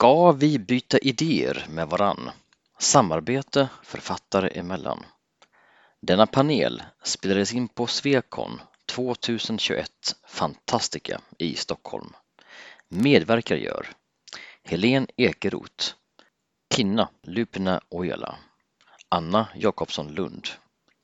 Ska 0.00 0.32
vi 0.32 0.58
byta 0.58 0.98
idéer 0.98 1.66
med 1.70 1.88
varann? 1.88 2.30
Samarbete 2.78 3.68
författare 3.82 4.48
emellan. 4.58 5.04
Denna 6.02 6.26
panel 6.26 6.82
spelades 7.02 7.54
in 7.54 7.68
på 7.68 7.86
Svekon 7.86 8.60
2021 8.88 9.90
Fantastica 10.28 11.20
i 11.38 11.54
Stockholm. 11.54 12.12
Medverkar 12.88 13.56
gör 13.56 13.86
Helen 14.64 15.06
Ekeroth, 15.16 15.94
Kinna 16.74 17.08
Lupina 17.22 17.80
Ojala, 17.88 18.34
Anna 19.08 19.48
Jakobsson 19.54 20.14
Lund, 20.14 20.48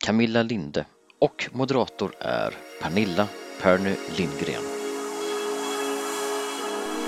Camilla 0.04 0.42
Linde 0.42 0.84
och 1.20 1.48
moderator 1.52 2.14
är 2.20 2.54
Pernilla 2.82 3.28
Perny 3.60 3.96
Lindgren. 4.18 4.62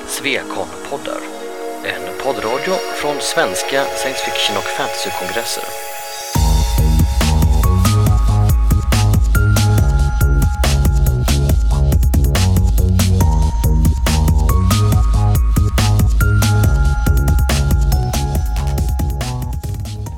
Svekon-poddar, 0.07 1.38
en 1.85 2.25
poddradio 2.25 2.75
från 2.95 3.21
svenska 3.21 3.85
science 3.85 4.25
fiction 4.25 4.57
och 4.57 4.63
fantasykongresser. 4.63 5.65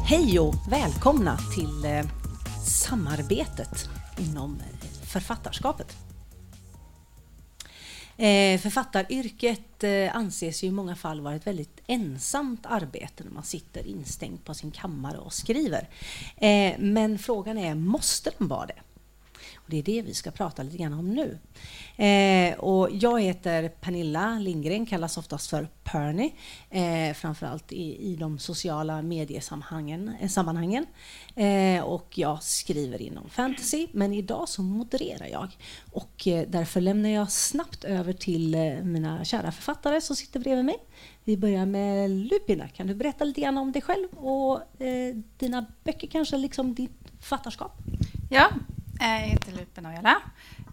Hej 0.06 0.40
och 0.40 0.54
välkomna 0.68 1.38
till 1.54 1.84
eh, 1.84 2.04
samarbetet 2.64 3.88
inom 4.18 4.62
författarskapet. 5.06 6.09
Eh, 8.20 8.58
författaryrket 8.58 9.84
eh, 9.84 10.16
anses 10.16 10.64
ju 10.64 10.68
i 10.68 10.70
många 10.70 10.96
fall 10.96 11.20
vara 11.20 11.34
ett 11.34 11.46
väldigt 11.46 11.80
ensamt 11.86 12.66
arbete 12.66 13.24
när 13.24 13.30
man 13.30 13.42
sitter 13.42 13.86
instängd 13.86 14.44
på 14.44 14.54
sin 14.54 14.70
kammare 14.70 15.18
och 15.18 15.32
skriver. 15.32 15.88
Eh, 16.36 16.74
men 16.78 17.18
frågan 17.18 17.58
är, 17.58 17.74
måste 17.74 18.30
den 18.38 18.48
vara 18.48 18.66
det? 18.66 18.74
Och 19.70 19.72
det 19.72 19.78
är 19.78 19.82
det 19.96 20.02
vi 20.02 20.14
ska 20.14 20.30
prata 20.30 20.62
lite 20.62 20.76
grann 20.76 20.92
om 20.92 21.14
nu. 21.14 21.38
Eh, 22.04 22.58
och 22.58 22.88
jag 22.92 23.20
heter 23.20 23.68
Pernilla 23.68 24.38
Lindgren, 24.38 24.86
kallas 24.86 25.18
oftast 25.18 25.50
för 25.50 25.68
Perny, 25.84 26.32
eh, 26.70 27.14
framförallt 27.14 27.72
i, 27.72 28.12
i 28.12 28.16
de 28.16 28.38
sociala 28.38 29.02
mediesammanhangen. 29.02 30.12
Eh, 30.20 30.28
sammanhangen. 30.28 30.86
Eh, 31.34 31.82
och 31.82 32.18
jag 32.18 32.42
skriver 32.42 33.02
inom 33.02 33.28
fantasy, 33.30 33.86
men 33.92 34.12
idag 34.12 34.48
så 34.48 34.62
modererar 34.62 35.26
jag. 35.26 35.56
Och 35.92 36.28
eh, 36.28 36.46
därför 36.48 36.80
lämnar 36.80 37.08
jag 37.08 37.30
snabbt 37.30 37.84
över 37.84 38.12
till 38.12 38.54
eh, 38.54 38.60
mina 38.82 39.24
kära 39.24 39.52
författare 39.52 40.00
som 40.00 40.16
sitter 40.16 40.40
bredvid 40.40 40.64
mig. 40.64 40.78
Vi 41.24 41.36
börjar 41.36 41.66
med 41.66 42.10
Lupina. 42.10 42.68
Kan 42.68 42.86
du 42.86 42.94
berätta 42.94 43.24
lite 43.24 43.40
grann 43.40 43.58
om 43.58 43.72
dig 43.72 43.82
själv 43.82 44.08
och 44.16 44.82
eh, 44.82 45.16
dina 45.38 45.66
böcker 45.84 46.06
kanske, 46.06 46.36
liksom 46.36 46.74
ditt 46.74 47.12
författarskap? 47.20 47.72
Ja, 48.30 48.50
Eh, 49.00 49.20
jag 49.20 49.28
heter 49.28 49.52
Lupen 49.52 49.86
Ojala 49.86 50.22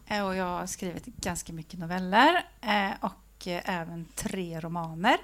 eh, 0.06 0.26
och 0.26 0.36
jag 0.36 0.46
har 0.46 0.66
skrivit 0.66 1.06
ganska 1.06 1.54
mycket 1.54 1.80
noveller 1.80 2.46
eh, 2.62 2.92
och 3.02 3.48
även 3.48 4.06
tre 4.16 4.60
romaner. 4.60 5.18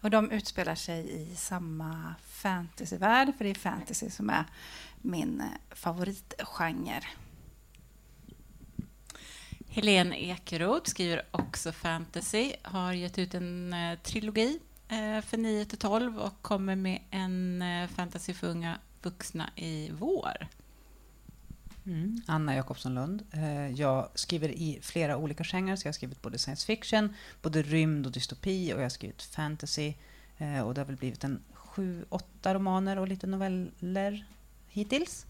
Och 0.00 0.10
de 0.10 0.30
utspelar 0.30 0.74
sig 0.74 1.22
i 1.22 1.36
samma 1.36 2.14
fantasyvärld, 2.28 3.32
för 3.36 3.44
det 3.44 3.50
är 3.50 3.54
fantasy 3.54 4.10
som 4.10 4.30
är 4.30 4.44
min 5.02 5.42
favoritgenre. 5.70 7.04
Helene 9.68 10.16
Ekeroth 10.16 10.90
skriver 10.90 11.22
också 11.30 11.72
fantasy, 11.72 12.52
har 12.62 12.92
gett 12.92 13.18
ut 13.18 13.34
en 13.34 13.74
trilogi 14.02 14.60
för 15.24 15.36
9 15.36 15.64
till 15.64 15.78
12 15.78 16.18
och 16.18 16.42
kommer 16.42 16.76
med 16.76 17.02
en 17.10 17.64
fantasy 17.88 18.34
för 18.34 18.46
unga 18.46 18.78
vuxna 19.02 19.50
i 19.56 19.90
vår. 19.92 20.48
Mm. 21.88 22.22
Anna 22.26 22.56
Jakobsson 22.56 22.94
Lund. 22.94 23.22
Jag 23.76 24.08
skriver 24.14 24.48
i 24.48 24.78
flera 24.82 25.16
olika 25.16 25.44
genrer, 25.44 25.76
så 25.76 25.86
jag 25.86 25.88
har 25.88 25.94
skrivit 25.94 26.22
både 26.22 26.38
science 26.38 26.66
fiction, 26.66 27.14
både 27.42 27.62
rymd 27.62 28.06
och 28.06 28.12
dystopi 28.12 28.72
och 28.72 28.78
jag 28.78 28.84
har 28.84 28.90
skrivit 28.90 29.22
fantasy. 29.22 29.94
Och 30.64 30.74
det 30.74 30.80
har 30.80 30.84
väl 30.84 30.96
blivit 30.96 31.24
en 31.24 31.42
sju, 31.52 32.04
åtta 32.08 32.54
romaner 32.54 32.98
och 32.98 33.08
lite 33.08 33.26
noveller 33.26 34.26
hittills. 34.68 35.26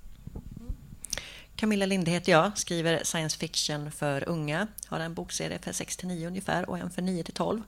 Camilla 1.57 1.87
Linde 1.87 2.11
heter 2.11 2.33
jag, 2.33 2.59
skriver 2.59 3.05
science 3.05 3.39
fiction 3.39 3.93
för 3.93 4.29
unga. 4.29 4.67
Har 4.87 5.01
en 5.01 5.15
bokserie 5.15 5.59
för 5.59 5.73
6 5.73 6.03
9 6.03 6.27
ungefär 6.27 6.71
och 6.71 6.79
en 6.79 6.91
för 6.91 7.03
9 7.03 7.23
12. 7.23 7.63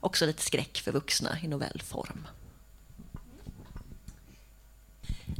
Också 0.00 0.26
lite 0.26 0.42
skräck 0.42 0.78
för 0.78 0.92
vuxna 0.92 1.38
i 1.42 1.48
novellform. 1.48 2.26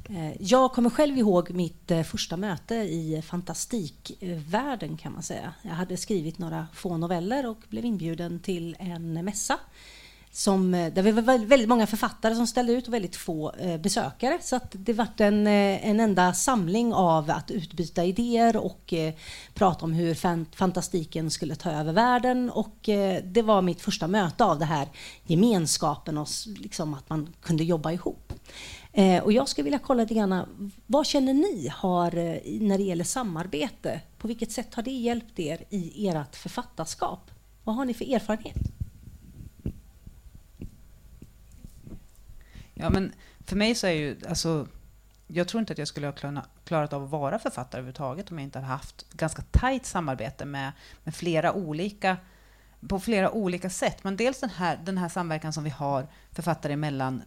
Eh, 0.09 0.43
jag 0.43 0.73
kommer 0.73 0.91
själv 0.91 1.19
ihåg 1.19 1.51
mitt 1.51 1.91
eh, 1.91 2.03
första 2.03 2.37
möte 2.37 2.75
i 2.75 3.23
fantastikvärlden 3.27 4.97
kan 4.97 5.13
man 5.13 5.23
säga. 5.23 5.55
Jag 5.63 5.71
hade 5.71 5.97
skrivit 5.97 6.39
några 6.39 6.67
få 6.73 6.97
noveller 6.97 7.47
och 7.47 7.59
blev 7.69 7.85
inbjuden 7.85 8.41
till 8.41 8.77
en 8.79 9.25
mässa 9.25 9.59
som, 10.31 10.75
eh, 10.75 10.93
där 10.93 11.03
vi 11.03 11.11
var 11.11 11.47
väldigt 11.47 11.69
många 11.69 11.87
författare 11.87 12.35
som 12.35 12.47
ställde 12.47 12.73
ut 12.73 12.89
och 12.89 12.95
väldigt 12.95 13.17
få 13.17 13.53
besökare. 13.81 14.39
Så 14.43 14.57
att 14.57 14.71
det 14.73 14.93
var 14.93 15.07
en, 15.17 15.47
en 15.47 16.01
enda 16.01 16.35
samling 16.35 16.95
av 16.95 17.31
att 17.31 17.51
utbyta 17.51 18.05
idéer 18.05 18.57
och 18.57 18.95
prata 19.55 19.85
om 19.85 19.93
hur 19.93 20.15
fantastiken 20.57 21.31
skulle 21.31 21.55
ta 21.55 21.71
över 21.71 21.93
världen. 21.93 22.51
Och 22.51 22.77
det 23.25 23.43
var 23.45 23.63
mitt 23.63 23.81
första 23.81 24.07
möte 24.07 24.45
av 24.45 24.59
det 24.59 24.65
här 24.65 24.89
gemenskapen 25.27 26.19
och 26.19 26.29
liksom 26.57 26.95
att 26.95 27.11
man 27.11 27.35
kunde 27.43 27.65
jobba 27.65 27.93
ihop. 27.93 28.33
Eh, 28.97 29.23
och 29.23 29.33
jag 29.33 29.49
skulle 29.49 29.65
vilja 29.65 29.79
kolla 29.79 30.03
lite 30.03 30.15
grann, 30.15 30.73
vad 30.87 31.07
känner 31.07 31.35
ni 31.35 31.69
har 31.73 32.17
eh, 32.17 32.61
när 32.61 32.79
det 32.79 32.85
gäller 32.85 33.05
samarbete? 33.05 34.01
På 34.19 34.29
vilket 34.29 34.53
sätt 34.53 34.75
har 34.75 34.83
det 34.83 34.91
hjälpt 34.91 35.39
er 35.39 35.65
i 35.71 36.09
ert 36.09 36.37
författarskap? 36.37 37.31
Vad 37.65 37.77
har 37.77 37.85
ni 37.85 37.95
för 37.95 38.15
erfarenhet? 38.15 38.57
Ja, 42.75 42.91
men 42.91 43.13
för 43.41 43.57
mig 43.57 43.75
så 43.75 43.87
är 43.87 43.93
ju, 43.93 44.17
alltså, 44.29 44.69
jag 45.27 45.49
tror 45.49 45.61
inte 45.61 45.73
att 45.73 45.79
jag 45.79 45.89
skulle 45.89 46.07
ha 46.07 46.43
klarat 46.65 46.93
av 46.93 47.05
att 47.05 47.11
vara 47.11 47.39
författare 47.39 47.79
överhuvudtaget 47.79 48.31
om 48.31 48.39
jag 48.39 48.45
inte 48.45 48.59
hade 48.59 48.69
haft 48.69 49.11
ganska 49.13 49.43
tajt 49.43 49.87
samarbete 49.87 50.45
med, 50.45 50.73
med 51.05 51.15
flera 51.15 51.53
olika 51.53 52.17
på 52.89 53.01
flera 53.01 53.31
olika 53.31 53.71
sätt. 53.71 54.05
Men 54.05 54.17
dels 54.17 54.41
den 54.41 54.51
här, 54.51 54.81
den 54.85 54.99
här 54.99 55.09
samverkan 55.09 55.53
som 55.53 55.65
vi 55.65 55.71
har 55.71 56.07
författare 56.33 56.73
emellan 56.73 57.23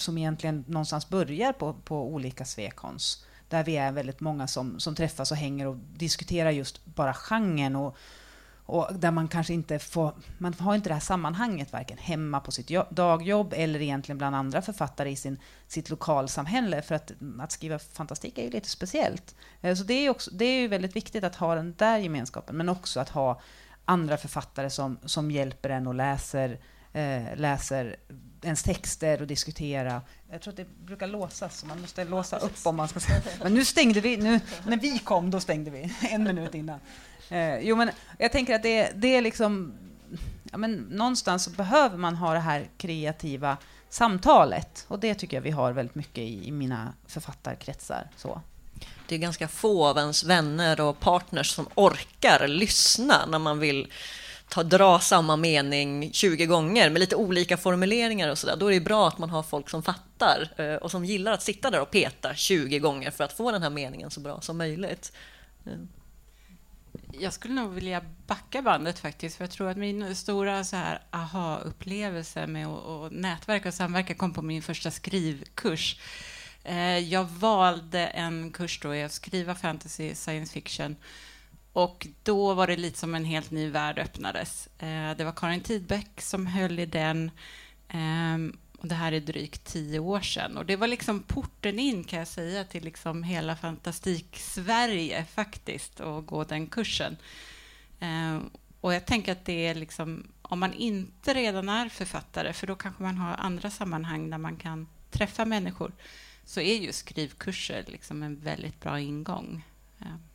som 0.00 0.18
egentligen 0.18 0.64
någonstans 0.68 1.08
börjar 1.08 1.52
på, 1.52 1.72
på 1.72 2.06
olika 2.06 2.44
svekons. 2.44 3.24
Där 3.48 3.64
vi 3.64 3.76
är 3.76 3.92
väldigt 3.92 4.20
många 4.20 4.46
som, 4.46 4.80
som 4.80 4.94
träffas 4.94 5.30
och 5.30 5.36
hänger 5.36 5.66
och 5.66 5.76
diskuterar 5.76 6.50
just 6.50 6.84
bara 6.84 7.14
genren 7.14 7.76
och, 7.76 7.96
och 8.66 8.88
där 8.94 9.10
man 9.10 9.28
kanske 9.28 9.54
inte 9.54 9.78
får, 9.78 10.12
man 10.38 10.54
har 10.54 10.74
inte 10.74 10.88
det 10.88 10.94
här 10.94 11.00
sammanhanget 11.00 11.72
varken 11.72 11.98
hemma 11.98 12.40
på 12.40 12.52
sitt 12.52 12.68
dagjobb 12.90 13.54
eller 13.56 13.82
egentligen 13.82 14.18
bland 14.18 14.36
andra 14.36 14.62
författare 14.62 15.10
i 15.10 15.16
sin, 15.16 15.38
sitt 15.66 15.90
lokalsamhälle. 15.90 16.82
För 16.82 16.94
att, 16.94 17.12
att 17.40 17.52
skriva 17.52 17.78
fantastik 17.78 18.38
är 18.38 18.42
ju 18.42 18.50
lite 18.50 18.68
speciellt. 18.68 19.34
Eh, 19.60 19.74
så 19.74 19.84
det 19.84 19.94
är, 19.94 20.10
också, 20.10 20.30
det 20.30 20.44
är 20.44 20.60
ju 20.60 20.68
väldigt 20.68 20.96
viktigt 20.96 21.24
att 21.24 21.36
ha 21.36 21.54
den 21.54 21.74
där 21.78 21.98
gemenskapen, 21.98 22.56
men 22.56 22.68
också 22.68 23.00
att 23.00 23.08
ha 23.08 23.40
andra 23.84 24.16
författare 24.16 24.70
som, 24.70 24.98
som 25.04 25.30
hjälper 25.30 25.70
en 25.70 25.86
och 25.86 25.94
läser, 25.94 26.58
eh, 26.92 27.36
läser 27.36 27.96
ens 28.42 28.62
texter 28.62 29.20
och 29.20 29.26
diskutera. 29.26 30.02
Jag 30.30 30.42
tror 30.42 30.52
att 30.52 30.56
det 30.56 30.66
brukar 30.86 31.06
låsas, 31.06 31.58
så 31.58 31.66
man 31.66 31.80
måste 31.80 32.04
låsa 32.04 32.38
upp 32.38 32.66
om 32.66 32.76
man 32.76 32.88
ska 32.88 33.00
säga. 33.00 33.22
Men 33.42 33.54
nu 33.54 33.64
stängde 33.64 34.00
vi, 34.00 34.16
nu, 34.16 34.40
när 34.66 34.76
vi 34.76 34.98
kom 34.98 35.30
då 35.30 35.40
stängde 35.40 35.70
vi, 35.70 35.92
en 36.10 36.24
minut 36.24 36.54
innan. 36.54 36.80
Eh, 37.28 37.58
jo, 37.58 37.76
men 37.76 37.90
jag 38.18 38.32
tänker 38.32 38.54
att 38.54 38.62
det, 38.62 38.92
det 38.94 39.16
är 39.16 39.20
liksom, 39.20 39.72
ja, 40.50 40.58
men 40.58 40.72
någonstans 40.72 41.44
så 41.44 41.50
behöver 41.50 41.96
man 41.96 42.16
ha 42.16 42.32
det 42.32 42.40
här 42.40 42.68
kreativa 42.76 43.56
samtalet 43.88 44.84
och 44.88 44.98
det 44.98 45.14
tycker 45.14 45.36
jag 45.36 45.42
vi 45.42 45.50
har 45.50 45.72
väldigt 45.72 45.94
mycket 45.94 46.18
i, 46.18 46.48
i 46.48 46.50
mina 46.50 46.92
författarkretsar. 47.06 48.10
Så. 48.16 48.40
Det 49.08 49.14
är 49.14 49.18
ganska 49.18 49.48
få 49.48 49.86
av 49.86 49.98
ens 49.98 50.24
vänner 50.24 50.80
och 50.80 51.00
partners 51.00 51.50
som 51.50 51.68
orkar 51.74 52.48
lyssna 52.48 53.26
när 53.26 53.38
man 53.38 53.58
vill 53.58 53.92
ta, 54.50 54.62
dra 54.62 54.98
samma 54.98 55.36
mening 55.36 56.12
20 56.12 56.46
gånger 56.46 56.90
med 56.90 57.00
lite 57.00 57.16
olika 57.16 57.56
formuleringar 57.56 58.28
och 58.28 58.38
sådär. 58.38 58.56
Då 58.56 58.66
är 58.66 58.72
det 58.72 58.80
bra 58.80 59.08
att 59.08 59.18
man 59.18 59.30
har 59.30 59.42
folk 59.42 59.70
som 59.70 59.82
fattar 59.82 60.52
eh, 60.56 60.74
och 60.74 60.90
som 60.90 61.04
gillar 61.04 61.32
att 61.32 61.42
sitta 61.42 61.70
där 61.70 61.80
och 61.80 61.90
peta 61.90 62.34
20 62.34 62.78
gånger 62.78 63.10
för 63.10 63.24
att 63.24 63.32
få 63.32 63.50
den 63.50 63.62
här 63.62 63.70
meningen 63.70 64.10
så 64.10 64.20
bra 64.20 64.40
som 64.40 64.58
möjligt. 64.58 65.12
Mm. 65.66 65.88
Jag 67.12 67.32
skulle 67.32 67.54
nog 67.54 67.70
vilja 67.70 68.02
backa 68.26 68.62
bandet 68.62 68.98
faktiskt, 68.98 69.36
för 69.36 69.44
jag 69.44 69.50
tror 69.50 69.70
att 69.70 69.76
min 69.76 70.16
stora 70.16 70.64
så 70.64 70.76
här 70.76 71.02
aha-upplevelse 71.10 72.46
med 72.46 72.66
att 72.66 73.12
nätverka 73.12 73.68
och 73.68 73.74
samverka 73.74 74.14
kom 74.14 74.32
på 74.32 74.42
min 74.42 74.62
första 74.62 74.90
skrivkurs. 74.90 76.00
Eh, 76.64 76.98
jag 76.98 77.24
valde 77.24 78.06
en 78.06 78.50
kurs 78.50 78.80
då 78.82 78.94
i 78.94 79.02
att 79.02 79.12
skriva 79.12 79.54
fantasy 79.54 80.14
science 80.14 80.52
fiction 80.52 80.96
och 81.72 82.06
då 82.22 82.54
var 82.54 82.66
det 82.66 82.76
lite 82.76 82.98
som 82.98 83.14
en 83.14 83.24
helt 83.24 83.50
ny 83.50 83.70
värld 83.70 83.98
öppnades. 83.98 84.68
Eh, 84.78 85.16
det 85.16 85.24
var 85.24 85.32
Karin 85.32 85.60
Tidbeck 85.60 86.20
som 86.20 86.46
höll 86.46 86.78
i 86.78 86.86
den. 86.86 87.30
Ehm, 87.88 88.56
och 88.78 88.88
det 88.88 88.94
här 88.94 89.12
är 89.12 89.20
drygt 89.20 89.64
tio 89.64 89.98
år 89.98 90.20
sedan. 90.20 90.56
Och 90.56 90.66
det 90.66 90.76
var 90.76 90.86
liksom 90.86 91.22
porten 91.22 91.78
in, 91.78 92.04
kan 92.04 92.18
jag 92.18 92.28
säga, 92.28 92.64
till 92.64 92.84
liksom 92.84 93.22
hela 93.22 93.56
Fantastik-Sverige 93.56 95.24
faktiskt, 95.24 96.00
att 96.00 96.26
gå 96.26 96.44
den 96.44 96.66
kursen. 96.66 97.16
Ehm, 98.00 98.50
och 98.80 98.94
jag 98.94 99.06
tänker 99.06 99.32
att 99.32 99.44
det 99.44 99.66
är 99.66 99.74
liksom, 99.74 100.26
om 100.42 100.60
man 100.60 100.72
inte 100.72 101.34
redan 101.34 101.68
är 101.68 101.88
författare, 101.88 102.52
för 102.52 102.66
då 102.66 102.74
kanske 102.74 103.02
man 103.02 103.18
har 103.18 103.34
andra 103.34 103.70
sammanhang 103.70 104.30
där 104.30 104.38
man 104.38 104.56
kan 104.56 104.88
träffa 105.10 105.44
människor, 105.44 105.92
så 106.44 106.60
är 106.60 106.76
ju 106.76 106.92
skrivkurser 106.92 107.84
liksom 107.86 108.22
en 108.22 108.36
väldigt 108.36 108.80
bra 108.80 109.00
ingång. 109.00 109.64
Ehm. 110.00 110.29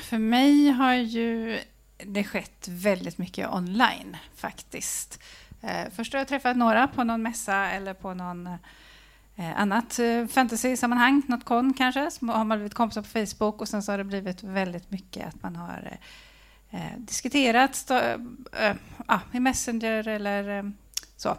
För 0.00 0.18
mig 0.18 0.70
har 0.70 0.94
ju 0.94 1.60
det 2.06 2.24
skett 2.24 2.68
väldigt 2.68 3.18
mycket 3.18 3.48
online 3.48 4.16
faktiskt. 4.34 5.22
Eh, 5.60 5.90
först 5.90 6.12
har 6.12 6.20
jag 6.20 6.28
träffat 6.28 6.56
några 6.56 6.88
på 6.88 7.04
någon 7.04 7.22
mässa 7.22 7.70
eller 7.70 7.94
på 7.94 8.14
någon 8.14 8.46
eh, 9.36 9.60
annat 9.60 9.98
eh, 9.98 10.26
fantasy-sammanhang, 10.26 11.22
något 11.26 11.44
kon 11.44 11.74
kanske, 11.74 12.10
så 12.10 12.26
har 12.26 12.44
man 12.44 12.58
blivit 12.58 12.74
kompisar 12.74 13.02
på 13.02 13.08
Facebook 13.08 13.60
och 13.60 13.68
sen 13.68 13.82
så 13.82 13.92
har 13.92 13.98
det 13.98 14.04
blivit 14.04 14.42
väldigt 14.42 14.90
mycket 14.90 15.26
att 15.26 15.42
man 15.42 15.56
har 15.56 15.98
eh, 16.70 16.98
diskuterat 16.98 17.74
stå, 17.74 17.98
eh, 18.52 18.76
ah, 19.06 19.20
i 19.32 19.40
Messenger 19.40 20.08
eller 20.08 20.58
eh, 20.58 20.70
så. 21.16 21.38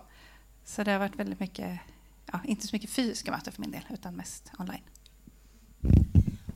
Så 0.66 0.84
det 0.84 0.92
har 0.92 1.00
varit 1.00 1.16
väldigt 1.16 1.40
mycket, 1.40 1.80
ja, 2.32 2.40
inte 2.44 2.68
så 2.68 2.76
mycket 2.76 2.90
fysiska 2.90 3.32
möten 3.32 3.54
för 3.54 3.62
min 3.62 3.72
del, 3.72 3.84
utan 3.90 4.16
mest 4.16 4.52
online 4.60 6.13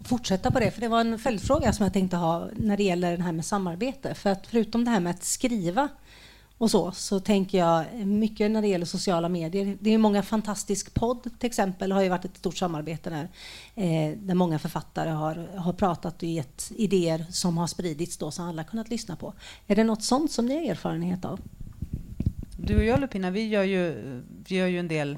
fortsätta 0.07 0.51
på 0.51 0.59
det, 0.59 0.71
för 0.71 0.81
det 0.81 0.87
var 0.87 1.01
en 1.01 1.19
följdfråga 1.19 1.73
som 1.73 1.83
jag 1.83 1.93
tänkte 1.93 2.17
ha 2.17 2.49
när 2.55 2.77
det 2.77 2.83
gäller 2.83 3.17
det 3.17 3.23
här 3.23 3.31
med 3.31 3.45
samarbete. 3.45 4.13
För 4.13 4.29
att 4.29 4.47
förutom 4.47 4.85
det 4.85 4.91
här 4.91 4.99
med 4.99 5.09
att 5.09 5.23
skriva 5.23 5.89
och 6.57 6.71
så, 6.71 6.91
så 6.91 7.19
tänker 7.19 7.57
jag 7.57 7.85
mycket 8.05 8.51
när 8.51 8.61
det 8.61 8.67
gäller 8.67 8.85
sociala 8.85 9.29
medier. 9.29 9.77
Det 9.79 9.93
är 9.93 9.97
många 9.97 10.23
fantastisk 10.23 10.93
podd 10.93 11.23
till 11.23 11.47
exempel, 11.47 11.91
har 11.91 12.01
ju 12.01 12.09
varit 12.09 12.25
ett 12.25 12.37
stort 12.37 12.57
samarbete 12.57 13.09
där, 13.09 13.29
eh, 13.75 14.17
där 14.17 14.33
många 14.33 14.59
författare 14.59 15.09
har, 15.09 15.57
har 15.57 15.73
pratat 15.73 16.23
och 16.23 16.29
gett 16.29 16.71
idéer 16.75 17.25
som 17.29 17.57
har 17.57 17.67
spridits 17.67 18.17
då, 18.17 18.31
som 18.31 18.45
alla 18.45 18.63
kunnat 18.63 18.89
lyssna 18.89 19.15
på. 19.15 19.33
Är 19.67 19.75
det 19.75 19.83
något 19.83 20.03
sånt 20.03 20.31
som 20.31 20.45
ni 20.45 20.55
har 20.55 20.71
erfarenhet 20.71 21.25
av? 21.25 21.39
Du 22.57 22.77
och 22.77 22.83
jag 22.83 22.99
Lupina, 22.99 23.31
vi 23.31 23.47
gör 23.47 23.63
ju, 23.63 23.95
vi 24.47 24.55
gör 24.55 24.67
ju 24.67 24.79
en 24.79 24.87
del 24.87 25.17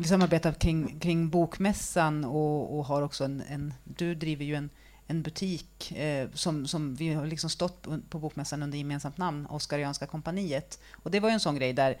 vi 0.00 0.08
samarbetar 0.08 0.52
kring, 0.52 1.00
kring 1.00 1.30
Bokmässan 1.30 2.24
och, 2.24 2.78
och 2.78 2.84
har 2.84 3.02
också 3.02 3.24
en, 3.24 3.42
en, 3.48 3.74
Du 3.84 4.14
driver 4.14 4.44
ju 4.44 4.54
en, 4.54 4.70
en 5.06 5.22
butik 5.22 5.92
eh, 5.92 6.28
som, 6.34 6.66
som 6.66 6.94
vi 6.94 7.14
har 7.14 7.26
liksom 7.26 7.50
stått 7.50 7.86
på 8.10 8.18
Bokmässan 8.18 8.62
under 8.62 8.78
gemensamt 8.78 9.18
namn, 9.18 9.46
Oskarianska 9.46 10.06
kompaniet. 10.06 10.80
Och 10.92 11.10
det 11.10 11.20
var 11.20 11.28
ju 11.28 11.32
en 11.32 11.40
sån 11.40 11.54
grej 11.54 11.72
där, 11.72 11.98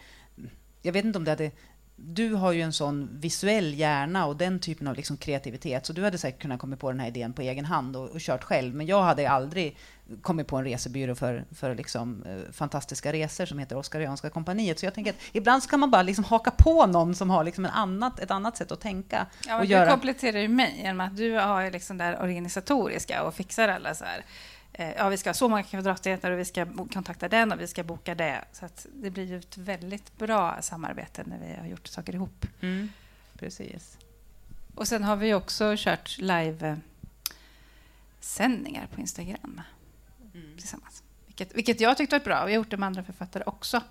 jag 0.82 0.92
vet 0.92 1.04
inte 1.04 1.18
om 1.18 1.24
det 1.24 1.30
hade 1.30 1.50
du 2.00 2.34
har 2.34 2.52
ju 2.52 2.62
en 2.62 2.72
sån 2.72 3.08
visuell 3.12 3.74
hjärna 3.74 4.26
och 4.26 4.36
den 4.36 4.60
typen 4.60 4.86
av 4.86 4.96
liksom 4.96 5.16
kreativitet, 5.16 5.86
så 5.86 5.92
du 5.92 6.04
hade 6.04 6.18
säkert 6.18 6.42
kunnat 6.42 6.60
komma 6.60 6.76
på 6.76 6.90
den 6.90 7.00
här 7.00 7.08
idén 7.08 7.32
på 7.32 7.42
egen 7.42 7.64
hand 7.64 7.96
och, 7.96 8.10
och 8.10 8.20
kört 8.20 8.44
själv. 8.44 8.74
Men 8.74 8.86
jag 8.86 9.02
hade 9.02 9.30
aldrig 9.30 9.76
kommit 10.22 10.46
på 10.46 10.56
en 10.56 10.64
resebyrå 10.64 11.14
för, 11.14 11.44
för 11.54 11.74
liksom, 11.74 12.22
eh, 12.22 12.52
fantastiska 12.52 13.12
resor 13.12 13.46
som 13.46 13.58
heter 13.58 13.76
Oskarianska 13.76 14.30
kompaniet. 14.30 14.78
Så 14.78 14.86
jag 14.86 14.94
tänker 14.94 15.10
att 15.10 15.18
ibland 15.32 15.62
så 15.62 15.68
kan 15.68 15.80
man 15.80 15.90
bara 15.90 16.02
liksom 16.02 16.24
haka 16.24 16.50
på 16.50 16.86
någon 16.86 17.14
som 17.14 17.30
har 17.30 17.44
liksom 17.44 17.64
en 17.64 17.70
annat, 17.70 18.20
ett 18.20 18.30
annat 18.30 18.56
sätt 18.56 18.72
att 18.72 18.80
tänka. 18.80 19.26
Ja, 19.46 19.56
och 19.56 19.62
du 19.62 19.68
göra... 19.68 19.90
kompletterar 19.90 20.38
ju 20.38 20.48
mig 20.48 20.80
genom 20.82 21.00
att 21.00 21.16
du 21.16 21.32
har 21.32 21.70
liksom 21.70 21.98
det 21.98 22.18
organisatoriska 22.18 23.22
och 23.22 23.34
fixar 23.34 23.68
alla 23.68 23.94
så 23.94 24.04
här 24.04 24.24
ja, 24.72 25.08
vi 25.08 25.16
ska 25.16 25.28
ha 25.28 25.34
så 25.34 25.48
många 25.48 25.62
kvadratmeter 25.62 26.30
och 26.30 26.38
vi 26.38 26.44
ska 26.44 26.66
kontakta 26.92 27.28
den 27.28 27.52
och 27.52 27.60
vi 27.60 27.66
ska 27.66 27.84
boka 27.84 28.14
det. 28.14 28.44
Så 28.52 28.68
det 28.94 29.10
blir 29.10 29.24
ju 29.24 29.38
ett 29.38 29.58
väldigt 29.58 30.18
bra 30.18 30.62
samarbete 30.62 31.24
när 31.26 31.38
vi 31.38 31.54
har 31.60 31.66
gjort 31.66 31.86
saker 31.86 32.14
ihop. 32.14 32.46
Mm, 32.60 32.88
precis. 33.38 33.98
Och 34.74 34.88
sen 34.88 35.04
har 35.04 35.16
vi 35.16 35.34
också 35.34 35.74
kört 35.76 36.18
live-sändningar 36.18 38.86
på 38.94 39.00
Instagram 39.00 39.60
mm. 40.34 40.56
tillsammans. 40.56 41.02
Vilket, 41.26 41.54
vilket 41.54 41.80
jag 41.80 41.96
tyckte 41.96 42.18
var 42.18 42.24
bra. 42.24 42.44
Vi 42.44 42.52
har 42.52 42.56
gjort 42.56 42.70
det 42.70 42.76
med 42.76 42.86
andra 42.86 43.02
författare 43.02 43.42
också. 43.46 43.82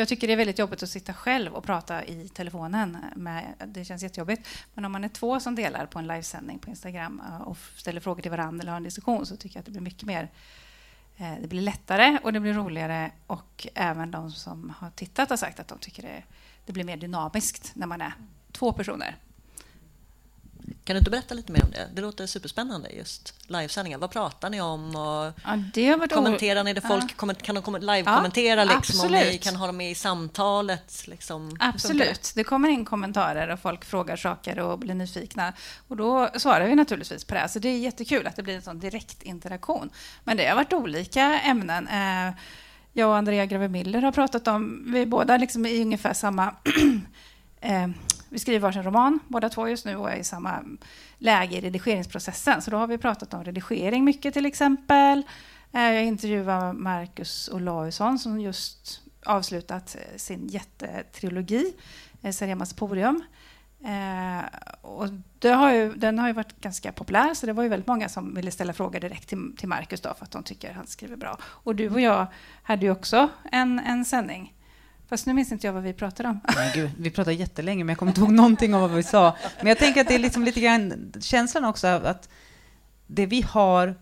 För 0.00 0.02
jag 0.02 0.08
tycker 0.08 0.26
det 0.26 0.32
är 0.32 0.36
väldigt 0.36 0.58
jobbigt 0.58 0.82
att 0.82 0.88
sitta 0.88 1.14
själv 1.14 1.54
och 1.54 1.64
prata 1.64 2.04
i 2.04 2.28
telefonen. 2.28 2.98
Med, 3.16 3.54
det 3.66 3.84
känns 3.84 4.02
jättejobbigt. 4.02 4.48
Men 4.74 4.84
om 4.84 4.92
man 4.92 5.04
är 5.04 5.08
två 5.08 5.40
som 5.40 5.54
delar 5.54 5.86
på 5.86 5.98
en 5.98 6.06
livesändning 6.06 6.58
på 6.58 6.70
Instagram 6.70 7.22
eh, 7.28 7.40
och 7.40 7.56
ställer 7.76 8.00
frågor 8.00 8.22
till 8.22 8.30
varandra 8.30 8.62
eller 8.62 8.70
har 8.70 8.76
en 8.76 8.82
diskussion 8.82 9.26
så 9.26 9.36
tycker 9.36 9.56
jag 9.56 9.60
att 9.60 9.66
det 9.66 9.72
blir 9.72 9.80
mycket 9.80 10.02
mer 10.02 10.28
eh, 11.16 11.32
det 11.40 11.48
blir 11.48 11.60
lättare 11.60 12.18
och 12.22 12.32
det 12.32 12.40
blir 12.40 12.54
roligare 12.54 13.10
och 13.26 13.66
även 13.74 14.10
de 14.10 14.30
som 14.30 14.74
har 14.78 14.90
tittat 14.90 15.30
har 15.30 15.36
sagt 15.36 15.60
att 15.60 15.68
de 15.68 15.78
tycker 15.78 16.02
det, 16.02 16.22
det 16.66 16.72
blir 16.72 16.84
mer 16.84 16.96
dynamiskt 16.96 17.72
när 17.74 17.86
man 17.86 18.00
är 18.00 18.12
två 18.52 18.72
personer. 18.72 19.16
Kan 20.84 20.94
du 20.94 20.98
inte 20.98 21.10
berätta 21.10 21.34
lite 21.34 21.52
mer 21.52 21.64
om 21.64 21.70
det? 21.70 21.88
Det 21.94 22.02
låter 22.02 22.26
superspännande, 22.26 22.90
just 22.90 23.34
livesändningar. 23.46 23.98
Vad 23.98 24.10
pratar 24.10 24.50
ni 24.50 24.60
om? 24.60 24.96
Och 24.96 25.32
ja, 25.44 25.56
det 25.74 25.88
har 25.88 25.98
varit 25.98 26.12
kommenterar 26.12 26.64
ni 26.64 26.72
det? 26.72 26.80
Folk 26.80 27.14
ja. 27.18 27.34
kan 27.42 27.54
de 27.54 27.76
live-kommentera? 27.80 28.64
Ja, 28.64 28.76
liksom, 28.76 29.06
om 29.06 29.12
ni 29.12 29.38
kan 29.38 29.56
ha 29.56 29.66
dem 29.66 29.76
med 29.76 29.90
i 29.90 29.94
samtalet? 29.94 31.02
Liksom. 31.06 31.56
Absolut. 31.60 32.32
Det 32.34 32.44
kommer 32.44 32.68
in 32.68 32.84
kommentarer 32.84 33.48
och 33.48 33.60
folk 33.60 33.84
frågar 33.84 34.16
saker 34.16 34.58
och 34.58 34.78
blir 34.78 34.94
nyfikna. 34.94 35.52
Och 35.88 35.96
då 35.96 36.30
svarar 36.36 36.66
vi 36.66 36.74
naturligtvis 36.74 37.24
på 37.24 37.34
det. 37.34 37.48
Så 37.48 37.58
det 37.58 37.68
är 37.68 37.78
jättekul 37.78 38.26
att 38.26 38.36
det 38.36 38.42
blir 38.42 38.56
en 38.56 38.62
sån 38.62 38.80
direkt 38.80 39.22
interaktion. 39.22 39.90
Men 40.24 40.36
det 40.36 40.48
har 40.48 40.56
varit 40.56 40.72
olika 40.72 41.40
ämnen. 41.40 41.88
Eh, 41.88 42.34
jag 42.92 43.08
och 43.08 43.16
Andrea 43.16 43.46
Grave-Miller 43.46 44.02
har 44.02 44.12
pratat 44.12 44.48
om, 44.48 44.84
vi 44.92 45.02
är 45.02 45.06
båda 45.06 45.36
liksom 45.36 45.66
i 45.66 45.82
ungefär 45.82 46.12
samma 46.12 46.54
eh, 47.60 47.88
vi 48.30 48.38
skriver 48.38 48.60
varsin 48.60 48.82
roman, 48.82 49.18
båda 49.28 49.48
två 49.48 49.68
just 49.68 49.84
nu, 49.84 49.96
och 49.96 50.10
är 50.10 50.16
i 50.16 50.24
samma 50.24 50.62
läge 51.18 51.56
i 51.56 51.60
redigeringsprocessen. 51.60 52.62
Så 52.62 52.70
då 52.70 52.76
har 52.76 52.86
vi 52.86 52.98
pratat 52.98 53.34
om 53.34 53.44
redigering 53.44 54.04
mycket 54.04 54.34
till 54.34 54.46
exempel. 54.46 55.22
Eh, 55.72 55.82
jag 55.82 56.04
intervjuar 56.04 56.72
Marcus 56.72 57.48
Olausson 57.52 58.18
som 58.18 58.40
just 58.40 59.02
avslutat 59.26 59.96
eh, 59.96 60.16
sin 60.16 60.48
jättetrilogi, 60.48 61.74
eh, 62.22 62.32
Seremas 62.32 62.72
Porium. 62.72 63.22
Eh, 63.84 64.44
och 64.82 65.08
har 65.42 65.72
ju, 65.72 65.94
den 65.94 66.18
har 66.18 66.26
ju 66.26 66.32
varit 66.32 66.60
ganska 66.60 66.92
populär, 66.92 67.34
så 67.34 67.46
det 67.46 67.52
var 67.52 67.62
ju 67.62 67.68
väldigt 67.68 67.86
många 67.86 68.08
som 68.08 68.34
ville 68.34 68.50
ställa 68.50 68.72
frågor 68.72 69.00
direkt 69.00 69.28
till, 69.28 69.56
till 69.56 69.68
Marcus 69.68 70.00
då, 70.00 70.14
för 70.14 70.24
att 70.24 70.30
de 70.30 70.42
tycker 70.42 70.72
han 70.72 70.86
skriver 70.86 71.16
bra. 71.16 71.38
Och 71.42 71.74
du 71.74 71.90
och 71.90 72.00
jag 72.00 72.26
hade 72.62 72.86
ju 72.86 72.92
också 72.92 73.28
en, 73.52 73.78
en 73.78 74.04
sändning 74.04 74.54
Fast 75.10 75.26
nu 75.26 75.34
minns 75.34 75.52
inte 75.52 75.66
jag 75.66 75.72
vad 75.72 75.82
vi 75.82 75.92
pratade 75.92 76.28
om. 76.28 76.40
Nej, 76.56 76.72
gud, 76.74 76.90
vi 76.98 77.10
pratade 77.10 77.36
jättelänge, 77.36 77.84
men 77.84 77.88
jag 77.88 77.98
kommer 77.98 78.10
inte 78.10 78.20
ihåg 78.20 78.30
någonting 78.30 78.74
av 78.74 78.80
vad 78.80 78.90
vi 78.90 79.02
sa. 79.02 79.36
Men 79.58 79.66
jag 79.66 79.78
tänker 79.78 80.00
att 80.00 80.08
det 80.08 80.14
är 80.14 80.18
liksom 80.18 80.44
lite 80.44 80.60
grann 80.60 81.12
känslan 81.20 81.64
också 81.64 81.88
av 81.88 82.06
att 82.06 82.28
det 83.06 83.26
vi 83.26 83.42
har, 83.42 83.94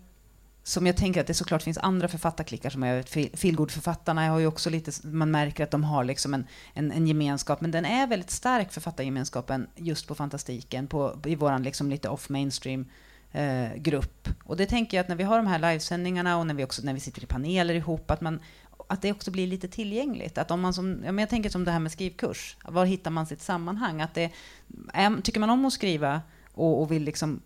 som 0.63 0.87
jag 0.87 0.97
tänker 0.97 1.21
att 1.21 1.27
det 1.27 1.35
såklart 1.35 1.63
finns 1.63 1.79
andra 1.79 2.09
författarklickar 2.09 2.71
som 2.71 2.83
är 2.83 3.03
feelgood-författarna, 3.37 4.29
har 4.29 4.39
ju 4.39 4.47
också 4.47 4.71
lite, 4.71 5.07
man 5.07 5.31
märker 5.31 5.65
att 5.65 5.71
de 5.71 5.85
har 5.85 6.05
liksom 6.05 6.35
en, 6.35 6.47
en, 6.75 6.93
en, 6.93 7.07
gemenskap, 7.07 7.61
men 7.61 7.71
den 7.71 7.85
är 7.85 8.07
väldigt 8.07 8.31
stark, 8.31 8.73
författargemenskapen, 8.73 9.67
just 9.77 10.09
på 10.09 10.15
fantastiken, 10.15 10.87
på, 10.87 11.19
i 11.25 11.35
våran 11.35 11.63
liksom 11.63 11.91
lite 11.91 12.09
off-mainstream 12.09 12.85
eh, 13.33 13.75
grupp. 13.77 14.29
Och 14.45 14.57
det 14.57 14.67
tänker 14.67 14.97
jag 14.97 15.03
att 15.03 15.09
när 15.09 15.17
vi 15.17 15.25
har 15.25 15.37
de 15.37 15.47
här 15.47 15.59
livesändningarna 15.59 16.39
och 16.39 16.47
när 16.47 16.55
vi 16.55 16.65
också 16.65 16.83
när 16.83 16.95
vi 16.95 17.01
sitter 17.01 17.23
i 17.23 17.27
paneler 17.27 17.75
ihop, 17.75 18.11
att 18.11 18.21
man 18.21 18.41
att 18.89 19.03
det 19.03 19.13
också 19.13 19.31
blir 19.31 19.47
lite 19.47 19.69
tillgängligt. 19.69 20.39
Att 20.39 20.51
om 20.51 20.61
man 20.61 20.75
som, 20.75 20.91
ja, 21.05 21.13
men 21.13 21.19
jag 21.19 21.29
tänker 21.29 21.51
som 21.51 21.65
det 21.65 21.71
här 21.71 21.79
med 21.79 21.93
skrivkurs. 21.93 22.57
Var 22.65 22.85
hittar 22.85 23.11
man 23.11 23.27
sitt 23.27 23.43
sammanhang? 23.43 24.01
Att 24.01 24.15
det, 24.15 24.31
är, 24.93 25.21
tycker 25.21 25.41
man 25.41 25.51
om 25.51 25.65
att 25.65 25.73
skriva 25.73 26.23
och, 26.53 26.83
och 26.83 26.93
vill 26.93 27.03
liksom 27.03 27.41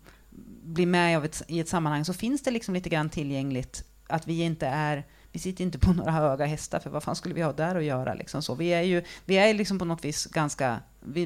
bli 0.63 0.85
med 0.85 1.25
ett, 1.25 1.43
i 1.47 1.59
ett 1.59 1.69
sammanhang 1.69 2.05
så 2.05 2.13
finns 2.13 2.43
det 2.43 2.51
liksom 2.51 2.73
lite 2.73 2.89
grann 2.89 3.09
tillgängligt 3.09 3.83
att 4.07 4.27
vi 4.27 4.41
inte 4.41 4.67
är 4.67 5.03
vi 5.31 5.39
sitter 5.39 5.63
inte 5.63 5.79
på 5.79 5.93
några 5.93 6.11
höga 6.11 6.45
hästar, 6.45 6.79
för 6.79 6.89
vad 6.89 7.03
fan 7.03 7.15
skulle 7.15 7.35
vi 7.35 7.41
ha 7.41 7.53
där 7.53 7.75
att 7.75 7.83
göra? 7.83 8.13
Liksom 8.13 8.41
så. 8.41 8.55
Vi 8.55 8.73
är 8.73 8.81
ju 8.81 9.03
vi 9.25 9.37
är 9.37 9.53
liksom 9.53 9.79
på 9.79 9.85
något 9.85 10.05
vis 10.05 10.25
ganska... 10.25 10.79
Vi, 10.99 11.25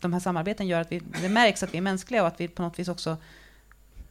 de 0.00 0.12
här 0.12 0.20
samarbeten 0.20 0.66
gör 0.66 0.80
att 0.80 0.92
vi, 0.92 1.02
det 1.20 1.28
märks 1.28 1.62
att 1.62 1.74
vi 1.74 1.78
är 1.78 1.82
mänskliga 1.82 2.22
och 2.22 2.28
att 2.28 2.40
vi 2.40 2.48
på 2.48 2.62
något 2.62 2.78
vis 2.78 2.88
också 2.88 3.16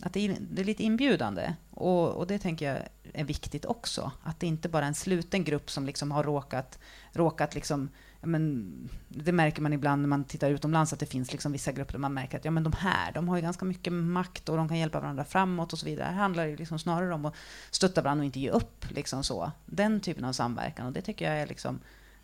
att 0.02 0.14
det 0.14 0.36
det 0.40 0.62
är 0.62 0.66
lite 0.66 0.84
inbjudande. 0.84 1.54
Och, 1.82 2.12
och, 2.12 2.28
det 2.28 2.40
tänker 2.40 2.74
jag 2.74 2.88
är 3.14 3.24
viktigt 3.24 3.66
också. 3.66 4.12
Att 4.24 4.40
det 4.40 4.48
inte 4.48 4.70
bara 4.70 4.84
är 4.84 4.88
en 4.88 4.96
sluten 4.96 5.44
grupp 5.44 5.72
som 5.72 5.86
liksom 5.86 6.12
har 6.12 6.24
råkat, 6.24 6.80
råkat 7.12 7.56
liksom, 7.56 7.90
men, 8.22 8.90
det 9.08 9.32
märker 9.32 9.62
man 9.62 9.74
ibland 9.74 10.02
när 10.02 10.10
man 10.10 10.24
tittar 10.24 10.52
utomlands, 10.52 10.94
att 10.94 11.00
det 11.00 11.06
finns 11.06 11.32
liksom 11.32 11.52
vissa 11.52 11.72
grupper 11.72 11.94
där 11.94 12.00
man 12.00 12.14
märker 12.14 12.38
att 12.38 12.46
ja, 12.46 12.52
men 12.52 12.64
de 12.64 12.74
här, 12.74 13.12
de 13.12 13.28
har 13.30 13.36
ju 13.36 13.42
ganska 13.42 13.66
mycket 13.66 13.94
makt 13.94 14.50
och 14.50 14.58
de 14.58 14.68
kan 14.68 14.80
hjälpa 14.80 15.00
varandra 15.00 15.24
framåt 15.24 15.74
och 15.74 15.80
så 15.80 15.86
vidare. 15.86 16.06
Här 16.06 16.14
handlar 16.14 16.48
det 16.48 16.56
liksom 16.56 16.80
snarare 16.80 17.14
om 17.14 17.26
att 17.26 17.36
stötta 17.72 18.02
varandra 18.02 18.22
och 18.22 18.26
inte 18.26 18.40
ge 18.40 18.50
upp. 18.50 18.86
Liksom 18.90 19.24
så. 19.24 19.52
Den 19.66 20.00
typen 20.00 20.26
av 20.26 20.34
samverkan. 20.34 20.86
Och 20.86 20.94
det 20.94 21.02
tycker 21.02 21.26
jag 21.26 21.42
är, 21.42 21.48
liksom, 21.48 21.80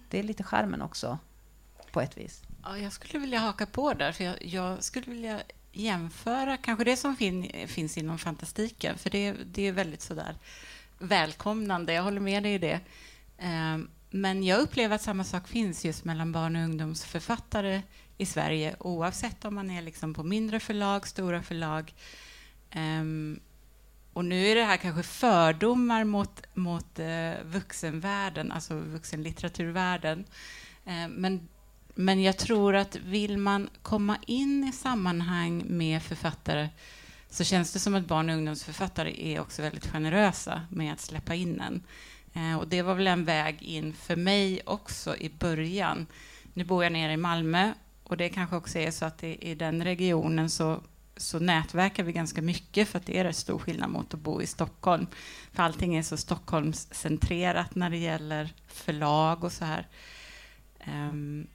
det 0.09 0.19
är 0.19 0.23
lite 0.23 0.43
skärmen 0.43 0.81
också, 0.81 1.17
på 1.91 2.01
ett 2.01 2.17
vis. 2.17 2.43
Ja, 2.63 2.77
jag 2.77 2.93
skulle 2.93 3.19
vilja 3.19 3.39
haka 3.39 3.65
på 3.65 3.93
där, 3.93 4.11
för 4.11 4.23
jag, 4.23 4.45
jag 4.45 4.83
skulle 4.83 5.05
vilja 5.05 5.39
jämföra 5.77 6.57
kanske 6.57 6.83
det 6.83 6.97
som 6.97 7.15
fin, 7.15 7.67
finns 7.67 7.97
inom 7.97 8.17
fantastiken, 8.17 8.97
för 8.97 9.09
det, 9.09 9.31
det 9.31 9.67
är 9.67 9.71
väldigt 9.71 10.01
sådär 10.01 10.35
välkomnande. 10.99 11.93
Jag 11.93 12.03
håller 12.03 12.19
med 12.19 12.43
dig 12.43 12.53
i 12.53 12.57
det. 12.57 12.79
Um, 13.41 13.89
men 14.09 14.43
jag 14.43 14.59
upplever 14.59 14.95
att 14.95 15.01
samma 15.01 15.23
sak 15.23 15.47
finns 15.47 15.85
just 15.85 16.05
mellan 16.05 16.31
barn 16.31 16.55
och 16.55 16.61
ungdomsförfattare 16.61 17.81
i 18.17 18.25
Sverige 18.25 18.75
oavsett 18.79 19.45
om 19.45 19.55
man 19.55 19.71
är 19.71 19.81
liksom 19.81 20.13
på 20.13 20.23
mindre 20.23 20.59
förlag, 20.59 21.07
stora 21.07 21.43
förlag. 21.43 21.93
Um, 22.75 23.39
och 24.13 24.25
nu 24.25 24.47
är 24.47 24.55
det 24.55 24.63
här 24.63 24.77
kanske 24.77 25.03
fördomar 25.03 26.03
mot, 26.03 26.41
mot 26.53 26.99
eh, 26.99 27.33
vuxenvärlden, 27.43 28.51
alltså 28.51 28.75
vuxenlitteraturvärlden. 28.75 30.25
Ehm, 30.85 31.11
men, 31.11 31.47
men 31.97 32.21
jag 32.21 32.37
tror 32.37 32.75
att 32.75 32.95
vill 32.95 33.37
man 33.37 33.69
komma 33.81 34.17
in 34.27 34.63
i 34.63 34.71
sammanhang 34.71 35.63
med 35.67 36.03
författare 36.03 36.69
så 37.29 37.43
känns 37.43 37.73
det 37.73 37.79
som 37.79 37.95
att 37.95 38.07
barn 38.07 38.29
och 38.29 38.35
ungdomsförfattare 38.35 39.27
är 39.27 39.39
också 39.39 39.61
väldigt 39.61 39.87
generösa 39.87 40.61
med 40.69 40.93
att 40.93 40.99
släppa 40.99 41.35
in 41.35 41.61
en. 41.61 41.83
Eh, 42.33 42.57
och 42.57 42.67
det 42.67 42.81
var 42.81 42.95
väl 42.95 43.07
en 43.07 43.25
väg 43.25 43.63
in 43.63 43.93
för 43.93 44.15
mig 44.15 44.61
också 44.65 45.17
i 45.17 45.29
början. 45.29 46.07
Nu 46.53 46.63
bor 46.63 46.83
jag 46.83 46.93
nere 46.93 47.13
i 47.13 47.17
Malmö 47.17 47.73
och 48.03 48.17
det 48.17 48.29
kanske 48.29 48.55
också 48.55 48.79
är 48.79 48.91
så 48.91 49.05
att 49.05 49.23
i, 49.23 49.51
i 49.51 49.55
den 49.55 49.83
regionen 49.83 50.49
så, 50.49 50.81
så 51.17 51.39
nätverkar 51.39 52.03
vi 52.03 52.11
ganska 52.11 52.41
mycket 52.41 52.87
för 52.87 52.99
att 52.99 53.05
det 53.05 53.19
är 53.19 53.23
rätt 53.23 53.35
stor 53.35 53.59
skillnad 53.59 53.89
mot 53.89 54.13
att 54.13 54.19
bo 54.19 54.41
i 54.41 54.47
Stockholm. 54.47 55.07
För 55.53 55.63
allting 55.63 55.95
är 55.95 56.03
så 56.03 56.17
Stockholmscentrerat 56.17 57.75
när 57.75 57.89
det 57.89 57.97
gäller 57.97 58.53
förlag 58.67 59.43
och 59.43 59.51
så 59.51 59.65
här. 59.65 59.87
Um, 60.87 61.47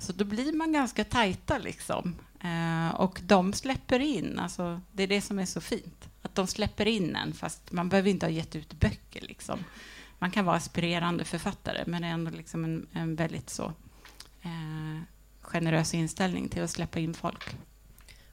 så 0.00 0.12
då 0.12 0.24
blir 0.24 0.52
man 0.52 0.72
ganska 0.72 1.04
tajta 1.04 1.58
liksom. 1.58 2.14
Eh, 2.40 2.94
och 2.94 3.20
de 3.22 3.52
släpper 3.52 4.00
in, 4.00 4.38
alltså, 4.38 4.80
det 4.92 5.02
är 5.02 5.06
det 5.06 5.20
som 5.20 5.38
är 5.38 5.46
så 5.46 5.60
fint. 5.60 6.08
Att 6.22 6.34
de 6.34 6.46
släpper 6.46 6.86
in 6.86 7.16
en, 7.16 7.32
fast 7.32 7.72
man 7.72 7.88
behöver 7.88 8.10
inte 8.10 8.26
ha 8.26 8.30
gett 8.30 8.56
ut 8.56 8.80
böcker. 8.80 9.20
Liksom. 9.20 9.64
Man 10.18 10.30
kan 10.30 10.44
vara 10.44 10.56
aspirerande 10.56 11.24
författare, 11.24 11.84
men 11.86 12.02
det 12.02 12.08
är 12.08 12.12
ändå 12.12 12.30
liksom 12.30 12.64
en, 12.64 12.86
en 12.92 13.16
väldigt 13.16 13.50
så 13.50 13.72
eh, 14.42 15.02
generös 15.40 15.94
inställning 15.94 16.48
till 16.48 16.62
att 16.62 16.70
släppa 16.70 16.98
in 16.98 17.14
folk. 17.14 17.56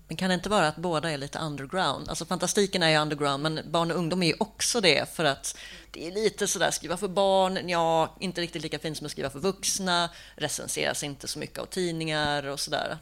Men 0.07 0.17
kan 0.17 0.29
det 0.29 0.33
inte 0.33 0.49
vara 0.49 0.67
att 0.67 0.75
båda 0.75 1.11
är 1.11 1.17
lite 1.17 1.39
underground? 1.39 2.09
Alltså 2.09 2.25
fantastiken 2.25 2.83
är 2.83 2.89
ju 2.89 2.97
underground, 2.97 3.43
men 3.43 3.59
barn 3.71 3.91
och 3.91 3.97
ungdom 3.97 4.23
är 4.23 4.27
ju 4.27 4.35
också 4.39 4.81
det 4.81 5.15
för 5.15 5.25
att 5.25 5.57
det 5.91 6.07
är 6.07 6.11
lite 6.11 6.47
sådär 6.47 6.71
skriva 6.71 6.97
för 6.97 7.07
barn, 7.07 7.69
ja, 7.69 8.15
inte 8.19 8.41
riktigt 8.41 8.61
lika 8.61 8.79
fint 8.79 8.97
som 8.97 9.05
att 9.05 9.11
skriva 9.11 9.29
för 9.29 9.39
vuxna, 9.39 10.09
recenseras 10.35 11.03
inte 11.03 11.27
så 11.27 11.39
mycket 11.39 11.59
av 11.59 11.65
tidningar 11.65 12.47
och 12.47 12.59
sådär. 12.59 12.97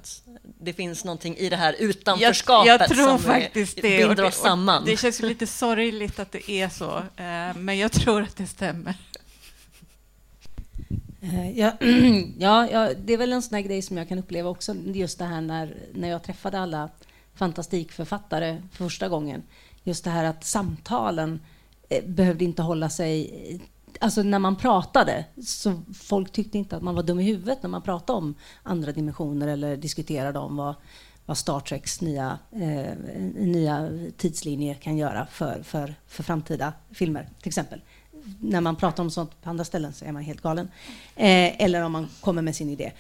Det 0.59 0.73
finns 0.73 1.03
någonting 1.03 1.37
i 1.37 1.49
det 1.49 1.55
här 1.55 1.75
utanförskapet 1.79 2.67
jag, 2.67 2.81
jag 2.81 2.89
tror 2.89 3.07
som 3.07 3.19
faktiskt 3.19 3.75
det, 3.75 3.81
binder 3.81 4.23
oss 4.23 4.35
samman. 4.35 4.85
Det 4.85 4.97
känns 4.97 5.21
lite 5.21 5.47
sorgligt 5.47 6.19
att 6.19 6.31
det 6.31 6.51
är 6.51 6.69
så, 6.69 6.97
eh, 6.97 7.55
men 7.55 7.77
jag 7.77 7.91
tror 7.91 8.21
att 8.21 8.37
det 8.37 8.47
stämmer. 8.47 8.93
Eh, 11.33 11.59
ja, 11.59 11.71
ja, 12.37 12.69
ja, 12.71 12.93
det 13.05 13.13
är 13.13 13.17
väl 13.17 13.33
en 13.33 13.41
sån 13.41 13.55
här 13.55 13.61
grej 13.61 13.81
som 13.81 13.97
jag 13.97 14.09
kan 14.09 14.19
uppleva 14.19 14.49
också, 14.49 14.75
just 14.85 15.19
det 15.19 15.25
här 15.25 15.41
när, 15.41 15.75
när 15.93 16.09
jag 16.09 16.23
träffade 16.23 16.59
alla 16.59 16.89
fantastikförfattare 17.35 18.61
för 18.71 18.83
första 18.83 19.09
gången. 19.09 19.43
Just 19.83 20.03
det 20.03 20.09
här 20.09 20.23
att 20.23 20.43
samtalen 20.43 21.39
eh, 21.89 22.05
behövde 22.05 22.43
inte 22.45 22.61
hålla 22.61 22.89
sig... 22.89 23.61
Alltså 23.99 24.23
när 24.23 24.39
man 24.39 24.55
pratade, 24.55 25.25
så 25.45 25.81
folk 25.93 26.31
tyckte 26.31 26.57
inte 26.57 26.75
att 26.77 26.83
man 26.83 26.95
var 26.95 27.03
dum 27.03 27.19
i 27.19 27.23
huvudet 27.23 27.63
när 27.63 27.69
man 27.69 27.81
pratade 27.81 28.17
om 28.17 28.35
andra 28.63 28.91
dimensioner 28.91 29.47
eller 29.47 29.77
diskuterade 29.77 30.39
om 30.39 30.57
vad, 30.57 30.75
vad 31.25 31.37
Star 31.37 31.59
Treks 31.59 32.01
nya, 32.01 32.39
eh, 32.51 32.97
nya 33.35 33.89
tidslinje 34.17 34.75
kan 34.75 34.97
göra 34.97 35.25
för, 35.25 35.63
för, 35.63 35.95
för 36.07 36.23
framtida 36.23 36.73
filmer, 36.91 37.29
till 37.39 37.47
exempel 37.47 37.81
när 38.39 38.61
man 38.61 38.75
pratar 38.75 39.03
om 39.03 39.11
sånt 39.11 39.41
på 39.41 39.49
andra 39.49 39.65
ställen 39.65 39.93
så 39.93 40.05
är 40.05 40.11
man 40.11 40.23
helt 40.23 40.41
galen. 40.41 40.67
Eh, 41.15 41.61
eller 41.61 41.81
om 41.81 41.91
man 41.91 42.07
kommer 42.21 42.41
med 42.41 42.55
sin 42.55 42.69
idé. 42.69 42.91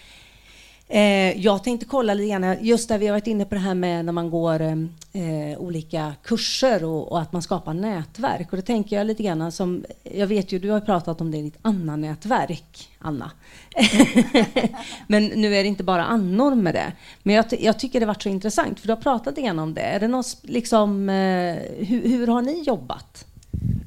Eh, 0.87 1.41
jag 1.41 1.63
tänkte 1.63 1.85
kolla 1.85 2.13
lite 2.13 2.29
grann, 2.29 2.57
just 2.61 2.89
där 2.89 2.97
vi 2.97 3.07
har 3.07 3.13
varit 3.13 3.27
inne 3.27 3.45
på 3.45 3.55
det 3.55 3.61
här 3.61 3.73
med 3.73 4.05
när 4.05 4.11
man 4.11 4.29
går 4.29 4.61
eh, 4.61 5.57
olika 5.57 6.13
kurser 6.23 6.83
och, 6.83 7.11
och, 7.11 7.21
att 7.21 7.33
man 7.33 7.41
skapar 7.41 7.73
nätverk. 7.73 8.51
Och 8.51 8.57
då 8.57 8.61
tänker 8.61 8.95
jag 8.95 9.07
lite 9.07 9.23
grann 9.23 9.51
som, 9.51 9.85
jag 10.03 10.27
vet 10.27 10.51
ju, 10.51 10.59
du 10.59 10.69
har 10.69 10.81
pratat 10.81 11.21
om 11.21 11.31
det 11.31 11.37
i 11.37 11.41
ditt 11.41 11.57
Anna-nätverk, 11.61 12.89
Anna. 12.99 13.31
Men 15.07 15.25
nu 15.25 15.55
är 15.55 15.63
det 15.63 15.69
inte 15.69 15.83
bara 15.83 16.05
annor 16.05 16.55
med 16.55 16.73
det. 16.73 16.91
Men 17.23 17.35
jag, 17.35 17.45
jag 17.59 17.79
tycker 17.79 17.99
det 17.99 18.05
varit 18.05 18.23
så 18.23 18.29
intressant, 18.29 18.79
för 18.79 18.87
du 18.87 18.93
har 18.93 19.01
pratat 19.01 19.27
lite 19.27 19.41
grann 19.41 19.59
om 19.59 19.73
det. 19.73 19.81
Är 19.81 19.99
det 19.99 20.07
något, 20.07 20.37
liksom, 20.41 21.09
eh, 21.09 21.55
hur, 21.77 22.09
hur 22.09 22.27
har 22.27 22.41
ni 22.41 22.63
jobbat? 22.63 23.25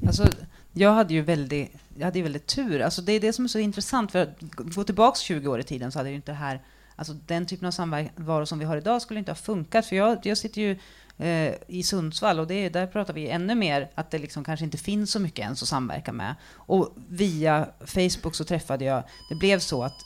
Alltså, 0.07 0.25
jag 0.73 0.93
hade 0.93 1.13
ju 1.13 1.21
väldigt, 1.21 1.71
jag 1.97 2.05
hade 2.05 2.19
ju 2.19 2.23
väldigt 2.23 2.47
tur. 2.47 2.81
Alltså 2.81 3.01
det 3.01 3.13
är 3.13 3.19
det 3.19 3.33
som 3.33 3.45
är 3.45 3.49
så 3.49 3.59
intressant. 3.59 4.11
För 4.11 4.19
att 4.19 4.37
gå 4.57 4.83
tillbaka 4.83 5.19
20 5.19 5.47
år 5.47 5.59
i 5.59 5.63
tiden 5.63 5.91
så 5.91 5.99
hade 5.99 6.09
ju 6.09 6.15
inte 6.15 6.31
det 6.31 6.35
här, 6.35 6.61
alltså 6.95 7.13
den 7.13 7.45
typen 7.45 7.67
av 7.67 7.71
samvaro 7.71 8.45
som 8.45 8.59
vi 8.59 8.65
har 8.65 8.77
idag 8.77 9.01
skulle 9.01 9.19
inte 9.19 9.31
ha 9.31 9.35
funkat. 9.35 9.85
För 9.85 9.95
jag, 9.95 10.19
jag 10.23 10.37
sitter 10.37 10.61
ju 10.61 10.79
eh, 11.17 11.53
i 11.67 11.83
Sundsvall 11.83 12.39
och 12.39 12.47
det, 12.47 12.69
där 12.69 12.87
pratar 12.87 13.13
vi 13.13 13.29
ännu 13.29 13.55
mer 13.55 13.89
att 13.95 14.11
det 14.11 14.19
liksom 14.19 14.43
kanske 14.43 14.65
inte 14.65 14.77
finns 14.77 15.11
så 15.11 15.19
mycket 15.19 15.39
ens 15.39 15.63
att 15.63 15.69
samverka 15.69 16.11
med. 16.11 16.35
Och 16.53 16.93
via 17.09 17.67
Facebook 17.85 18.35
så 18.35 18.43
träffade 18.43 18.85
jag, 18.85 19.03
det 19.29 19.35
blev 19.35 19.59
så 19.59 19.83
att 19.83 20.05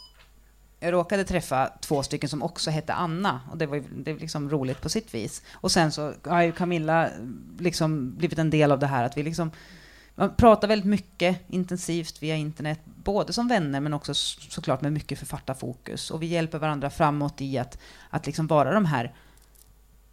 jag 0.79 0.93
råkade 0.93 1.23
träffa 1.23 1.71
två 1.81 2.03
stycken 2.03 2.29
som 2.29 2.43
också 2.43 2.71
hette 2.71 2.93
Anna 2.93 3.41
och 3.51 3.57
det 3.57 3.65
var, 3.65 3.83
det 3.95 4.13
var 4.13 4.19
liksom 4.19 4.49
roligt 4.49 4.81
på 4.81 4.89
sitt 4.89 5.13
vis. 5.13 5.41
Och 5.53 5.71
sen 5.71 5.91
så 5.91 6.13
har 6.23 6.41
ju 6.41 6.51
Camilla 6.51 7.05
eh, 7.05 7.11
liksom 7.59 8.15
blivit 8.15 8.39
en 8.39 8.49
del 8.49 8.71
av 8.71 8.79
det 8.79 8.87
här 8.87 9.03
att 9.03 9.17
vi 9.17 9.23
liksom 9.23 9.51
man 10.15 10.35
pratar 10.35 10.67
väldigt 10.67 10.89
mycket 10.89 11.39
intensivt 11.47 12.23
via 12.23 12.35
internet, 12.35 12.79
både 12.85 13.33
som 13.33 13.47
vänner 13.47 13.79
men 13.79 13.93
också 13.93 14.13
såklart 14.13 14.81
med 14.81 14.93
mycket 14.93 15.19
författarfokus. 15.19 16.11
Och 16.11 16.21
vi 16.21 16.25
hjälper 16.25 16.59
varandra 16.59 16.89
framåt 16.89 17.41
i 17.41 17.57
att, 17.57 17.77
att 18.09 18.25
liksom 18.25 18.47
vara 18.47 18.73
de 18.73 18.85
här 18.85 19.13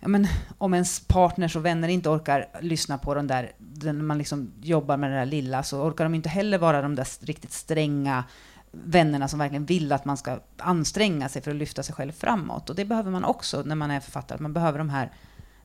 Ja, 0.03 0.09
men, 0.09 0.27
om 0.59 0.75
ens 0.75 1.01
partners 1.01 1.57
och 1.57 1.65
vänner 1.65 1.89
inte 1.89 2.09
orkar 2.09 2.47
lyssna 2.61 2.99
på 2.99 3.15
den 3.15 3.27
där, 3.27 3.53
när 3.83 3.93
man 3.93 4.19
liksom 4.19 4.53
jobbar 4.63 4.97
med 4.97 5.11
det 5.11 5.17
där 5.17 5.27
lilla, 5.27 5.63
så 5.63 5.83
orkar 5.83 6.05
de 6.05 6.15
inte 6.15 6.29
heller 6.29 6.59
vara 6.59 6.83
de 6.83 6.95
där 6.95 7.07
riktigt 7.21 7.53
stränga 7.53 8.25
vännerna 8.71 9.29
som 9.29 9.39
verkligen 9.39 9.65
vill 9.65 9.93
att 9.93 10.05
man 10.05 10.17
ska 10.17 10.39
anstränga 10.57 11.29
sig 11.29 11.43
för 11.43 11.51
att 11.51 11.57
lyfta 11.57 11.83
sig 11.83 11.95
själv 11.95 12.13
framåt. 12.13 12.71
Och 12.71 12.77
det 12.77 12.85
behöver 12.85 13.11
man 13.11 13.25
också 13.25 13.63
när 13.63 13.75
man 13.75 13.91
är 13.91 14.01
författare. 14.01 14.43
Man 14.43 14.53
behöver 14.53 14.79
de 14.79 14.91
här 14.91 15.13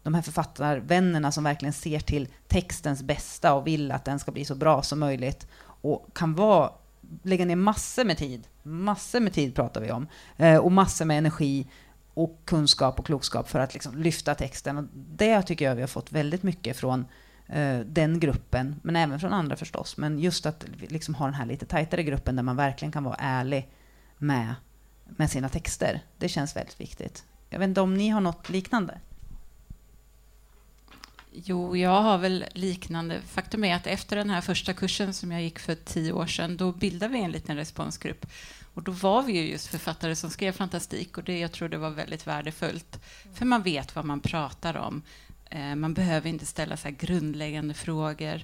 de 0.05 0.13
här 0.13 0.21
författarvännerna 0.21 1.31
som 1.31 1.43
verkligen 1.43 1.73
ser 1.73 1.99
till 1.99 2.27
textens 2.47 3.03
bästa 3.03 3.53
och 3.53 3.67
vill 3.67 3.91
att 3.91 4.05
den 4.05 4.19
ska 4.19 4.31
bli 4.31 4.45
så 4.45 4.55
bra 4.55 4.83
som 4.83 4.99
möjligt 4.99 5.47
och 5.61 6.07
kan 6.13 6.35
vara, 6.35 6.71
lägga 7.23 7.45
ner 7.45 7.55
massor 7.55 8.05
med 8.05 8.17
tid, 8.17 8.47
massor 8.63 9.19
med 9.19 9.33
tid 9.33 9.55
pratar 9.55 9.81
vi 9.81 9.91
om, 9.91 10.07
eh, 10.37 10.57
och 10.57 10.71
massor 10.71 11.05
med 11.05 11.17
energi 11.17 11.67
och 12.13 12.39
kunskap 12.45 12.99
och 12.99 13.05
klokskap 13.05 13.49
för 13.49 13.59
att 13.59 13.73
liksom 13.73 13.97
lyfta 13.97 14.35
texten. 14.35 14.77
Och 14.77 14.83
det 14.93 15.41
tycker 15.41 15.65
jag 15.65 15.75
vi 15.75 15.81
har 15.81 15.87
fått 15.87 16.11
väldigt 16.11 16.43
mycket 16.43 16.77
från 16.77 17.05
eh, 17.47 17.79
den 17.79 18.19
gruppen, 18.19 18.75
men 18.83 18.95
även 18.95 19.19
från 19.19 19.33
andra 19.33 19.55
förstås. 19.55 19.97
Men 19.97 20.19
just 20.19 20.45
att 20.45 20.65
liksom 20.79 21.15
ha 21.15 21.25
den 21.25 21.35
här 21.35 21.45
lite 21.45 21.65
tajtare 21.65 22.03
gruppen 22.03 22.35
där 22.35 22.43
man 22.43 22.55
verkligen 22.55 22.91
kan 22.91 23.03
vara 23.03 23.17
ärlig 23.19 23.69
med, 24.17 24.55
med 25.05 25.31
sina 25.31 25.49
texter. 25.49 26.01
Det 26.17 26.29
känns 26.29 26.55
väldigt 26.55 26.81
viktigt. 26.81 27.23
Jag 27.49 27.59
vet 27.59 27.67
inte 27.67 27.81
om 27.81 27.93
ni 27.93 28.09
har 28.09 28.21
något 28.21 28.49
liknande? 28.49 28.99
Jo, 31.43 31.77
jag 31.77 32.01
har 32.01 32.17
väl 32.17 32.45
liknande. 32.53 33.21
Faktum 33.21 33.63
är 33.63 33.75
att 33.75 33.87
efter 33.87 34.15
den 34.15 34.29
här 34.29 34.41
första 34.41 34.73
kursen 34.73 35.13
som 35.13 35.31
jag 35.31 35.41
gick 35.41 35.59
för 35.59 35.75
tio 35.75 36.11
år 36.11 36.27
sedan, 36.27 36.57
då 36.57 36.71
bildade 36.71 37.13
vi 37.13 37.19
en 37.19 37.31
liten 37.31 37.55
responsgrupp. 37.55 38.25
Och 38.73 38.83
då 38.83 38.91
var 38.91 39.23
vi 39.23 39.33
ju 39.33 39.49
just 39.51 39.67
författare 39.67 40.15
som 40.15 40.29
skrev 40.29 40.51
fantastik 40.51 41.17
och 41.17 41.23
det 41.23 41.39
jag 41.39 41.51
tror 41.51 41.69
det 41.69 41.77
var 41.77 41.89
väldigt 41.89 42.27
värdefullt. 42.27 42.99
För 43.33 43.45
man 43.45 43.63
vet 43.63 43.95
vad 43.95 44.05
man 44.05 44.19
pratar 44.19 44.77
om. 44.77 45.01
Eh, 45.49 45.75
man 45.75 45.93
behöver 45.93 46.29
inte 46.29 46.45
ställa 46.45 46.77
så 46.77 46.89
grundläggande 46.97 47.73
frågor, 47.73 48.41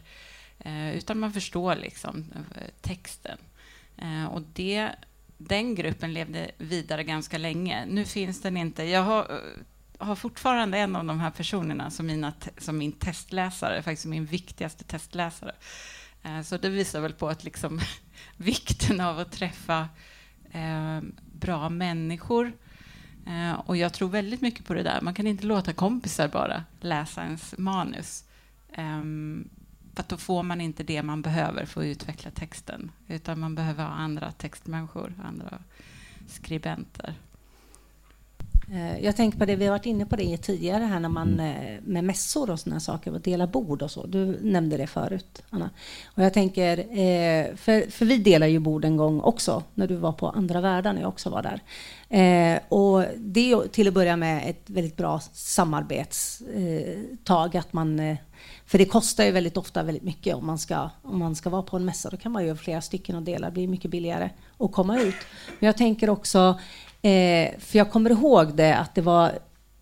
eh, 0.59 0.95
utan 0.97 1.19
man 1.19 1.33
förstår 1.33 1.75
liksom 1.75 2.25
eh, 2.35 2.61
texten. 2.81 3.37
Eh, 3.97 4.25
och 4.25 4.41
det, 4.53 4.89
den 5.37 5.75
gruppen 5.75 6.13
levde 6.13 6.51
vidare 6.57 7.03
ganska 7.03 7.37
länge. 7.37 7.85
Nu 7.85 8.05
finns 8.05 8.41
den 8.41 8.57
inte. 8.57 8.83
Jag 8.83 9.03
har 9.03 9.21
eh, 9.21 9.63
har 10.01 10.15
fortfarande 10.15 10.77
en 10.77 10.95
av 10.95 11.05
de 11.05 11.19
här 11.19 11.31
personerna 11.31 11.91
som, 11.91 12.05
mina, 12.05 12.33
som 12.57 12.77
min 12.77 12.91
testläsare, 12.91 13.83
faktiskt 13.83 14.05
min 14.05 14.25
viktigaste 14.25 14.83
testläsare. 14.83 15.55
Eh, 16.23 16.41
så 16.41 16.57
det 16.57 16.69
visar 16.69 17.01
väl 17.01 17.13
på 17.13 17.29
att 17.29 17.43
liksom 17.43 17.79
vikten 18.37 19.01
av 19.01 19.19
att 19.19 19.31
träffa 19.31 19.89
eh, 20.51 21.01
bra 21.33 21.69
människor. 21.69 22.53
Eh, 23.27 23.51
och 23.51 23.77
jag 23.77 23.93
tror 23.93 24.09
väldigt 24.09 24.41
mycket 24.41 24.65
på 24.65 24.73
det 24.73 24.83
där. 24.83 25.01
Man 25.01 25.13
kan 25.13 25.27
inte 25.27 25.45
låta 25.45 25.73
kompisar 25.73 26.27
bara 26.27 26.63
läsa 26.79 27.23
ens 27.23 27.57
manus. 27.57 28.23
Eh, 28.73 29.01
för 29.95 30.03
då 30.07 30.17
får 30.17 30.43
man 30.43 30.61
inte 30.61 30.83
det 30.83 31.03
man 31.03 31.21
behöver 31.21 31.65
för 31.65 31.81
att 31.81 31.85
utveckla 31.85 32.31
texten. 32.31 32.91
Utan 33.07 33.39
man 33.39 33.55
behöver 33.55 33.83
ha 33.83 33.91
andra 33.91 34.31
textmänniskor, 34.31 35.13
andra 35.23 35.59
skribenter. 36.27 37.15
Eh, 38.73 39.05
jag 39.05 39.15
tänker 39.15 39.39
på 39.39 39.45
det, 39.45 39.55
vi 39.55 39.65
har 39.65 39.71
varit 39.71 39.85
inne 39.85 40.05
på 40.05 40.15
det 40.15 40.37
tidigare 40.37 40.83
här 40.83 40.99
när 40.99 41.09
man 41.09 41.39
eh, 41.39 41.79
med 41.83 42.03
mässor 42.03 42.49
och 42.49 42.59
sådana 42.59 42.79
saker, 42.79 43.13
och 43.13 43.21
dela 43.21 43.47
bord 43.47 43.81
och 43.81 43.91
så. 43.91 44.05
Du 44.05 44.39
nämnde 44.41 44.77
det 44.77 44.87
förut, 44.87 45.43
Anna. 45.49 45.69
Och 46.05 46.23
jag 46.23 46.33
tänker, 46.33 46.77
eh, 46.77 47.55
för, 47.55 47.91
för 47.91 48.05
vi 48.05 48.17
delar 48.17 48.47
ju 48.47 48.59
bord 48.59 48.85
en 48.85 48.97
gång 48.97 49.21
också, 49.21 49.63
när 49.73 49.87
du 49.87 49.95
var 49.95 50.11
på 50.11 50.29
andra 50.29 50.61
världar, 50.61 50.93
när 50.93 51.01
jag 51.01 51.09
också 51.09 51.29
var 51.29 51.43
där. 51.43 51.61
Och 52.69 53.05
det 53.17 53.51
är 53.51 53.67
till 53.67 53.87
att 53.87 53.93
börja 53.93 54.15
med 54.15 54.49
ett 54.49 54.69
väldigt 54.69 54.97
bra 54.97 55.19
samarbetstag, 55.33 57.57
att 57.57 57.73
man 57.73 58.17
för 58.65 58.77
det 58.77 58.85
kostar 58.85 59.23
ju 59.23 59.31
väldigt 59.31 59.57
ofta 59.57 59.83
väldigt 59.83 60.03
mycket 60.03 60.35
om 60.35 60.45
man 60.45 60.57
ska, 60.57 60.89
om 61.01 61.19
man 61.19 61.35
ska 61.35 61.49
vara 61.49 61.61
på 61.61 61.77
en 61.77 61.85
mässa. 61.85 62.09
Då 62.09 62.17
kan 62.17 62.31
man 62.31 62.45
göra 62.45 62.57
flera 62.57 62.81
stycken 62.81 63.15
och 63.15 63.21
dela. 63.21 63.47
Det 63.47 63.53
blir 63.53 63.67
mycket 63.67 63.91
billigare 63.91 64.29
att 64.57 64.71
komma 64.71 64.99
ut. 64.99 65.15
Men 65.59 65.67
jag 65.67 65.77
tänker 65.77 66.09
också, 66.09 66.59
eh, 67.01 67.59
för 67.59 67.77
jag 67.77 67.91
kommer 67.91 68.09
ihåg 68.09 68.55
det, 68.55 68.77
att 68.77 68.95
det 68.95 69.01
var, 69.01 69.39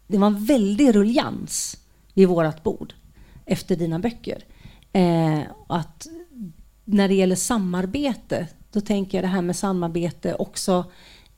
det 0.07 0.17
var 0.17 0.27
en 0.27 0.45
väldig 0.45 0.95
ruljans 0.95 1.77
vid 2.13 2.27
vårt 2.27 2.63
bord 2.63 2.93
efter 3.45 3.75
dina 3.75 3.99
böcker. 3.99 4.43
Eh, 4.93 5.41
att 5.67 6.07
när 6.85 7.07
det 7.07 7.13
gäller 7.13 7.35
samarbete, 7.35 8.47
då 8.71 8.81
tänker 8.81 9.17
jag 9.17 9.23
det 9.23 9.27
här 9.27 9.41
med 9.41 9.55
samarbete 9.55 10.35
också 10.35 10.85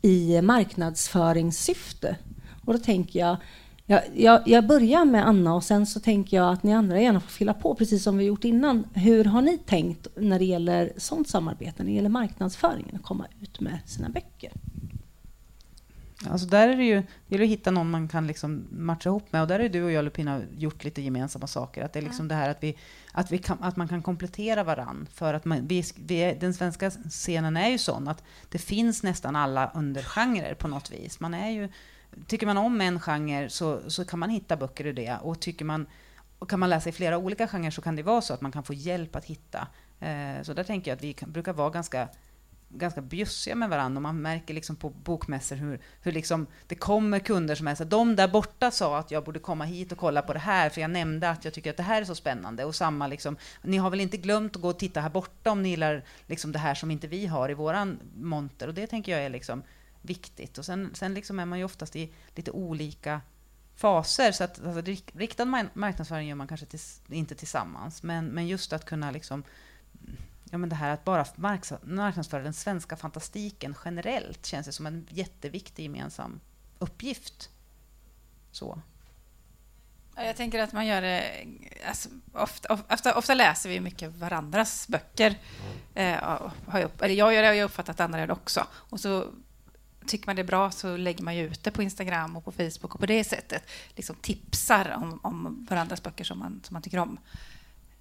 i 0.02 0.42
marknadsföringssyfte. 0.42 2.18
Och 2.66 2.74
då 2.74 2.80
tänker 2.80 3.20
jag, 3.20 3.38
jag, 3.86 4.02
jag, 4.16 4.42
jag, 4.46 4.68
börjar 4.68 5.06
med 5.06 5.28
Anna 5.28 5.56
och 5.56 5.64
sen 5.64 5.86
så 5.86 6.00
tänker 6.00 6.38
jag 6.38 6.54
att 6.54 6.64
ni 6.64 6.74
andra 6.74 7.02
gärna 7.02 7.20
får 7.20 7.30
fylla 7.30 7.54
på 7.54 7.76
precis 7.76 8.04
som 8.04 8.18
vi 8.18 8.26
gjort 8.26 8.44
innan. 8.44 8.84
Hur 8.94 9.24
har 9.24 9.42
ni 9.42 9.58
tänkt 9.58 10.08
när 10.16 10.40
det 10.40 10.46
gäller 10.46 10.94
sånt 10.98 11.28
samarbete, 11.30 11.74
när 11.78 11.86
det 11.86 11.96
gäller 11.96 12.10
marknadsföringen, 12.10 12.96
att 12.96 13.04
komma 13.04 13.26
ut 13.42 13.60
med 13.60 13.80
sina 13.86 14.10
böcker? 14.10 14.52
Alltså 16.30 16.48
där 16.48 16.70
är 16.70 16.78
det 16.78 16.84
ju, 16.84 16.96
det 16.96 17.06
gäller 17.28 17.46
att 17.46 17.52
hitta 17.52 17.72
någon 17.72 17.90
man 17.90 18.08
kan 18.08 18.28
liksom 18.28 18.68
matcha 18.72 19.10
ihop 19.10 19.34
med. 19.34 19.42
Och 19.42 19.48
där 19.48 19.60
är 19.60 19.70
du 19.70 19.84
och 19.84 19.92
jag, 19.92 20.06
Lupina, 20.06 20.42
gjort 20.58 20.84
lite 20.84 21.02
gemensamma 21.02 21.48
saker. 21.48 21.84
Att 21.84 21.94
det 21.94 22.00
är 22.00 22.04
liksom 22.04 22.26
mm. 22.26 22.28
det 22.28 22.36
här 22.36 22.50
att, 22.50 22.64
vi, 22.64 22.78
att, 23.12 23.32
vi 23.32 23.38
kan, 23.38 23.58
att 23.62 23.76
man 23.76 23.88
kan 23.88 24.02
komplettera 24.02 24.64
varann. 24.64 25.08
För 25.14 25.34
att 25.34 25.46
man, 25.46 25.68
vi, 25.68 25.84
vi, 25.96 26.38
den 26.40 26.54
svenska 26.54 26.90
scenen 26.90 27.58
är 27.58 27.70
ju 27.70 27.78
sån 27.78 28.08
att 28.08 28.24
det 28.50 28.58
finns 28.58 29.04
nästan 29.04 29.36
alla 29.36 29.72
undergenrer 29.76 30.54
på 30.54 30.68
något 30.68 30.92
vis. 30.92 31.20
Man 31.20 31.34
är 31.34 31.50
ju 31.50 31.70
tycker 32.28 32.46
man 32.46 32.58
om 32.58 32.82
en 32.82 33.00
genre 33.00 33.50
så, 33.50 33.90
så 33.90 34.06
kan 34.06 34.20
man 34.20 34.30
hitta 34.30 34.58
böcker 34.58 34.88
i 34.88 34.92
det. 34.92 35.18
Och 35.22 35.40
tycker 35.40 35.66
man, 35.66 35.86
och 36.40 36.50
kan 36.50 36.60
man 36.60 36.70
läsa 36.70 36.90
i 36.90 36.92
flera 36.92 37.18
olika 37.18 37.48
genrer 37.48 37.72
så 37.72 37.82
kan 37.82 37.96
det 37.96 38.04
vara 38.04 38.22
så 38.22 38.34
att 38.34 38.42
man 38.42 38.52
kan 38.52 38.64
få 38.64 38.74
hjälp 38.74 39.16
att 39.16 39.26
hitta. 39.26 39.68
Eh, 40.00 40.42
så 40.44 40.54
där 40.54 40.64
tänker 40.64 40.92
jag 40.92 40.96
att 40.96 41.04
vi 41.04 41.14
kan, 41.14 41.32
brukar 41.32 41.54
vara 41.54 41.70
ganska 41.70 42.08
ganska 42.74 43.02
bjussiga 43.02 43.56
med 43.56 43.70
varandra 43.70 43.98
och 43.98 44.02
man 44.02 44.22
märker 44.22 44.54
liksom 44.54 44.76
på 44.76 44.90
bokmässor 44.90 45.56
hur, 45.56 45.80
hur 46.02 46.12
liksom 46.12 46.48
det 46.68 46.76
kommer 46.76 47.20
kunder 47.20 47.56
som 47.56 47.68
är 47.68 47.76
så 47.76 47.84
de 47.84 48.16
där 48.16 48.28
borta 48.28 48.72
sa 48.72 48.98
att 48.98 49.12
jag 49.12 49.24
borde 49.24 49.40
komma 49.40 49.66
hit 49.66 49.92
och 49.92 49.98
kolla 49.98 50.22
på 50.22 50.34
det 50.34 50.40
här 50.40 50.70
för 50.70 50.82
jag 50.82 50.92
nämnde 50.92 51.30
att 51.30 51.46
jag 51.46 51.54
tycker 51.54 51.70
att 51.70 51.78
det 51.78 51.84
här 51.84 52.02
är 52.02 52.06
så 52.06 52.16
spännande 52.16 52.66
och 52.66 52.76
samma 52.76 53.08
liksom, 53.08 53.38
ni 53.62 53.78
har 53.78 53.90
väl 53.90 54.02
inte 54.02 54.18
glömt 54.18 54.56
att 54.56 54.62
gå 54.62 54.70
och 54.70 54.80
titta 54.80 55.02
här 55.02 55.10
borta 55.10 55.52
om 55.52 55.64
ni 55.64 55.70
gillar 55.70 56.04
liksom 56.28 56.52
det 56.52 56.60
här 56.60 56.76
som 56.76 56.92
inte 56.92 57.08
vi 57.08 57.28
har 57.28 57.52
i 57.52 57.54
våran 57.54 58.00
monter 58.16 58.68
och 58.68 58.74
det 58.74 58.88
tänker 58.88 59.12
jag 59.12 59.22
är 59.22 59.30
liksom 59.30 59.64
viktigt. 60.02 60.58
Och 60.58 60.66
sen, 60.66 60.90
sen 60.94 61.14
liksom 61.14 61.40
är 61.40 61.46
man 61.46 61.60
ju 61.60 61.66
oftast 61.66 61.96
i 61.96 62.14
lite 62.36 62.52
olika 62.52 63.22
faser. 63.76 64.32
Så 64.32 64.44
att 64.44 64.66
alltså, 64.66 64.82
riktad 65.14 65.46
marknadsföring 65.74 66.28
gör 66.28 66.36
man 66.36 66.48
kanske 66.48 66.66
tills, 66.66 67.02
inte 67.10 67.36
tillsammans. 67.36 68.04
Men, 68.04 68.26
men 68.26 68.48
just 68.48 68.74
att 68.74 68.86
kunna 68.86 69.12
liksom 69.12 69.44
Ja, 70.52 70.58
men 70.58 70.70
det 70.70 70.76
här 70.76 70.94
att 70.94 71.06
bara 71.06 71.26
marknadsföra 71.82 72.44
den 72.44 72.54
svenska 72.54 72.96
fantastiken 72.96 73.76
generellt 73.86 74.46
känns 74.46 74.66
det 74.66 74.74
som 74.74 74.86
en 74.86 75.08
jätteviktig 75.10 75.84
gemensam 75.84 76.40
uppgift. 76.80 77.50
Så. 78.52 78.82
Jag 80.16 80.36
tänker 80.36 80.60
att 80.60 80.74
man 80.74 80.88
gör 80.88 81.02
det... 81.02 81.46
Alltså, 81.88 82.10
ofta, 82.34 82.74
ofta, 82.90 83.18
ofta, 83.18 83.34
läser 83.34 83.70
vi 83.70 83.80
mycket 83.80 84.16
varandras 84.16 84.88
böcker. 84.88 85.36
Eh, 85.94 86.42
har 86.68 86.80
jag, 86.80 86.92
eller 87.00 87.16
jag 87.16 87.34
gör 87.34 87.42
det 87.42 87.50
och 87.50 87.56
jag 87.56 87.62
har 87.62 87.66
uppfattat 87.66 87.96
att 87.96 88.00
andra 88.00 88.20
gör 88.20 88.28
det 88.28 88.34
också. 88.34 88.68
Och 88.74 89.00
så 89.00 89.26
tycker 90.06 90.28
man 90.28 90.36
det 90.36 90.42
är 90.42 90.44
bra 90.44 90.72
så 90.72 90.98
lägger 90.98 91.24
man 91.24 91.36
ju 91.36 91.46
ut 91.46 91.64
det 91.64 91.72
på 91.72 91.84
Instagram 91.84 92.38
och 92.38 92.46
på 92.46 92.52
Facebook 92.52 92.94
och 92.94 93.00
på 93.00 93.06
det 93.06 93.24
sättet 93.24 93.70
liksom 93.96 94.16
tipsar 94.16 94.94
om, 94.98 95.20
om 95.24 95.68
varandras 95.70 96.04
böcker 96.04 96.24
som 96.24 96.40
man, 96.40 96.62
som 96.64 96.74
man 96.74 96.82
tycker 96.82 96.98
om. 96.98 97.20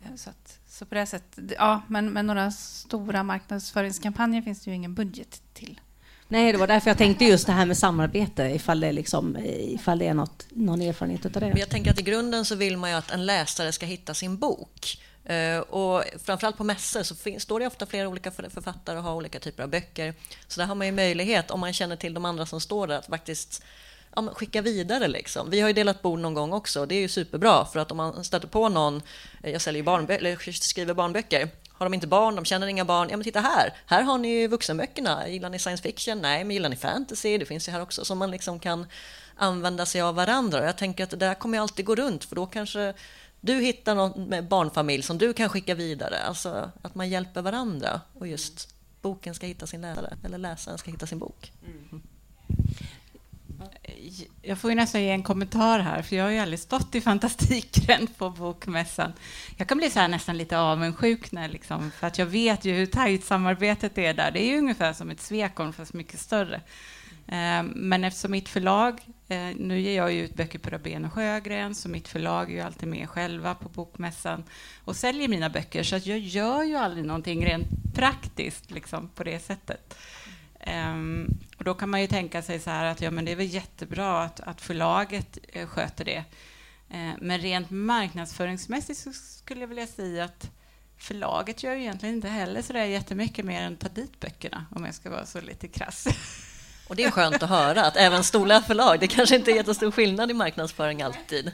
Eh, 0.04 0.16
så, 0.16 0.30
att, 0.30 0.58
så 0.68 0.86
på 0.86 0.94
det 0.94 1.06
sättet, 1.06 1.44
ja, 1.58 1.82
men, 1.88 2.12
men 2.12 2.26
några 2.26 2.50
stora 2.50 3.22
marknadsföringskampanjer 3.22 4.42
finns 4.42 4.64
det 4.64 4.70
ju 4.70 4.76
ingen 4.76 4.94
budget 4.94 5.42
till. 5.54 5.80
Nej, 6.28 6.52
det 6.52 6.58
var 6.58 6.66
därför 6.66 6.90
jag 6.90 6.98
tänkte 6.98 7.24
just 7.24 7.46
det 7.46 7.52
här 7.52 7.66
med 7.66 7.78
samarbete, 7.78 8.42
ifall 8.42 8.80
det, 8.80 8.92
liksom, 8.92 9.36
ifall 9.44 9.98
det 9.98 10.06
är 10.06 10.14
något, 10.14 10.46
någon 10.50 10.80
erfarenhet 10.80 11.26
av 11.26 11.32
det. 11.32 11.40
Men 11.40 11.56
jag 11.56 11.68
tänker 11.68 11.90
att 11.90 12.00
i 12.00 12.02
grunden 12.02 12.44
så 12.44 12.54
vill 12.54 12.76
man 12.76 12.90
ju 12.90 12.96
att 12.96 13.10
en 13.10 13.26
läsare 13.26 13.72
ska 13.72 13.86
hitta 13.86 14.14
sin 14.14 14.38
bok. 14.38 15.00
Eh, 15.24 15.58
och 15.58 16.04
framförallt 16.22 16.56
på 16.56 16.64
mässor 16.64 17.02
så 17.02 17.14
står 17.40 17.60
det 17.60 17.66
ofta 17.66 17.86
flera 17.86 18.08
olika 18.08 18.30
författare 18.30 18.98
och 18.98 19.04
har 19.04 19.14
olika 19.14 19.40
typer 19.40 19.62
av 19.62 19.68
böcker. 19.68 20.14
Så 20.48 20.60
där 20.60 20.66
har 20.66 20.74
man 20.74 20.86
ju 20.86 20.92
möjlighet, 20.92 21.50
om 21.50 21.60
man 21.60 21.72
känner 21.72 21.96
till 21.96 22.14
de 22.14 22.24
andra 22.24 22.46
som 22.46 22.60
står 22.60 22.86
där, 22.86 22.98
att 22.98 23.06
faktiskt 23.06 23.62
ja, 24.16 24.28
skicka 24.34 24.62
vidare. 24.62 25.08
Liksom. 25.08 25.50
Vi 25.50 25.60
har 25.60 25.68
ju 25.68 25.74
delat 25.74 26.02
bord 26.02 26.18
någon 26.18 26.34
gång 26.34 26.52
också. 26.52 26.86
Det 26.86 26.94
är 26.94 27.00
ju 27.00 27.08
superbra, 27.08 27.64
för 27.64 27.80
att 27.80 27.90
om 27.90 27.96
man 27.96 28.24
stöter 28.24 28.48
på 28.48 28.68
någon, 28.68 29.02
eh, 29.42 29.52
jag 29.52 29.60
säljer 29.60 29.82
barnbö- 29.82 30.16
eller 30.16 30.52
skriver 30.52 30.94
barnböcker, 30.94 31.48
har 31.68 31.86
de 31.86 31.94
inte 31.94 32.06
barn, 32.06 32.36
de 32.36 32.44
känner 32.44 32.66
inga 32.66 32.84
barn, 32.84 33.08
ja 33.10 33.16
men 33.16 33.24
titta 33.24 33.40
här, 33.40 33.74
här 33.86 34.02
har 34.02 34.18
ni 34.18 34.46
vuxenböckerna. 34.46 35.28
Gillar 35.28 35.50
ni 35.50 35.58
science 35.58 35.82
fiction? 35.82 36.18
Nej, 36.18 36.44
men 36.44 36.54
gillar 36.54 36.68
ni 36.68 36.76
fantasy? 36.76 37.38
Det 37.38 37.44
finns 37.44 37.68
ju 37.68 37.72
här 37.72 37.82
också, 37.82 38.04
som 38.04 38.18
man 38.18 38.30
liksom 38.30 38.58
kan 38.58 38.86
använda 39.36 39.86
sig 39.86 40.00
av 40.00 40.14
varandra. 40.14 40.64
Jag 40.64 40.78
tänker 40.78 41.04
att 41.04 41.10
det 41.10 41.16
där 41.16 41.34
kommer 41.34 41.58
ju 41.58 41.62
alltid 41.62 41.84
gå 41.84 41.94
runt, 41.94 42.24
för 42.24 42.36
då 42.36 42.46
kanske 42.46 42.94
du 43.40 43.60
hittar 43.60 43.94
någon 43.94 44.24
med 44.24 44.48
barnfamilj 44.48 45.02
som 45.02 45.18
du 45.18 45.32
kan 45.32 45.48
skicka 45.48 45.74
vidare. 45.74 46.18
Alltså 46.18 46.70
att 46.82 46.94
man 46.94 47.08
hjälper 47.08 47.42
varandra 47.42 48.00
och 48.18 48.26
just 48.26 48.74
boken 49.02 49.34
ska 49.34 49.46
hitta 49.46 49.66
sin 49.66 49.80
läsare 49.80 50.16
eller 50.24 50.38
läsaren 50.38 50.78
ska 50.78 50.90
hitta 50.90 51.06
sin 51.06 51.18
bok. 51.18 51.52
Mm. 51.66 52.02
Jag 54.42 54.58
får 54.58 54.70
ju 54.70 54.76
nästan 54.76 55.02
ge 55.02 55.10
en 55.10 55.22
kommentar 55.22 55.78
här, 55.78 56.02
för 56.02 56.16
jag 56.16 56.24
har 56.24 56.30
ju 56.30 56.38
aldrig 56.38 56.58
stått 56.58 56.94
i 56.94 57.00
Fantastikgränd 57.00 58.16
på 58.18 58.30
Bokmässan. 58.30 59.12
Jag 59.56 59.68
kan 59.68 59.78
bli 59.78 59.90
så 59.90 60.06
nästan 60.06 60.38
lite 60.38 60.58
avundsjuk, 60.58 61.32
när, 61.32 61.48
liksom, 61.48 61.90
för 61.90 62.06
att 62.06 62.18
jag 62.18 62.26
vet 62.26 62.64
ju 62.64 62.72
hur 62.72 62.86
tajt 62.86 63.24
samarbetet 63.24 63.98
är 63.98 64.14
där. 64.14 64.30
Det 64.30 64.42
är 64.42 64.46
ju 64.46 64.58
ungefär 64.58 64.92
som 64.92 65.10
ett 65.10 65.20
Svekon, 65.20 65.72
fast 65.72 65.92
mycket 65.92 66.20
större. 66.20 66.60
Eh, 67.26 67.62
men 67.62 68.04
eftersom 68.04 68.30
mitt 68.30 68.48
förlag, 68.48 69.00
eh, 69.28 69.48
nu 69.56 69.80
ger 69.80 69.96
jag 69.96 70.12
ju 70.12 70.24
ut 70.24 70.34
böcker 70.34 70.58
på 70.58 70.70
Rabén 70.70 71.04
och 71.04 71.12
Sjögren, 71.12 71.74
så 71.74 71.88
mitt 71.88 72.08
förlag 72.08 72.50
är 72.50 72.54
ju 72.54 72.60
alltid 72.60 72.88
med 72.88 73.08
själva 73.08 73.54
på 73.54 73.68
Bokmässan 73.68 74.44
och 74.84 74.96
säljer 74.96 75.28
mina 75.28 75.50
böcker, 75.50 75.82
så 75.82 75.96
att 75.96 76.06
jag 76.06 76.18
gör 76.18 76.62
ju 76.62 76.76
aldrig 76.76 77.04
någonting 77.04 77.46
rent 77.46 77.68
praktiskt 77.94 78.70
liksom, 78.70 79.08
på 79.14 79.24
det 79.24 79.38
sättet. 79.44 79.96
Um, 80.66 81.38
och 81.56 81.64
då 81.64 81.74
kan 81.74 81.90
man 81.90 82.00
ju 82.00 82.06
tänka 82.06 82.42
sig 82.42 82.60
så 82.60 82.70
här 82.70 82.84
att 82.84 83.00
ja, 83.00 83.10
men 83.10 83.24
det 83.24 83.32
är 83.32 83.36
väl 83.36 83.54
jättebra 83.54 84.22
att, 84.22 84.40
att 84.40 84.60
förlaget 84.60 85.38
eh, 85.52 85.66
sköter 85.66 86.04
det. 86.04 86.24
Ehm, 86.90 87.16
men 87.20 87.38
rent 87.38 87.70
marknadsföringsmässigt 87.70 89.00
så 89.00 89.12
skulle 89.12 89.60
jag 89.60 89.68
vilja 89.68 89.86
säga 89.86 90.24
att 90.24 90.50
förlaget 90.98 91.62
gör 91.62 91.74
ju 91.74 91.80
egentligen 91.80 92.14
inte 92.14 92.28
heller 92.28 92.62
så 92.62 92.72
där 92.72 92.84
jättemycket 92.84 93.44
mer 93.44 93.62
än 93.62 93.72
att 93.72 93.80
ta 93.80 93.88
dit 93.88 94.20
böckerna, 94.20 94.66
om 94.70 94.84
jag 94.84 94.94
ska 94.94 95.10
vara 95.10 95.26
så 95.26 95.40
lite 95.40 95.68
krass. 95.68 96.06
Och 96.88 96.96
det 96.96 97.04
är 97.04 97.10
skönt 97.10 97.42
att 97.42 97.48
höra 97.48 97.84
att 97.84 97.96
även 97.96 98.24
stora 98.24 98.62
förlag, 98.62 99.00
det 99.00 99.06
kanske 99.06 99.36
inte 99.36 99.50
är 99.50 99.56
jättestor 99.56 99.90
skillnad 99.90 100.30
i 100.30 100.34
marknadsföring 100.34 101.02
alltid. 101.02 101.52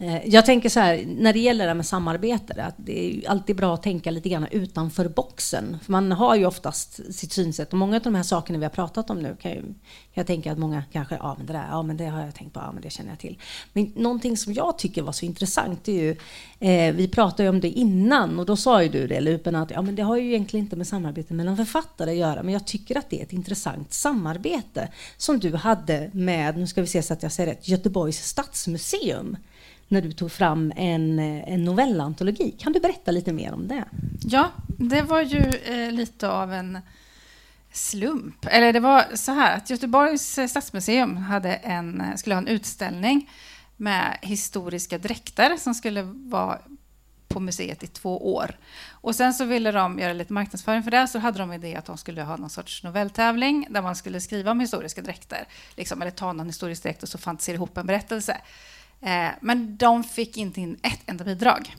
Eh, 0.00 0.26
jag 0.26 0.46
tänker 0.46 0.68
så 0.68 0.80
här, 0.80 1.04
när 1.06 1.32
det 1.32 1.38
gäller 1.38 1.64
det 1.64 1.70
här 1.70 1.74
med 1.74 1.86
samarbete, 1.86 2.64
att 2.64 2.74
det 2.76 3.24
är 3.24 3.30
alltid 3.30 3.56
bra 3.56 3.74
att 3.74 3.82
tänka 3.82 4.10
lite 4.10 4.28
grann 4.28 4.46
utanför 4.50 5.08
boxen. 5.08 5.78
För 5.82 5.92
man 5.92 6.12
har 6.12 6.36
ju 6.36 6.46
oftast 6.46 7.14
sitt 7.14 7.32
synsätt 7.32 7.72
och 7.72 7.78
många 7.78 7.96
av 7.96 8.02
de 8.02 8.14
här 8.14 8.22
sakerna 8.22 8.58
vi 8.58 8.64
har 8.64 8.70
pratat 8.70 9.10
om 9.10 9.18
nu 9.18 9.36
kan, 9.40 9.50
ju, 9.50 9.62
jag 10.12 10.26
tänka 10.26 10.52
att 10.52 10.58
många 10.58 10.82
kanske, 10.92 11.14
ja 11.14 11.34
men 11.38 11.46
det 11.46 11.52
där, 11.52 11.66
ja 11.70 11.82
men 11.82 11.96
det 11.96 12.06
har 12.06 12.20
jag 12.20 12.34
tänkt 12.34 12.52
på, 12.52 12.60
ja 12.60 12.72
men 12.72 12.82
det 12.82 12.90
känner 12.90 13.10
jag 13.10 13.18
till. 13.18 13.38
Men 13.72 13.92
någonting 13.96 14.36
som 14.36 14.52
jag 14.52 14.78
tycker 14.78 15.02
var 15.02 15.12
så 15.12 15.26
intressant 15.26 15.88
är 15.88 15.92
ju, 15.92 16.16
eh, 16.60 16.94
vi 16.94 17.08
pratade 17.08 17.42
ju 17.42 17.48
om 17.48 17.60
det 17.60 17.70
innan 17.70 18.38
och 18.38 18.46
då 18.46 18.56
sa 18.56 18.82
ju 18.82 18.88
du 18.88 19.06
det 19.06 19.20
Lupen 19.20 19.54
att 19.54 19.70
ja 19.70 19.82
men 19.82 19.94
det 19.94 20.02
har 20.02 20.16
ju 20.16 20.28
egentligen 20.28 20.66
inte 20.66 20.76
med 20.76 20.86
samarbete 20.86 21.34
mellan 21.34 21.56
författare 21.56 22.10
att 22.10 22.16
göra, 22.16 22.42
men 22.42 22.52
jag 22.52 22.66
tycker 22.66 22.98
att 22.98 23.10
det 23.10 23.20
är 23.20 23.22
ett 23.22 23.32
intressant 23.32 23.92
samarbete 23.92 24.88
som 25.16 25.38
du 25.38 25.56
hade 25.56 26.10
med, 26.12 26.56
nu 26.56 26.66
ska 26.66 26.80
vi 26.80 26.86
se 26.86 27.02
så 27.02 27.12
att 27.12 27.22
jag 27.22 27.32
säger 27.32 27.50
rätt, 27.50 27.68
Göteborgs 27.68 28.24
stadsmuseum 28.24 29.36
när 29.88 30.02
du 30.02 30.12
tog 30.12 30.32
fram 30.32 30.72
en, 30.76 31.18
eh, 31.18 31.52
en 31.52 31.64
novellantologi. 31.64 32.50
Kan 32.58 32.72
du 32.72 32.80
berätta 32.80 33.10
lite 33.10 33.32
mer 33.32 33.52
om 33.52 33.68
det? 33.68 33.84
Ja, 34.20 34.50
det 34.66 35.02
var 35.02 35.22
ju 35.22 35.42
eh, 35.64 35.92
lite 35.92 36.28
av 36.28 36.52
en 36.52 36.78
slump. 37.72 38.46
Eller 38.50 38.72
det 38.72 38.80
var 38.80 39.04
så 39.14 39.32
här 39.32 39.56
att 39.56 39.70
Göteborgs 39.70 40.38
eh, 40.38 40.46
stadsmuseum 40.46 41.16
hade 41.16 41.54
en, 41.54 42.00
eh, 42.00 42.16
skulle 42.16 42.34
ha 42.34 42.42
en 42.42 42.48
utställning 42.48 43.30
med 43.76 44.18
historiska 44.22 44.98
dräkter 44.98 45.56
som 45.56 45.74
skulle 45.74 46.02
vara 46.02 46.58
på 47.28 47.40
museet 47.40 47.82
i 47.82 47.86
två 47.86 48.34
år. 48.34 48.58
Och 48.90 49.14
sen 49.14 49.34
så 49.34 49.44
ville 49.44 49.72
de 49.72 49.98
göra 49.98 50.12
lite 50.12 50.32
marknadsföring 50.32 50.82
för 50.82 50.90
det, 50.90 51.08
så 51.08 51.18
hade 51.18 51.38
de 51.38 51.52
idé 51.52 51.76
att 51.76 51.84
de 51.84 51.98
skulle 51.98 52.22
ha 52.22 52.36
någon 52.36 52.50
sorts 52.50 52.82
novelltävling 52.82 53.66
där 53.70 53.82
man 53.82 53.96
skulle 53.96 54.20
skriva 54.20 54.50
om 54.50 54.60
historiska 54.60 55.02
dräkter, 55.02 55.48
liksom, 55.76 56.02
eller 56.02 56.10
ta 56.10 56.32
någon 56.32 56.46
historisk 56.46 56.82
dräkt 56.82 57.02
och 57.02 57.08
så 57.08 57.18
fantisera 57.18 57.54
ihop 57.54 57.78
en 57.78 57.86
berättelse. 57.86 58.40
Eh, 59.00 59.28
men 59.40 59.76
de 59.76 60.04
fick 60.04 60.36
inte 60.36 60.60
in 60.60 60.78
ett 60.82 61.00
enda 61.06 61.24
bidrag. 61.24 61.76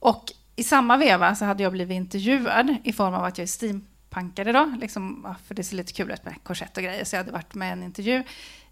Och 0.00 0.32
i 0.56 0.62
samma 0.62 0.96
veva 0.96 1.34
så 1.34 1.44
hade 1.44 1.62
jag 1.62 1.72
blivit 1.72 1.94
intervjuad 1.94 2.76
i 2.84 2.92
form 2.92 3.14
av 3.14 3.24
att 3.24 3.38
jag 3.38 3.42
är 3.42 3.46
steampunkare. 3.46 4.52
då, 4.52 4.74
liksom, 4.80 5.34
för 5.46 5.54
det 5.54 5.64
ser 5.64 5.76
lite 5.76 5.92
kul 5.92 6.10
ut 6.10 6.24
med 6.24 6.34
korsett 6.42 6.76
och 6.76 6.82
grejer, 6.82 7.04
så 7.04 7.16
jag 7.16 7.20
hade 7.20 7.32
varit 7.32 7.54
med 7.54 7.68
i 7.68 7.72
en 7.72 7.82
intervju 7.82 8.22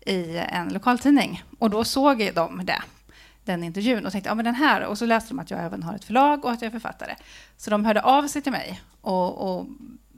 i 0.07 0.39
en 0.39 0.69
lokaltidning. 0.69 1.43
Och 1.59 1.71
då 1.71 1.85
såg 1.85 2.31
de 2.35 2.67
det, 2.67 2.83
den 3.45 3.65
intervjun, 3.65 4.07
och 4.07 4.13
tänkte, 4.13 4.31
ja 4.31 4.35
men 4.35 4.45
den 4.45 4.55
här, 4.55 4.85
och 4.85 4.99
så 4.99 5.07
läste 5.07 5.31
de 5.31 5.39
att 5.39 5.51
jag 5.51 5.61
även 5.61 5.83
har 5.83 5.95
ett 5.95 6.05
förlag 6.05 6.45
och 6.45 6.51
att 6.51 6.63
jag 6.63 6.67
är 6.67 6.73
författare. 6.73 7.15
Så 7.57 7.71
de 7.71 7.85
hörde 7.85 8.03
av 8.03 8.27
sig 8.29 8.43
till 8.43 8.53
mig 8.53 8.81
och, 9.01 9.59
och 9.59 9.67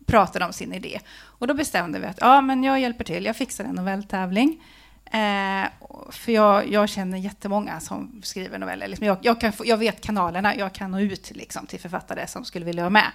pratade 0.07 0.45
om 0.45 0.53
sin 0.53 0.73
idé. 0.73 1.01
Och 1.21 1.47
då 1.47 1.55
bestämde 1.55 1.99
vi 1.99 2.07
att, 2.07 2.19
ja 2.21 2.41
men 2.41 2.65
jag 2.65 2.81
hjälper 2.81 3.05
till, 3.05 3.25
jag 3.25 3.37
fixar 3.37 3.65
en 3.65 3.75
novelltävling. 3.75 4.63
Eh, 5.11 5.69
för 6.11 6.33
jag, 6.33 6.73
jag 6.73 6.89
känner 6.89 7.19
jättemånga 7.19 7.81
som 7.81 8.21
skriver 8.25 8.59
noveller. 8.59 8.89
Liksom 8.89 9.07
jag, 9.07 9.19
jag, 9.23 9.41
kan 9.41 9.53
få, 9.53 9.67
jag 9.67 9.77
vet 9.77 10.01
kanalerna, 10.01 10.57
jag 10.57 10.73
kan 10.73 10.91
nå 10.91 11.01
ut 11.01 11.31
liksom, 11.31 11.67
till 11.67 11.81
författare 11.81 12.27
som 12.27 12.45
skulle 12.45 12.65
vilja 12.65 12.83
vara 12.83 12.91
med. 12.91 13.13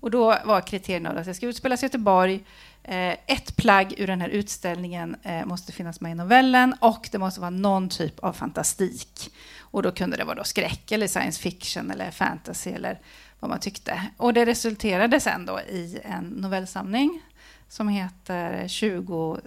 Och 0.00 0.10
då 0.10 0.36
var 0.44 0.60
kriterierna 0.60 1.10
att 1.10 1.24
det 1.24 1.34
ska 1.34 1.46
utspelas 1.46 1.82
i 1.82 1.86
Göteborg, 1.86 2.44
eh, 2.82 3.12
ett 3.26 3.56
plagg 3.56 3.94
ur 3.96 4.06
den 4.06 4.20
här 4.20 4.28
utställningen 4.28 5.16
eh, 5.22 5.44
måste 5.44 5.72
finnas 5.72 6.00
med 6.00 6.12
i 6.12 6.14
novellen 6.14 6.74
och 6.80 7.08
det 7.12 7.18
måste 7.18 7.40
vara 7.40 7.50
någon 7.50 7.88
typ 7.88 8.18
av 8.18 8.32
fantastik. 8.32 9.30
Och 9.60 9.82
då 9.82 9.92
kunde 9.92 10.16
det 10.16 10.24
vara 10.24 10.36
då 10.36 10.44
skräck 10.44 10.92
eller 10.92 11.06
science 11.06 11.40
fiction 11.40 11.90
eller 11.90 12.10
fantasy 12.10 12.70
eller 12.70 13.00
vad 13.40 13.50
man 13.50 13.60
tyckte. 13.60 14.02
Och 14.16 14.34
det 14.34 14.46
resulterade 14.46 15.20
sen 15.20 15.46
då 15.46 15.60
i 15.60 15.98
en 16.04 16.24
novellsamling 16.24 17.20
som 17.68 17.88
heter 17.88 18.68
20 18.68 19.38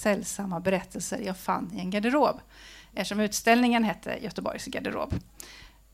sällsamma 0.00 0.60
berättelser 0.60 1.18
jag 1.18 1.36
fann 1.36 1.70
i 1.74 1.80
en 1.80 1.90
garderob. 1.90 2.40
Eftersom 2.94 3.20
utställningen 3.20 3.84
hette 3.84 4.18
Göteborgs 4.22 4.66
garderob. 4.66 5.14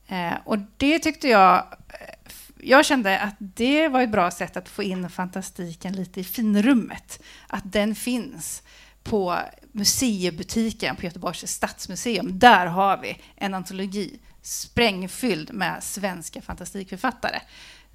Eh, 0.06 0.34
och 0.44 0.58
det 0.76 0.98
tyckte 0.98 1.28
jag... 1.28 1.56
Eh, 1.88 2.32
jag 2.60 2.84
kände 2.84 3.20
att 3.20 3.34
det 3.38 3.88
var 3.88 4.02
ett 4.02 4.10
bra 4.10 4.30
sätt 4.30 4.56
att 4.56 4.68
få 4.68 4.82
in 4.82 5.10
fantastiken 5.10 5.92
lite 5.92 6.20
i 6.20 6.24
finrummet. 6.24 7.22
Att 7.46 7.72
den 7.72 7.94
finns 7.94 8.62
på 9.02 9.38
museibutiken 9.72 10.96
på 10.96 11.04
Göteborgs 11.04 11.46
stadsmuseum. 11.46 12.38
Där 12.38 12.66
har 12.66 12.96
vi 12.96 13.18
en 13.36 13.54
antologi 13.54 14.18
sprängfylld 14.42 15.52
med 15.52 15.82
svenska 15.82 16.42
fantastikförfattare. 16.42 17.40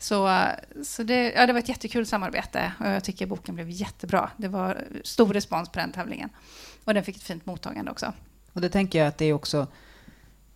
Så, 0.01 0.47
så 0.83 1.03
det, 1.03 1.31
ja, 1.31 1.45
det 1.45 1.53
var 1.53 1.59
ett 1.59 1.69
jättekul 1.69 2.05
samarbete 2.05 2.71
och 2.79 2.87
jag 2.87 3.03
tycker 3.03 3.25
boken 3.25 3.55
blev 3.55 3.69
jättebra. 3.69 4.29
Det 4.37 4.47
var 4.47 4.83
stor 5.03 5.33
respons 5.33 5.69
på 5.69 5.79
den 5.79 5.91
tävlingen. 5.91 6.29
Och 6.83 6.93
den 6.93 7.03
fick 7.03 7.15
ett 7.15 7.23
fint 7.23 7.45
mottagande 7.45 7.91
också. 7.91 8.13
Och 8.53 8.61
det 8.61 8.69
tänker 8.69 8.99
jag 8.99 9.07
att 9.07 9.17
det 9.17 9.25
är 9.25 9.33
också 9.33 9.67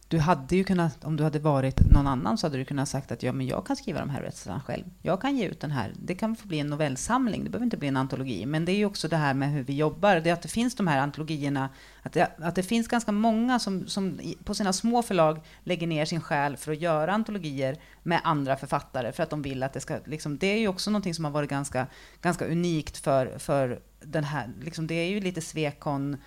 du 0.07 0.19
hade 0.19 0.55
ju 0.55 0.63
kunnat, 0.63 1.03
om 1.03 1.17
du 1.17 1.23
hade 1.23 1.39
varit 1.39 1.91
någon 1.91 2.07
annan 2.07 2.37
så 2.37 2.47
hade 2.47 2.57
du 2.57 2.65
kunnat 2.65 2.89
sagt 2.89 3.11
att 3.11 3.23
ja, 3.23 3.31
men 3.31 3.47
jag 3.47 3.65
kan 3.65 3.75
skriva 3.75 3.99
de 3.99 4.09
här 4.09 4.21
berättelserna 4.21 4.61
själv. 4.61 4.83
Jag 5.01 5.21
kan 5.21 5.37
ge 5.37 5.45
ut 5.45 5.59
den 5.59 5.71
här. 5.71 5.93
Det 5.95 6.15
kan 6.15 6.35
få 6.35 6.47
bli 6.47 6.59
en 6.59 6.67
novellsamling, 6.67 7.43
det 7.43 7.49
behöver 7.49 7.65
inte 7.65 7.77
bli 7.77 7.87
en 7.87 7.97
antologi. 7.97 8.45
Men 8.45 8.65
det 8.65 8.71
är 8.71 8.75
ju 8.75 8.85
också 8.85 9.07
det 9.07 9.17
här 9.17 9.33
med 9.33 9.51
hur 9.51 9.63
vi 9.63 9.75
jobbar, 9.75 10.15
det 10.15 10.29
är 10.29 10.33
att 10.33 10.41
det 10.41 10.47
finns 10.47 10.75
de 10.75 10.87
här 10.87 10.99
antologierna, 10.99 11.69
att 12.01 12.13
det, 12.13 12.31
att 12.37 12.55
det 12.55 12.63
finns 12.63 12.87
ganska 12.87 13.11
många 13.11 13.59
som, 13.59 13.87
som 13.87 14.19
på 14.43 14.53
sina 14.53 14.73
små 14.73 15.01
förlag 15.01 15.41
lägger 15.63 15.87
ner 15.87 16.05
sin 16.05 16.21
själ 16.21 16.57
för 16.57 16.71
att 16.71 16.81
göra 16.81 17.13
antologier 17.13 17.77
med 18.03 18.21
andra 18.23 18.55
författare, 18.55 19.11
för 19.11 19.23
att 19.23 19.29
de 19.29 19.41
vill 19.41 19.63
att 19.63 19.73
det 19.73 19.79
ska, 19.79 19.97
liksom, 20.05 20.37
det 20.37 20.47
är 20.47 20.59
ju 20.59 20.67
också 20.67 20.91
någonting 20.91 21.13
som 21.13 21.25
har 21.25 21.31
varit 21.31 21.49
ganska, 21.49 21.87
ganska 22.21 22.45
unikt 22.45 22.97
för, 22.97 23.37
för 23.37 23.79
den 24.07 24.23
här, 24.23 24.49
liksom, 24.61 24.87
det 24.87 24.95
är 24.95 25.09
ju 25.09 25.19
lite 25.19 25.41
Svekon, 25.41 26.17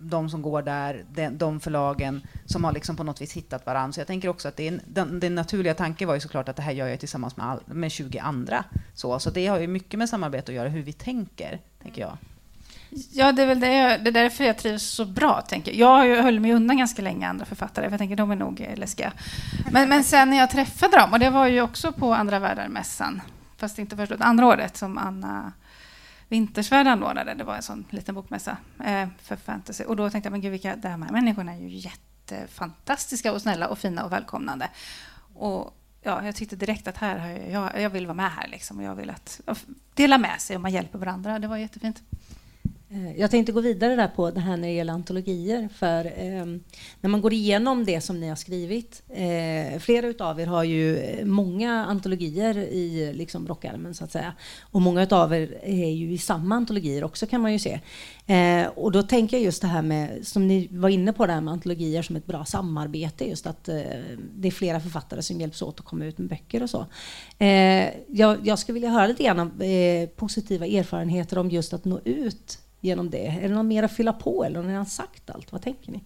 de 0.00 0.30
som 0.30 0.42
går 0.42 0.62
där, 0.62 1.04
de, 1.14 1.28
de 1.28 1.60
förlagen 1.60 2.22
som 2.46 2.64
har 2.64 2.72
liksom 2.72 2.96
på 2.96 3.04
något 3.04 3.20
vis 3.20 3.32
hittat 3.32 3.66
varandra. 3.66 3.92
Så 3.92 4.00
jag 4.00 4.06
tänker 4.06 4.28
också 4.28 4.48
att 4.48 4.56
det 4.56 4.68
är, 4.68 4.80
den, 4.86 5.20
den, 5.20 5.34
naturliga 5.34 5.74
tanken 5.74 6.08
var 6.08 6.14
ju 6.14 6.20
såklart 6.20 6.48
att 6.48 6.56
det 6.56 6.62
här 6.62 6.72
gör 6.72 6.88
jag 6.88 7.00
tillsammans 7.00 7.36
med, 7.36 7.46
all, 7.46 7.60
med 7.66 7.90
20 7.90 8.18
andra. 8.18 8.64
Så, 8.94 9.18
så 9.18 9.30
det 9.30 9.46
har 9.46 9.58
ju 9.58 9.66
mycket 9.66 9.98
med 9.98 10.08
samarbete 10.08 10.52
att 10.52 10.56
göra, 10.56 10.68
hur 10.68 10.82
vi 10.82 10.92
tänker, 10.92 11.60
tänker 11.82 12.00
jag. 12.00 12.18
Ja, 13.12 13.32
det 13.32 13.42
är 13.42 13.46
väl 13.46 13.60
det, 13.60 13.66
det 13.96 14.10
är 14.10 14.12
därför 14.12 14.44
jag 14.44 14.58
trivs 14.58 14.82
så 14.82 15.04
bra. 15.04 15.40
Tänker. 15.40 15.72
Jag 15.72 16.22
höll 16.22 16.40
mig 16.40 16.52
undan 16.52 16.78
ganska 16.78 17.02
länge 17.02 17.28
andra 17.28 17.44
författare, 17.44 17.84
för 17.84 17.90
jag 17.90 17.98
tänker 17.98 18.16
de 18.16 18.30
är 18.30 18.36
nog 18.36 18.60
eh, 18.60 18.76
läskiga. 18.76 19.12
Men, 19.70 19.88
men 19.88 20.04
sen 20.04 20.30
när 20.30 20.36
jag 20.36 20.50
träffade 20.50 20.96
dem, 20.96 21.12
och 21.12 21.18
det 21.18 21.30
var 21.30 21.46
ju 21.46 21.62
också 21.62 21.92
på 21.92 22.14
Andra 22.14 22.38
världar-mässan, 22.38 23.22
fast 23.56 23.78
inte 23.78 23.96
första, 23.96 24.16
andra 24.18 24.46
året 24.46 24.76
som 24.76 24.98
Anna 24.98 25.52
Vintersvärd 26.30 26.86
anordnade. 26.86 27.34
Det 27.34 27.44
var 27.44 27.56
en 27.56 27.62
sån 27.62 27.84
liten 27.90 28.14
bokmässa 28.14 28.56
eh, 28.84 29.08
för 29.22 29.36
fantasy. 29.36 29.84
Och 29.84 29.96
då 29.96 30.10
tänkte 30.10 30.26
jag, 30.26 30.32
men 30.32 30.40
gud, 30.40 30.50
vilka, 30.52 30.76
de 30.76 30.88
här 30.88 31.12
människorna 31.12 31.52
är 31.52 31.58
ju 31.58 31.68
jättefantastiska 31.68 33.32
och 33.32 33.42
snälla 33.42 33.68
och 33.68 33.78
fina 33.78 34.04
och 34.04 34.12
välkomnande. 34.12 34.68
Och 35.34 35.76
ja, 36.02 36.24
jag 36.24 36.34
tyckte 36.34 36.56
direkt 36.56 36.88
att 36.88 36.96
här, 36.96 37.38
jag, 37.50 37.80
jag 37.80 37.90
vill 37.90 38.06
vara 38.06 38.14
med 38.14 38.30
här 38.30 38.48
liksom, 38.48 38.78
och 38.78 38.84
jag 38.84 38.94
vill 38.94 39.10
att 39.10 39.40
dela 39.94 40.18
med 40.18 40.40
sig 40.40 40.56
och 40.56 40.62
man 40.62 40.72
hjälper 40.72 40.98
varandra. 40.98 41.38
Det 41.38 41.48
var 41.48 41.56
jättefint. 41.56 42.02
Eh, 42.92 43.20
jag 43.20 43.30
tänkte 43.30 43.52
gå 43.52 43.60
vidare 43.60 43.96
där 43.96 44.08
på 44.08 44.30
det 44.30 44.40
här 44.40 44.56
när 44.56 44.68
det 44.68 44.74
gäller 44.74 44.92
antologier. 44.92 45.68
För 45.74 46.04
eh, 46.04 46.46
när 47.00 47.08
man 47.08 47.20
går 47.20 47.32
igenom 47.32 47.84
det 47.84 48.00
som 48.00 48.20
ni 48.20 48.28
har 48.28 48.36
skrivit. 48.36 49.02
Eh, 49.08 49.78
flera 49.78 50.06
utav 50.06 50.40
er 50.40 50.46
har 50.46 50.64
ju 50.64 50.98
eh, 50.98 51.24
många 51.24 51.86
antologier 51.86 52.58
i 52.58 53.12
liksom, 53.14 53.48
rockärmen 53.48 53.94
så 53.94 54.04
att 54.04 54.12
säga. 54.12 54.34
Och 54.60 54.82
många 54.82 55.02
utav 55.02 55.34
er 55.34 55.58
är 55.62 55.90
ju 55.90 56.12
i 56.12 56.18
samma 56.18 56.54
antologier 56.54 57.04
också 57.04 57.26
kan 57.26 57.40
man 57.40 57.52
ju 57.52 57.58
se. 57.58 57.80
Eh, 58.26 58.66
och 58.66 58.92
då 58.92 59.02
tänker 59.02 59.36
jag 59.36 59.44
just 59.44 59.62
det 59.62 59.68
här 59.68 59.82
med, 59.82 60.26
som 60.26 60.48
ni 60.48 60.68
var 60.70 60.88
inne 60.88 61.12
på, 61.12 61.26
det 61.26 61.32
här 61.32 61.40
med 61.40 61.52
antologier 61.52 62.02
som 62.02 62.16
ett 62.16 62.26
bra 62.26 62.44
samarbete. 62.44 63.24
Just 63.24 63.46
att 63.46 63.68
eh, 63.68 63.76
det 64.36 64.48
är 64.48 64.52
flera 64.52 64.80
författare 64.80 65.22
som 65.22 65.40
hjälps 65.40 65.62
åt 65.62 65.80
att 65.80 65.86
komma 65.86 66.04
ut 66.04 66.18
med 66.18 66.28
böcker 66.28 66.62
och 66.62 66.70
så. 66.70 66.86
Eh, 67.38 67.88
jag, 68.06 68.46
jag 68.46 68.58
skulle 68.58 68.74
vilja 68.74 68.90
höra 68.90 69.06
lite 69.06 69.22
grann 69.22 69.40
om 69.40 69.52
positiva 70.16 70.66
erfarenheter 70.66 71.38
om 71.38 71.50
just 71.50 71.72
att 71.72 71.84
nå 71.84 72.00
ut 72.04 72.58
genom 72.80 73.10
det? 73.10 73.26
Är 73.26 73.48
det 73.48 73.54
något 73.54 73.66
mer 73.66 73.82
att 73.82 73.92
fylla 73.92 74.12
på 74.12 74.44
eller 74.44 74.56
har 74.56 74.66
ni 74.66 74.72
redan 74.72 74.86
sagt 74.86 75.30
allt? 75.30 75.52
Vad 75.52 75.62
tänker 75.62 75.92
ni? 75.92 76.00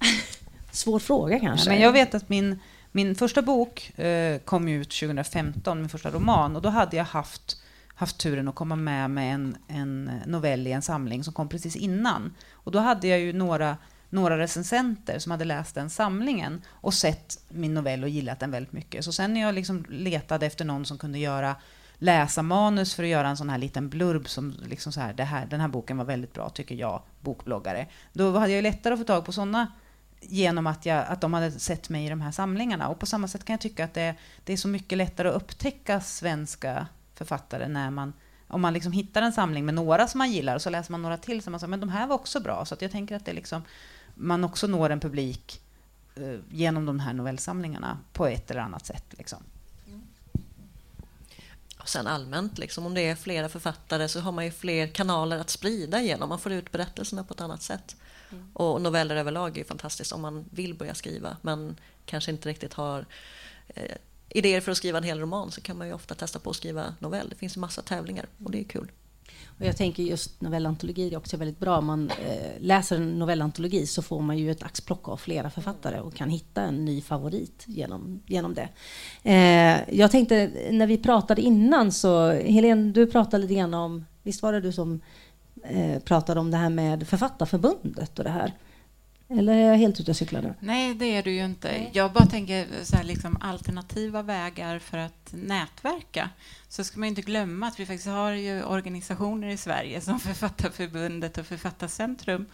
Svår 0.70 0.98
fråga 0.98 1.40
kanske. 1.40 1.70
Ja, 1.70 1.72
men 1.72 1.82
jag 1.82 1.92
vet 1.92 2.14
att 2.14 2.28
min, 2.28 2.58
min 2.92 3.14
första 3.14 3.42
bok 3.42 3.98
eh, 3.98 4.38
kom 4.38 4.68
ut 4.68 4.90
2015, 4.90 5.80
min 5.80 5.88
första 5.88 6.10
roman, 6.10 6.56
och 6.56 6.62
då 6.62 6.68
hade 6.68 6.96
jag 6.96 7.04
haft, 7.04 7.62
haft 7.94 8.18
turen 8.18 8.48
att 8.48 8.54
komma 8.54 8.76
med 8.76 9.10
med 9.10 9.34
en, 9.34 9.56
en 9.68 10.10
novell 10.26 10.66
i 10.66 10.72
en 10.72 10.82
samling 10.82 11.24
som 11.24 11.32
kom 11.32 11.48
precis 11.48 11.76
innan. 11.76 12.34
Och 12.52 12.72
då 12.72 12.78
hade 12.78 13.08
jag 13.08 13.20
ju 13.20 13.32
några 13.32 13.76
några 14.10 14.38
recensenter 14.38 15.18
som 15.18 15.30
hade 15.30 15.44
läst 15.44 15.74
den 15.74 15.90
samlingen 15.90 16.62
och 16.68 16.94
sett 16.94 17.38
min 17.48 17.74
novell 17.74 18.02
och 18.02 18.08
gillat 18.08 18.40
den 18.40 18.50
väldigt 18.50 18.72
mycket. 18.72 19.04
Så 19.04 19.12
sen 19.12 19.34
när 19.34 19.40
jag 19.40 19.54
liksom 19.54 19.86
letade 19.88 20.46
efter 20.46 20.64
någon 20.64 20.84
som 20.84 20.98
kunde 20.98 21.18
göra 21.18 21.56
läsa 21.98 22.42
manus 22.42 22.94
för 22.94 23.02
att 23.02 23.08
göra 23.08 23.28
en 23.28 23.36
sån 23.36 23.50
här 23.50 23.58
liten 23.58 23.88
blurb 23.88 24.28
som 24.28 24.54
liksom 24.64 24.92
så 24.92 25.00
här, 25.00 25.12
det 25.12 25.24
här, 25.24 25.46
den 25.46 25.60
här 25.60 25.68
boken 25.68 25.96
var 25.96 26.04
väldigt 26.04 26.32
bra 26.32 26.50
tycker 26.50 26.74
jag, 26.74 27.02
bokbloggare. 27.20 27.86
Då 28.12 28.38
hade 28.38 28.52
jag 28.52 28.62
lättare 28.62 28.94
att 28.94 29.00
få 29.00 29.04
tag 29.04 29.24
på 29.24 29.32
sådana 29.32 29.72
genom 30.20 30.66
att, 30.66 30.86
jag, 30.86 31.06
att 31.06 31.20
de 31.20 31.34
hade 31.34 31.50
sett 31.50 31.88
mig 31.88 32.06
i 32.06 32.08
de 32.08 32.20
här 32.20 32.32
samlingarna. 32.32 32.88
Och 32.88 32.98
på 32.98 33.06
samma 33.06 33.28
sätt 33.28 33.44
kan 33.44 33.54
jag 33.54 33.60
tycka 33.60 33.84
att 33.84 33.94
det, 33.94 34.14
det 34.44 34.52
är 34.52 34.56
så 34.56 34.68
mycket 34.68 34.98
lättare 34.98 35.28
att 35.28 35.34
upptäcka 35.34 36.00
svenska 36.00 36.86
författare 37.14 37.68
när 37.68 37.90
man 37.90 38.12
om 38.48 38.60
man 38.60 38.72
liksom 38.72 38.92
hittar 38.92 39.22
en 39.22 39.32
samling 39.32 39.64
med 39.64 39.74
några 39.74 40.06
som 40.06 40.18
man 40.18 40.32
gillar 40.32 40.54
och 40.54 40.62
så 40.62 40.70
läser 40.70 40.92
man 40.92 41.02
några 41.02 41.16
till 41.16 41.42
som 41.42 41.50
man 41.50 41.60
säger, 41.60 41.70
men 41.70 41.80
de 41.80 41.88
här 41.88 42.06
var 42.06 42.14
också 42.14 42.40
bra. 42.40 42.64
Så 42.64 42.74
att 42.74 42.82
jag 42.82 42.90
tänker 42.90 43.16
att 43.16 43.24
det 43.24 43.32
liksom, 43.32 43.62
man 44.14 44.44
också 44.44 44.66
når 44.66 44.90
en 44.90 45.00
publik 45.00 45.60
eh, 46.14 46.40
genom 46.50 46.86
de 46.86 47.00
här 47.00 47.12
novellsamlingarna 47.12 47.98
på 48.12 48.26
ett 48.26 48.50
eller 48.50 48.60
annat 48.60 48.86
sätt. 48.86 49.04
Liksom. 49.10 49.42
Och 51.86 51.90
sen 51.90 52.06
allmänt, 52.06 52.58
liksom, 52.58 52.86
om 52.86 52.94
det 52.94 53.00
är 53.00 53.14
flera 53.14 53.48
författare 53.48 54.08
så 54.08 54.20
har 54.20 54.32
man 54.32 54.44
ju 54.44 54.50
fler 54.50 54.86
kanaler 54.86 55.38
att 55.38 55.50
sprida 55.50 56.02
genom. 56.02 56.28
Man 56.28 56.38
får 56.38 56.52
ut 56.52 56.72
berättelserna 56.72 57.24
på 57.24 57.34
ett 57.34 57.40
annat 57.40 57.62
sätt. 57.62 57.96
Mm. 58.30 58.50
Och 58.52 58.80
noveller 58.80 59.16
överlag 59.16 59.56
är 59.56 59.58
ju 59.58 59.64
fantastiskt 59.64 60.12
om 60.12 60.20
man 60.20 60.44
vill 60.50 60.74
börja 60.74 60.94
skriva 60.94 61.36
men 61.42 61.76
kanske 62.06 62.30
inte 62.30 62.48
riktigt 62.48 62.74
har 62.74 63.06
eh, 63.68 63.96
idéer 64.28 64.60
för 64.60 64.72
att 64.72 64.78
skriva 64.78 64.98
en 64.98 65.04
hel 65.04 65.20
roman 65.20 65.52
så 65.52 65.60
kan 65.60 65.78
man 65.78 65.86
ju 65.86 65.92
ofta 65.92 66.14
testa 66.14 66.38
på 66.38 66.50
att 66.50 66.56
skriva 66.56 66.94
novell. 66.98 67.28
Det 67.28 67.36
finns 67.36 67.56
en 67.56 67.60
massa 67.60 67.82
tävlingar 67.82 68.26
och 68.44 68.50
det 68.50 68.60
är 68.60 68.64
kul. 68.64 68.92
Och 69.58 69.66
jag 69.66 69.76
tänker 69.76 70.02
just 70.02 70.40
novellantologi 70.40 71.14
är 71.14 71.16
också 71.16 71.36
väldigt 71.36 71.58
bra. 71.58 71.78
Om 71.78 71.86
man 71.86 72.10
eh, 72.10 72.60
läser 72.60 72.96
en 72.96 73.18
novellantologi 73.18 73.86
så 73.86 74.02
får 74.02 74.20
man 74.20 74.38
ju 74.38 74.50
ett 74.50 74.62
axplock 74.62 75.08
av 75.08 75.16
flera 75.16 75.50
författare 75.50 76.00
och 76.00 76.14
kan 76.14 76.30
hitta 76.30 76.62
en 76.62 76.84
ny 76.84 77.00
favorit 77.00 77.64
genom, 77.66 78.22
genom 78.26 78.54
det. 78.54 78.68
Eh, 79.22 79.98
jag 79.98 80.10
tänkte, 80.10 80.50
när 80.70 80.86
vi 80.86 80.98
pratade 80.98 81.42
innan 81.42 81.92
så, 81.92 82.30
Helene, 82.30 82.92
du 82.92 83.06
pratade 83.06 83.42
lite 83.42 83.54
grann 83.54 83.74
om, 83.74 84.04
visst 84.22 84.42
var 84.42 84.52
det 84.52 84.60
du 84.60 84.72
som 84.72 85.00
eh, 85.62 85.98
pratade 86.02 86.40
om 86.40 86.50
det 86.50 86.56
här 86.56 86.70
med 86.70 87.08
Författarförbundet 87.08 88.18
och 88.18 88.24
det 88.24 88.30
här? 88.30 88.52
Eller 89.28 89.52
är 89.52 89.70
jag 89.70 89.76
helt 89.76 90.00
ute 90.00 90.10
och 90.10 90.16
cyklar 90.16 90.42
nu? 90.42 90.54
Nej, 90.60 90.94
det 90.94 91.06
är 91.06 91.22
du 91.22 91.30
ju 91.30 91.44
inte. 91.44 91.86
Jag 91.92 92.12
bara 92.12 92.26
tänker 92.26 92.66
så 92.82 92.96
här, 92.96 93.04
liksom, 93.04 93.38
alternativa 93.40 94.22
vägar 94.22 94.78
för 94.78 94.98
att 94.98 95.28
nätverka. 95.30 96.30
Så 96.68 96.84
ska 96.84 97.00
man 97.00 97.08
inte 97.08 97.22
glömma 97.22 97.66
att 97.66 97.80
vi 97.80 97.86
faktiskt 97.86 98.08
har 98.08 98.32
ju 98.32 98.62
organisationer 98.64 99.48
i 99.48 99.56
Sverige 99.56 100.00
som 100.00 100.20
Författarförbundet 100.20 101.38
och 101.38 101.46
Författarcentrum. 101.46 102.46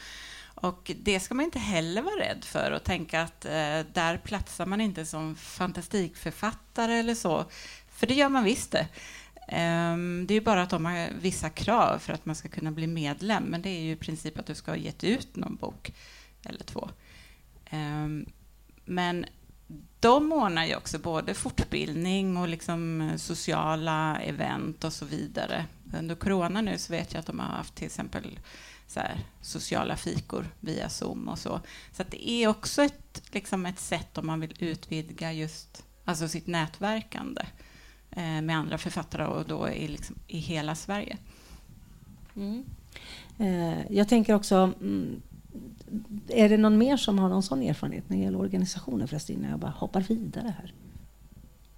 Och 0.54 0.92
det 1.02 1.20
ska 1.20 1.34
man 1.34 1.44
inte 1.44 1.58
heller 1.58 2.02
vara 2.02 2.20
rädd 2.20 2.44
för 2.44 2.70
och 2.70 2.84
tänka 2.84 3.22
att 3.22 3.44
eh, 3.44 3.80
där 3.92 4.20
platsar 4.24 4.66
man 4.66 4.80
inte 4.80 5.06
som 5.06 5.36
fantastikförfattare 5.36 6.94
eller 6.94 7.14
så. 7.14 7.44
För 7.90 8.06
det 8.06 8.14
gör 8.14 8.28
man 8.28 8.44
visst 8.44 8.70
det. 8.70 8.86
Um, 9.48 10.26
det 10.26 10.34
är 10.34 10.40
bara 10.40 10.62
att 10.62 10.70
de 10.70 10.84
har 10.84 11.08
vissa 11.20 11.50
krav 11.50 11.98
för 11.98 12.12
att 12.12 12.26
man 12.26 12.36
ska 12.36 12.48
kunna 12.48 12.72
bli 12.72 12.86
medlem, 12.86 13.44
men 13.44 13.62
det 13.62 13.68
är 13.68 13.80
ju 13.80 13.92
i 13.92 13.96
princip 13.96 14.38
att 14.38 14.46
du 14.46 14.54
ska 14.54 14.70
ha 14.70 14.76
gett 14.76 15.04
ut 15.04 15.36
någon 15.36 15.56
bok 15.56 15.92
eller 16.44 16.64
två. 16.64 16.90
Ehm, 17.64 18.26
men 18.84 19.26
de 20.00 20.32
ordnar 20.32 20.66
ju 20.66 20.76
också 20.76 20.98
både 20.98 21.34
fortbildning 21.34 22.36
och 22.36 22.48
liksom 22.48 23.00
eh, 23.00 23.16
sociala 23.16 24.20
event 24.20 24.84
och 24.84 24.92
så 24.92 25.04
vidare. 25.04 25.66
Under 25.98 26.14
corona 26.14 26.60
nu 26.60 26.78
så 26.78 26.92
vet 26.92 27.12
jag 27.12 27.20
att 27.20 27.26
de 27.26 27.38
har 27.38 27.46
haft 27.46 27.74
till 27.74 27.86
exempel 27.86 28.38
här, 28.96 29.20
sociala 29.40 29.96
fikor 29.96 30.46
via 30.60 30.88
Zoom 30.88 31.28
och 31.28 31.38
så. 31.38 31.60
Så 31.92 32.02
det 32.10 32.30
är 32.30 32.48
också 32.48 32.82
ett, 32.82 33.22
liksom 33.32 33.66
ett 33.66 33.80
sätt 33.80 34.18
om 34.18 34.26
man 34.26 34.40
vill 34.40 34.54
utvidga 34.58 35.32
just 35.32 35.84
alltså 36.04 36.28
sitt 36.28 36.46
nätverkande 36.46 37.42
eh, 38.10 38.42
med 38.42 38.56
andra 38.56 38.78
författare 38.78 39.24
och 39.24 39.46
då 39.46 39.68
i, 39.68 39.88
liksom, 39.88 40.16
i 40.26 40.38
hela 40.38 40.74
Sverige. 40.74 41.16
Mm. 42.36 42.64
Eh, 43.38 43.92
jag 43.92 44.08
tänker 44.08 44.34
också, 44.34 44.72
mm, 44.80 45.22
är 46.28 46.48
det 46.48 46.56
någon 46.56 46.78
mer 46.78 46.96
som 46.96 47.18
har 47.18 47.28
någon 47.28 47.42
sån 47.42 47.62
erfarenhet 47.62 48.08
när 48.08 48.16
det 48.16 48.22
gäller 48.22 48.40
organisationer 48.40 49.06
förresten, 49.06 49.36
innan 49.36 49.50
jag 49.50 49.58
bara 49.58 49.70
hoppar 49.70 50.00
vidare 50.00 50.54
här? 50.58 50.74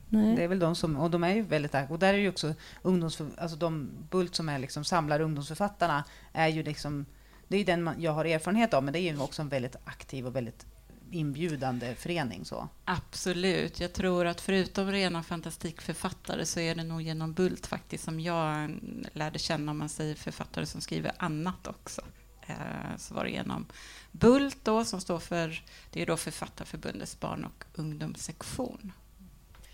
Nej. 0.08 0.36
Det 0.36 0.44
är 0.44 0.48
väl 0.48 0.58
de 0.58 0.74
som, 0.74 0.96
och 0.96 1.10
de 1.10 1.24
är 1.24 1.34
ju 1.34 1.42
väldigt 1.42 1.74
och 1.88 1.98
där 1.98 2.14
är 2.14 2.18
ju 2.18 2.28
också 2.28 2.54
ungdoms, 2.82 3.20
alltså 3.38 3.56
de 3.56 3.90
Bult 4.10 4.34
som 4.34 4.48
är 4.48 4.58
liksom 4.58 4.84
samlar 4.84 5.20
ungdomsförfattarna 5.20 6.04
är 6.32 6.48
ju 6.48 6.62
liksom, 6.62 7.06
det 7.48 7.56
är 7.56 7.58
ju 7.58 7.64
den 7.64 7.82
man, 7.82 8.02
jag 8.02 8.12
har 8.12 8.24
erfarenhet 8.24 8.74
av, 8.74 8.84
men 8.84 8.92
det 8.92 9.00
är 9.00 9.12
ju 9.12 9.20
också 9.20 9.42
en 9.42 9.48
väldigt 9.48 9.76
aktiv 9.84 10.26
och 10.26 10.36
väldigt 10.36 10.66
inbjudande 11.10 11.94
förening. 11.94 12.44
Så. 12.44 12.68
Absolut. 12.84 13.80
Jag 13.80 13.92
tror 13.92 14.26
att 14.26 14.40
förutom 14.40 14.92
rena 14.92 15.22
fantastikförfattare 15.22 16.44
så 16.44 16.60
är 16.60 16.74
det 16.74 16.84
nog 16.84 17.02
genom 17.02 17.32
Bult 17.32 17.66
faktiskt 17.66 18.04
som 18.04 18.20
jag 18.20 18.70
lärde 19.12 19.38
känna, 19.38 19.70
om 19.70 19.78
man 19.78 19.88
säger 19.88 20.14
författare 20.14 20.66
som 20.66 20.80
skriver 20.80 21.12
annat 21.16 21.66
också. 21.66 22.02
Eh, 22.46 22.96
så 22.98 23.14
var 23.14 23.24
det 23.24 23.30
genom 23.30 23.66
Bult 24.12 24.56
då, 24.62 24.84
som 24.84 25.00
står 25.00 25.18
för, 25.18 25.62
det 25.90 26.02
är 26.02 26.06
då 26.06 26.16
Författarförbundets 26.16 27.20
barn 27.20 27.44
och 27.44 27.64
ungdomssektion. 27.74 28.92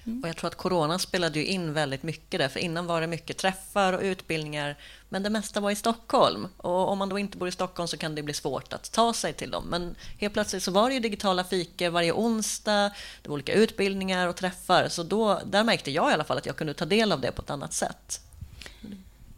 Mm. 0.04 0.22
Och 0.22 0.28
jag 0.28 0.36
tror 0.36 0.48
att 0.48 0.54
corona 0.54 0.98
spelade 0.98 1.38
ju 1.38 1.46
in 1.46 1.72
väldigt 1.72 2.02
mycket 2.02 2.40
där, 2.40 2.48
för 2.48 2.60
innan 2.60 2.86
var 2.86 3.00
det 3.00 3.06
mycket 3.06 3.36
träffar 3.36 3.92
och 3.92 4.02
utbildningar, 4.02 4.76
men 5.08 5.22
det 5.22 5.30
mesta 5.30 5.60
var 5.60 5.70
i 5.70 5.76
Stockholm. 5.76 6.48
Och 6.56 6.88
om 6.88 6.98
man 6.98 7.08
då 7.08 7.18
inte 7.18 7.38
bor 7.38 7.48
i 7.48 7.52
Stockholm 7.52 7.88
så 7.88 7.96
kan 7.96 8.14
det 8.14 8.22
bli 8.22 8.34
svårt 8.34 8.72
att 8.72 8.92
ta 8.92 9.12
sig 9.12 9.32
till 9.32 9.50
dem. 9.50 9.64
Men 9.64 9.94
helt 10.18 10.34
plötsligt 10.34 10.62
så 10.62 10.70
var 10.70 10.88
det 10.88 10.94
ju 10.94 11.00
digitala 11.00 11.44
fikor 11.44 11.88
varje 11.88 12.12
onsdag, 12.12 12.92
det 13.22 13.28
var 13.28 13.34
olika 13.34 13.52
utbildningar 13.52 14.28
och 14.28 14.36
träffar, 14.36 14.88
så 14.88 15.02
då, 15.02 15.40
där 15.44 15.64
märkte 15.64 15.90
jag 15.90 16.10
i 16.10 16.14
alla 16.14 16.24
fall 16.24 16.38
att 16.38 16.46
jag 16.46 16.56
kunde 16.56 16.74
ta 16.74 16.84
del 16.84 17.12
av 17.12 17.20
det 17.20 17.32
på 17.32 17.42
ett 17.42 17.50
annat 17.50 17.72
sätt. 17.72 18.20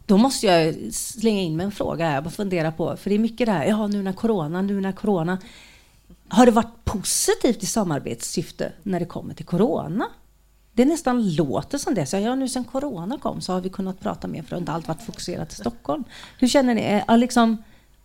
Då 0.05 0.17
måste 0.17 0.47
jag 0.47 0.93
slänga 0.93 1.41
in 1.41 1.55
med 1.55 1.63
en 1.63 1.71
fråga 1.71 2.09
här, 2.09 2.25
och 2.25 2.33
fundera 2.33 2.71
på, 2.71 2.97
för 2.97 3.09
det 3.09 3.15
är 3.15 3.19
mycket 3.19 3.47
det 3.47 3.53
här, 3.53 3.65
ja 3.65 3.87
nu 3.87 4.03
när 4.03 4.13
corona, 4.13 4.61
nu 4.61 4.81
när 4.81 4.91
corona. 4.91 5.37
Har 6.27 6.45
det 6.45 6.51
varit 6.51 6.85
positivt 6.85 7.63
i 7.63 7.65
samarbetssyfte 7.65 8.71
när 8.83 8.99
det 8.99 9.05
kommer 9.05 9.33
till 9.33 9.45
corona? 9.45 10.05
det 10.73 10.85
nästan 10.85 11.35
låter 11.35 11.77
som 11.77 11.93
det. 11.93 12.05
Så 12.05 12.17
ja, 12.17 12.35
nu 12.35 12.49
sen 12.49 12.63
corona 12.63 13.17
kom 13.17 13.41
så 13.41 13.53
har 13.53 13.61
vi 13.61 13.69
kunnat 13.69 13.99
prata 13.99 14.27
mer 14.27 14.43
för 14.43 14.51
har 14.51 14.57
inte 14.57 14.71
allt 14.71 14.87
varit 14.87 15.01
fokuserat 15.01 15.49
till 15.49 15.57
Stockholm. 15.57 16.03
Hur 16.39 16.47
känner 16.47 16.75
ni? 16.75 17.17
Liksom, 17.19 17.63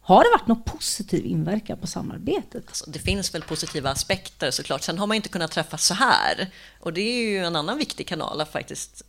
har 0.09 0.25
det 0.25 0.31
varit 0.31 0.47
någon 0.47 0.63
positiv 0.63 1.27
inverkan 1.27 1.79
på 1.79 1.87
samarbetet? 1.87 2.65
Alltså, 2.67 2.91
det 2.91 2.99
finns 2.99 3.35
väl 3.35 3.43
positiva 3.43 3.91
aspekter 3.91 4.51
såklart. 4.51 4.83
Sen 4.83 4.99
har 4.99 5.07
man 5.07 5.15
inte 5.15 5.29
kunnat 5.29 5.51
träffas 5.51 5.87
så 5.87 5.95
här. 5.95 6.51
Och 6.81 6.93
det 6.93 7.01
är 7.01 7.31
ju 7.31 7.39
en 7.39 7.57
annan 7.57 7.79
viktig 7.79 8.09
kanal 8.09 8.41
att 8.41 8.53
faktiskt 8.53 9.03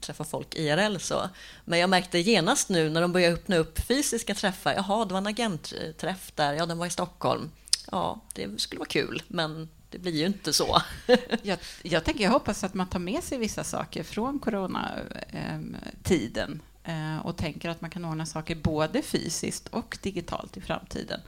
träffa 0.00 0.24
folk 0.24 0.54
IRL. 0.54 0.98
Så. 0.98 1.28
Men 1.64 1.78
jag 1.78 1.90
märkte 1.90 2.18
genast 2.18 2.68
nu 2.68 2.90
när 2.90 3.00
de 3.00 3.12
började 3.12 3.34
öppna 3.34 3.56
upp 3.56 3.86
fysiska 3.86 4.34
träffar. 4.34 4.74
Jaha, 4.74 5.04
det 5.04 5.12
var 5.12 5.18
en 5.18 5.26
agentträff 5.26 6.32
där. 6.34 6.52
Ja, 6.52 6.66
den 6.66 6.78
var 6.78 6.86
i 6.86 6.90
Stockholm. 6.90 7.50
Ja, 7.90 8.20
det 8.34 8.60
skulle 8.60 8.78
vara 8.78 8.88
kul, 8.88 9.22
men 9.28 9.68
det 9.90 9.98
blir 9.98 10.12
ju 10.12 10.26
inte 10.26 10.52
så. 10.52 10.82
jag, 11.42 11.58
jag, 11.82 12.04
tänker, 12.04 12.24
jag 12.24 12.30
hoppas 12.30 12.64
att 12.64 12.74
man 12.74 12.86
tar 12.86 12.98
med 12.98 13.24
sig 13.24 13.38
vissa 13.38 13.64
saker 13.64 14.02
från 14.02 14.38
coronatiden 14.38 16.52
eh, 16.52 16.58
Eh, 16.84 17.18
och 17.26 17.36
tänker 17.36 17.68
att 17.68 17.80
man 17.80 17.90
kan 17.90 18.04
ordna 18.04 18.26
saker 18.26 18.54
både 18.54 19.02
fysiskt 19.02 19.68
och 19.68 19.98
digitalt 20.02 20.56
i 20.56 20.60
framtiden. 20.60 21.20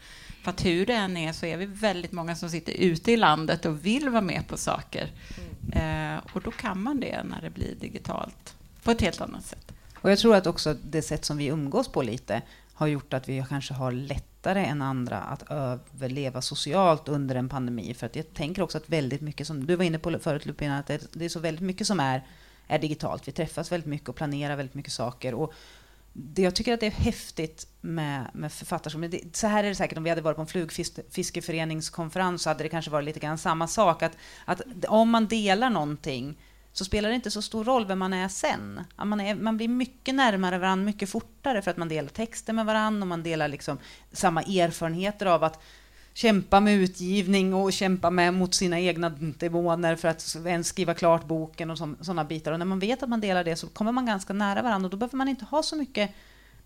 För 0.42 0.50
att 0.50 0.64
hur 0.64 0.86
det 0.86 0.94
än 0.94 1.16
är 1.16 1.32
så 1.32 1.46
är 1.46 1.56
vi 1.56 1.66
väldigt 1.66 2.12
många 2.12 2.36
som 2.36 2.50
sitter 2.50 2.72
ute 2.72 3.12
i 3.12 3.16
landet 3.16 3.64
och 3.66 3.86
vill 3.86 4.08
vara 4.08 4.22
med 4.22 4.48
på 4.48 4.56
saker. 4.56 5.12
Mm. 5.72 6.20
och 6.32 6.42
då 6.42 6.50
kan 6.50 6.82
man 6.82 7.00
det 7.00 7.22
när 7.24 7.40
det 7.42 7.50
blir 7.50 7.74
digitalt 7.74 8.54
på 8.82 8.90
ett 8.90 9.00
helt 9.00 9.20
annat 9.20 9.44
sätt. 9.44 9.72
Och 9.94 10.10
jag 10.10 10.18
tror 10.18 10.34
att 10.36 10.46
också 10.46 10.74
det 10.74 11.02
sätt 11.02 11.24
som 11.24 11.36
vi 11.36 11.46
umgås 11.46 11.88
på 11.88 12.02
lite 12.02 12.42
har 12.74 12.86
gjort 12.86 13.14
att 13.14 13.28
vi 13.28 13.44
kanske 13.48 13.74
har 13.74 13.92
lättare 13.92 14.64
än 14.64 14.82
andra 14.82 15.18
att 15.18 15.50
överleva 15.50 16.42
socialt 16.42 17.08
under 17.08 17.34
en 17.34 17.48
pandemi. 17.48 17.94
För 17.94 18.06
att 18.06 18.16
jag 18.16 18.34
tänker 18.34 18.62
också 18.62 18.78
att 18.78 18.88
väldigt 18.88 19.20
mycket, 19.20 19.46
som 19.46 19.66
du 19.66 19.76
var 19.76 19.84
inne 19.84 19.98
på 19.98 20.18
förut 20.18 20.46
Lupina, 20.46 20.78
att 20.78 20.86
det, 20.86 21.24
är 21.24 21.28
så 21.28 21.40
väldigt 21.40 21.64
mycket 21.64 21.86
som 21.86 22.00
är, 22.00 22.22
är 22.68 22.79
digitalt. 22.79 23.29
Vi 23.29 23.33
träffas 23.33 23.72
väldigt 23.72 23.88
mycket 23.88 24.09
och 24.09 24.16
planerar 24.16 24.57
väldigt 24.57 24.74
mycket 24.74 24.92
saker. 24.92 25.35
Och 25.35 25.55
det, 26.12 26.42
jag 26.42 26.55
tycker 26.55 26.74
att 26.74 26.81
det 26.81 26.87
är 26.87 26.90
häftigt 26.90 27.66
med, 27.81 28.31
med 28.35 28.52
författarskap. 28.52 29.05
Så 29.33 29.46
här 29.46 29.64
är 29.64 29.68
det 29.68 29.74
säkert 29.74 29.98
om 29.98 30.05
vi 30.05 30.11
hade 30.11 30.22
varit 30.22 30.37
på 30.37 30.42
en 30.42 30.48
flugfiskeföreningskonferens 30.48 32.42
så 32.42 32.50
hade 32.50 32.62
det 32.62 32.68
kanske 32.68 32.90
varit 32.90 33.05
lite 33.05 33.20
grann 33.20 33.38
samma 33.38 33.68
sak. 33.68 34.02
Att, 34.02 34.16
att 34.44 34.61
om 34.88 35.11
man 35.11 35.26
delar 35.26 35.70
någonting 35.70 36.38
så 36.72 36.85
spelar 36.85 37.09
det 37.09 37.14
inte 37.14 37.31
så 37.31 37.42
stor 37.42 37.64
roll 37.64 37.87
vem 37.87 37.98
man 37.98 38.12
är 38.12 38.29
sen. 38.29 38.81
Man, 38.96 39.20
är, 39.20 39.35
man 39.35 39.57
blir 39.57 39.68
mycket 39.68 40.14
närmare 40.14 40.59
varandra 40.59 40.85
mycket 40.85 41.11
fortare 41.11 41.62
för 41.62 41.70
att 41.70 41.76
man 41.76 41.88
delar 41.88 42.09
texter 42.09 42.52
med 42.52 42.66
varandra 42.66 43.02
och 43.02 43.09
man 43.09 43.22
delar 43.22 43.48
liksom 43.48 43.79
samma 44.12 44.42
erfarenheter 44.42 45.26
av 45.26 45.44
att 45.44 45.62
kämpa 46.16 46.61
med 46.61 46.74
utgivning 46.74 47.55
och 47.55 47.72
kämpa 47.72 48.11
med 48.11 48.35
mot 48.35 48.55
sina 48.55 48.81
egna 48.81 49.11
demoner 49.11 49.96
för 49.96 50.09
att 50.09 50.37
ens 50.46 50.68
skriva 50.68 50.94
klart 50.94 51.24
boken 51.24 51.70
och 51.70 51.79
sådana 51.79 52.24
bitar. 52.24 52.52
Och 52.52 52.59
när 52.59 52.66
man 52.66 52.79
vet 52.79 53.02
att 53.02 53.09
man 53.09 53.20
delar 53.20 53.44
det 53.44 53.57
så 53.57 53.66
kommer 53.66 53.92
man 53.92 54.07
ganska 54.07 54.33
nära 54.33 54.62
varandra 54.62 54.87
och 54.87 54.90
då 54.90 54.96
behöver 54.96 55.16
man 55.16 55.29
inte 55.29 55.44
ha 55.44 55.62
så 55.62 55.76
mycket 55.76 56.11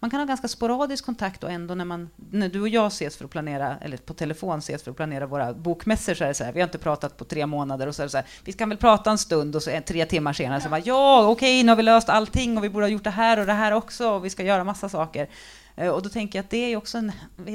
man 0.00 0.10
kan 0.10 0.20
ha 0.20 0.26
ganska 0.26 0.48
sporadisk 0.48 1.04
kontakt 1.04 1.44
och 1.44 1.50
ändå 1.50 1.74
när, 1.74 1.84
man, 1.84 2.10
när 2.30 2.48
du 2.48 2.60
och 2.60 2.68
jag 2.68 2.86
ses 2.86 3.16
för 3.16 3.24
att 3.24 3.30
planera, 3.30 3.76
eller 3.80 3.96
på 3.96 4.14
telefon 4.14 4.58
ses 4.58 4.82
för 4.82 4.90
att 4.90 4.96
planera 4.96 5.26
våra 5.26 5.52
bokmässor 5.52 6.14
så 6.14 6.24
är 6.24 6.28
det 6.28 6.34
så 6.34 6.44
här, 6.44 6.52
vi 6.52 6.60
har 6.60 6.68
inte 6.68 6.78
pratat 6.78 7.16
på 7.16 7.24
tre 7.24 7.46
månader 7.46 7.86
och 7.86 7.94
så 7.94 8.02
är 8.02 8.06
det 8.06 8.10
så 8.10 8.16
här, 8.16 8.26
vi 8.44 8.52
kan 8.52 8.68
väl 8.68 8.78
prata 8.78 9.10
en 9.10 9.18
stund 9.18 9.56
och 9.56 9.62
så 9.62 9.80
tre 9.86 10.06
timmar 10.06 10.32
senare 10.32 10.60
så 10.60 10.68
bara, 10.68 10.80
ja 10.84 11.22
okej, 11.22 11.32
okay, 11.32 11.62
nu 11.62 11.68
har 11.68 11.76
vi 11.76 11.82
löst 11.82 12.08
allting 12.08 12.58
och 12.58 12.64
vi 12.64 12.70
borde 12.70 12.84
ha 12.84 12.90
gjort 12.90 13.04
det 13.04 13.10
här 13.10 13.38
och 13.38 13.46
det 13.46 13.52
här 13.52 13.72
också 13.72 14.10
och 14.10 14.24
vi 14.24 14.30
ska 14.30 14.42
göra 14.42 14.64
massa 14.64 14.88
saker. 14.88 15.28
Eh, 15.76 15.88
och 15.88 16.02
då 16.02 16.08
tänker 16.08 16.38
jag 16.38 16.44
att 16.44 16.50
det 16.50 16.72
är 16.72 16.76
också 16.76 16.98
en 16.98 17.12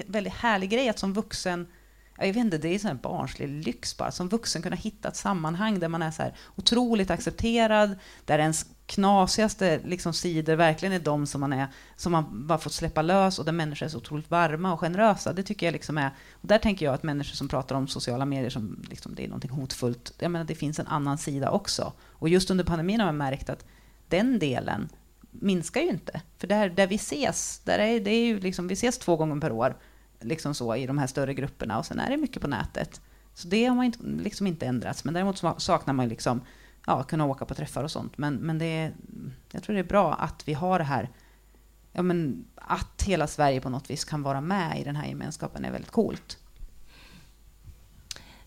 väldigt 0.08 0.34
härlig 0.34 0.70
grej 0.70 0.90
att 0.90 1.00
som 1.00 1.14
vuxen 1.14 1.68
jag 2.18 2.28
vet 2.28 2.38
inte, 2.38 2.58
det 2.58 2.70
är 2.70 2.90
en 2.90 2.98
barnslig 2.98 3.66
lyx 3.66 3.98
bara, 3.98 4.12
som 4.12 4.30
vuxen 4.30 4.62
kunna 4.62 4.76
hitta 4.76 5.08
ett 5.08 5.16
sammanhang 5.16 5.80
där 5.80 5.88
man 5.88 6.02
är 6.02 6.12
så 6.12 6.24
här 6.24 6.34
otroligt 6.56 7.12
accepterad, 7.12 7.96
där 8.26 8.40
ens 8.40 8.66
knasigaste 8.86 9.80
liksom, 9.86 10.14
sidor 10.14 10.56
verkligen 10.56 10.94
är 10.94 11.00
de 11.00 11.28
som 11.28 11.42
man, 11.42 11.54
är, 11.54 11.68
som 11.96 12.12
man 12.12 12.48
bara 12.48 12.58
fått 12.58 12.74
släppa 12.74 13.02
lös 13.02 13.40
och 13.40 13.46
där 13.46 13.52
människor 13.52 13.86
är 13.86 13.90
så 13.90 13.98
otroligt 13.98 14.32
varma 14.32 14.74
och 14.74 14.80
generösa. 14.80 15.34
Det 15.34 15.44
tycker 15.44 15.66
jag 15.66 15.74
liksom 15.74 15.98
är, 15.98 16.12
och 16.34 16.48
där 16.48 16.58
tänker 16.58 16.86
jag 16.86 16.96
att 16.96 17.04
människor 17.04 17.36
som 17.36 17.48
pratar 17.48 17.76
om 17.76 17.88
sociala 17.88 18.26
medier 18.26 18.50
som 18.50 18.86
liksom, 18.90 19.16
det 19.16 19.24
är 19.24 19.28
någonting 19.28 19.52
hotfullt, 19.52 20.14
jag 20.20 20.32
menar 20.32 20.46
det 20.46 20.56
finns 20.56 20.80
en 20.80 20.88
annan 20.88 21.18
sida 21.18 21.52
också. 21.52 21.94
Och 22.02 22.30
just 22.30 22.52
under 22.52 22.64
pandemin 22.64 23.00
har 23.00 23.08
jag 23.08 23.16
märkt 23.16 23.50
att 23.50 23.66
den 24.08 24.40
delen 24.40 24.90
minskar 25.32 25.82
ju 25.82 25.90
inte. 25.90 26.22
För 26.38 26.48
där, 26.48 26.70
där 26.70 26.88
vi 26.88 26.96
ses, 26.96 27.62
där 27.64 27.80
är, 27.80 28.00
det 28.00 28.12
är 28.12 28.26
ju 28.26 28.40
liksom, 28.40 28.68
vi 28.68 28.74
ses 28.74 28.98
två 28.98 29.16
gånger 29.16 29.42
per 29.42 29.52
år 29.52 29.78
liksom 30.26 30.56
så, 30.56 30.76
i 30.76 30.86
de 30.86 30.98
här 30.98 31.08
större 31.08 31.34
grupperna 31.34 31.78
och 31.78 31.86
sen 31.86 32.00
är 32.00 32.10
det 32.10 32.18
mycket 32.18 32.42
på 32.42 32.48
nätet. 32.48 33.02
Så 33.34 33.48
det 33.48 33.66
har 33.66 33.76
man 33.76 33.86
inte, 33.86 34.00
liksom 34.04 34.48
inte 34.48 34.66
ändrats. 34.66 35.04
Men 35.04 35.14
däremot 35.14 35.44
saknar 35.58 35.94
man 35.94 36.08
liksom, 36.08 36.42
ja, 36.86 37.04
kunna 37.04 37.26
åka 37.26 37.46
på 37.46 37.56
träffar 37.56 37.84
och 37.84 37.92
sånt. 37.92 38.18
Men, 38.18 38.36
men 38.36 38.58
det 38.58 38.66
är, 38.66 38.94
jag 39.52 39.64
tror 39.64 39.74
det 39.74 39.80
är 39.80 39.84
bra 39.84 40.14
att 40.14 40.48
vi 40.48 40.54
har 40.54 40.80
det 40.80 40.86
här, 40.86 41.10
ja, 41.92 42.02
men 42.02 42.46
att 42.56 43.04
hela 43.06 43.28
Sverige 43.28 43.62
på 43.62 43.70
något 43.70 43.90
vis 43.90 44.06
kan 44.06 44.24
vara 44.24 44.42
med 44.42 44.82
i 44.82 44.84
den 44.84 44.96
här 44.96 45.08
gemenskapen 45.08 45.66
är 45.66 45.72
väldigt 45.72 45.92
coolt. 45.92 46.38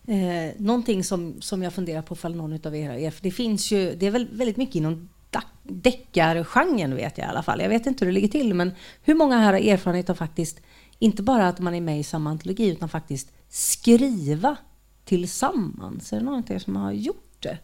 Eh, 0.07 0.53
någonting 0.57 1.03
som, 1.03 1.41
som 1.41 1.63
jag 1.63 1.73
funderar 1.73 2.01
på 2.01 2.13
ifall 2.13 2.35
någon 2.35 2.67
av 2.67 2.75
er 2.75 2.89
har 2.89 3.13
det 3.21 3.31
finns 3.31 3.71
ju, 3.71 3.95
det 3.95 4.07
är 4.07 4.11
väl 4.11 4.27
väldigt 4.31 4.57
mycket 4.57 4.75
inom 4.75 5.09
deckargenren 5.63 6.95
vet 6.95 7.17
jag 7.17 7.27
i 7.27 7.29
alla 7.29 7.43
fall. 7.43 7.61
Jag 7.61 7.69
vet 7.69 7.85
inte 7.85 8.05
hur 8.05 8.11
det 8.11 8.15
ligger 8.15 8.27
till, 8.27 8.53
men 8.53 8.71
hur 9.03 9.15
många 9.15 9.37
här 9.37 9.53
har 9.53 9.59
erfarenhet 9.59 10.09
av 10.09 10.15
faktiskt 10.15 10.61
inte 10.99 11.23
bara 11.23 11.47
att 11.47 11.59
man 11.59 11.75
är 11.75 11.81
med 11.81 11.99
i 11.99 12.03
samma 12.03 12.29
antologi 12.29 12.69
utan 12.69 12.89
faktiskt 12.89 13.31
skriva 13.49 14.57
tillsammans. 15.05 16.13
Är 16.13 16.17
det 16.17 16.23
någon 16.23 16.43
av 16.43 16.51
er 16.51 16.59
som 16.59 16.75
har 16.75 16.91
gjort 16.91 17.35
det? 17.39 17.57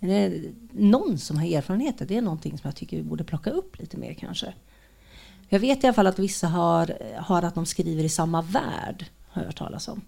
Är 0.00 0.08
det 0.08 0.52
någon 0.72 1.18
som 1.18 1.36
har 1.36 1.44
erfarenhet? 1.44 2.08
Det 2.08 2.16
är 2.16 2.22
någonting 2.22 2.58
som 2.58 2.68
jag 2.68 2.76
tycker 2.76 2.96
vi 2.96 3.02
borde 3.02 3.24
plocka 3.24 3.50
upp 3.50 3.78
lite 3.78 3.96
mer 3.96 4.14
kanske. 4.14 4.54
Jag 5.48 5.60
vet 5.60 5.84
i 5.84 5.86
alla 5.86 5.94
fall 5.94 6.06
att 6.06 6.18
vissa 6.18 6.48
har, 6.48 6.98
har 7.16 7.42
att 7.42 7.54
de 7.54 7.66
skriver 7.66 8.04
i 8.04 8.08
samma 8.08 8.42
värld, 8.42 9.06
har 9.28 9.42
jag 9.42 9.46
hört 9.46 9.58
talas 9.58 9.88
om. 9.88 10.00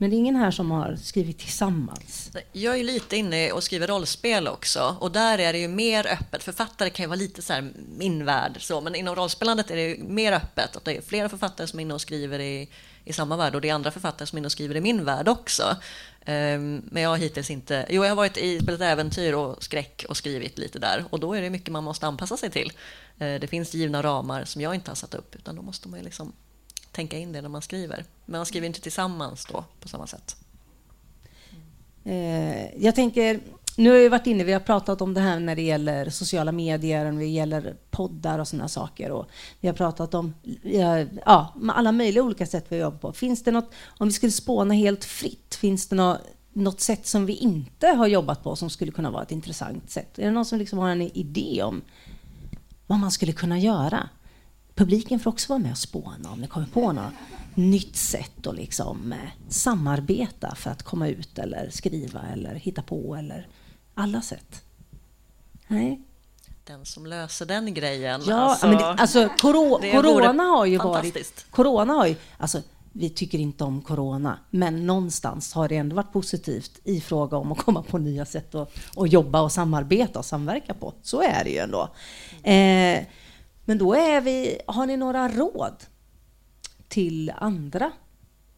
Men 0.00 0.10
det 0.10 0.16
är 0.16 0.18
ingen 0.18 0.36
här 0.36 0.50
som 0.50 0.70
har 0.70 0.96
skrivit 0.96 1.38
tillsammans. 1.38 2.30
Jag 2.52 2.78
är 2.78 2.84
lite 2.84 3.16
inne 3.16 3.52
och 3.52 3.62
skriver 3.62 3.86
rollspel 3.86 4.48
också 4.48 4.96
och 5.00 5.12
där 5.12 5.38
är 5.38 5.52
det 5.52 5.58
ju 5.58 5.68
mer 5.68 6.06
öppet. 6.06 6.42
Författare 6.42 6.90
kan 6.90 7.04
ju 7.04 7.08
vara 7.08 7.16
lite 7.16 7.42
så 7.42 7.52
här 7.52 7.72
min 7.96 8.24
värld, 8.24 8.56
så, 8.60 8.80
men 8.80 8.94
inom 8.94 9.14
rollspelandet 9.16 9.70
är 9.70 9.76
det 9.76 9.82
ju 9.82 10.04
mer 10.04 10.32
öppet. 10.32 10.76
Att 10.76 10.84
det 10.84 10.96
är 10.96 11.02
flera 11.02 11.28
författare 11.28 11.66
som 11.66 11.78
är 11.78 11.82
inne 11.82 11.94
och 11.94 12.00
skriver 12.00 12.38
i, 12.38 12.68
i 13.04 13.12
samma 13.12 13.36
värld 13.36 13.54
och 13.54 13.60
det 13.60 13.68
är 13.68 13.74
andra 13.74 13.90
författare 13.90 14.26
som 14.26 14.36
är 14.36 14.40
inne 14.40 14.46
och 14.46 14.52
skriver 14.52 14.76
i 14.76 14.80
min 14.80 15.04
värld 15.04 15.28
också. 15.28 15.76
Um, 16.26 16.82
men 16.90 17.02
jag 17.02 17.10
har 17.10 17.16
hittills 17.16 17.50
inte... 17.50 17.86
Jo, 17.90 18.02
jag 18.04 18.10
har 18.10 18.16
varit 18.16 18.36
i 18.36 18.60
spelat 18.60 18.80
äventyr 18.80 19.32
och 19.32 19.62
skräck 19.62 20.04
och 20.08 20.16
skrivit 20.16 20.58
lite 20.58 20.78
där 20.78 21.04
och 21.10 21.20
då 21.20 21.34
är 21.34 21.42
det 21.42 21.50
mycket 21.50 21.72
man 21.72 21.84
måste 21.84 22.06
anpassa 22.06 22.36
sig 22.36 22.50
till. 22.50 22.72
Uh, 23.22 23.40
det 23.40 23.50
finns 23.50 23.74
givna 23.74 24.02
ramar 24.02 24.44
som 24.44 24.62
jag 24.62 24.74
inte 24.74 24.90
har 24.90 24.96
satt 24.96 25.14
upp 25.14 25.36
utan 25.36 25.56
då 25.56 25.62
måste 25.62 25.88
man 25.88 25.98
ju 25.98 26.04
liksom 26.04 26.32
tänka 26.92 27.18
in 27.18 27.32
det 27.32 27.42
när 27.42 27.48
man 27.48 27.62
skriver. 27.62 28.04
Men 28.26 28.38
man 28.38 28.46
skriver 28.46 28.66
inte 28.66 28.80
tillsammans 28.80 29.46
då 29.46 29.64
på 29.80 29.88
samma 29.88 30.06
sätt. 30.06 30.36
Eh, 32.04 32.84
jag 32.84 32.94
tänker, 32.94 33.40
nu 33.76 33.90
har 33.90 33.96
vi 33.96 34.08
varit 34.08 34.26
inne, 34.26 34.44
vi 34.44 34.52
har 34.52 34.60
pratat 34.60 35.00
om 35.00 35.14
det 35.14 35.20
här 35.20 35.40
när 35.40 35.56
det 35.56 35.62
gäller 35.62 36.10
sociala 36.10 36.52
medier, 36.52 37.12
när 37.12 37.20
det 37.20 37.26
gäller 37.26 37.76
poddar 37.90 38.38
och 38.38 38.48
sådana 38.48 38.68
saker. 38.68 39.10
Och 39.10 39.26
vi 39.60 39.68
har 39.68 39.74
pratat 39.74 40.14
om 40.14 40.34
ja, 40.62 41.54
alla 41.68 41.92
möjliga 41.92 42.22
olika 42.22 42.46
sätt 42.46 42.66
vi 42.68 42.76
jobbar 42.76 42.98
på. 42.98 43.12
Finns 43.12 43.44
det 43.44 43.50
något, 43.50 43.70
om 43.98 44.08
vi 44.08 44.12
skulle 44.12 44.32
spåna 44.32 44.74
helt 44.74 45.04
fritt, 45.04 45.54
finns 45.54 45.88
det 45.88 45.96
något, 45.96 46.20
något 46.52 46.80
sätt 46.80 47.06
som 47.06 47.26
vi 47.26 47.34
inte 47.34 47.86
har 47.86 48.06
jobbat 48.06 48.42
på 48.42 48.56
som 48.56 48.70
skulle 48.70 48.92
kunna 48.92 49.10
vara 49.10 49.22
ett 49.22 49.32
intressant 49.32 49.90
sätt? 49.90 50.18
Är 50.18 50.24
det 50.24 50.30
någon 50.30 50.44
som 50.44 50.58
liksom 50.58 50.78
har 50.78 50.88
en 50.88 51.02
idé 51.02 51.62
om 51.62 51.82
vad 52.86 52.98
man 52.98 53.10
skulle 53.10 53.32
kunna 53.32 53.58
göra? 53.58 54.08
Publiken 54.80 55.20
får 55.20 55.30
också 55.30 55.48
vara 55.48 55.58
med 55.58 55.70
och 55.70 55.78
spåna 55.78 56.30
om 56.30 56.40
ni 56.40 56.46
kommer 56.46 56.66
på 56.66 56.92
något 56.92 57.12
nytt 57.54 57.96
sätt 57.96 58.46
att 58.46 58.54
liksom, 58.54 59.12
eh, 59.12 59.18
samarbeta 59.48 60.54
för 60.54 60.70
att 60.70 60.82
komma 60.82 61.08
ut 61.08 61.38
eller 61.38 61.70
skriva 61.70 62.20
eller 62.32 62.54
hitta 62.54 62.82
på 62.82 63.16
eller 63.16 63.48
alla 63.94 64.22
sätt. 64.22 64.62
Nej. 65.68 66.00
Den 66.64 66.86
som 66.86 67.06
löser 67.06 67.46
den 67.46 67.74
grejen. 67.74 68.22
Ja, 68.26 68.34
alltså, 68.34 68.66
men 68.66 68.76
det, 68.76 68.84
alltså 68.84 69.28
koro, 69.38 69.78
corona 69.92 70.42
har 70.42 70.66
ju 70.66 70.78
varit... 70.78 71.46
Corona 71.50 71.92
har 71.92 72.06
ju, 72.06 72.16
alltså, 72.38 72.62
vi 72.92 73.10
tycker 73.10 73.38
inte 73.38 73.64
om 73.64 73.82
corona, 73.82 74.38
men 74.50 74.86
någonstans 74.86 75.54
har 75.54 75.68
det 75.68 75.76
ändå 75.76 75.96
varit 75.96 76.12
positivt 76.12 76.80
i 76.84 77.00
fråga 77.00 77.36
om 77.36 77.52
att 77.52 77.58
komma 77.58 77.82
på 77.82 77.98
nya 77.98 78.24
sätt 78.24 78.54
att, 78.54 78.72
att 78.96 79.12
jobba 79.12 79.40
och 79.40 79.52
samarbeta 79.52 80.18
och 80.18 80.24
samverka 80.24 80.74
på. 80.74 80.94
Så 81.02 81.22
är 81.22 81.44
det 81.44 81.50
ju 81.50 81.58
ändå. 81.58 81.88
Eh, 82.42 83.04
men 83.70 83.78
då 83.78 83.94
är 83.94 84.20
vi, 84.20 84.60
har 84.66 84.86
ni 84.86 84.96
några 84.96 85.28
råd 85.28 85.84
till 86.88 87.32
andra 87.36 87.92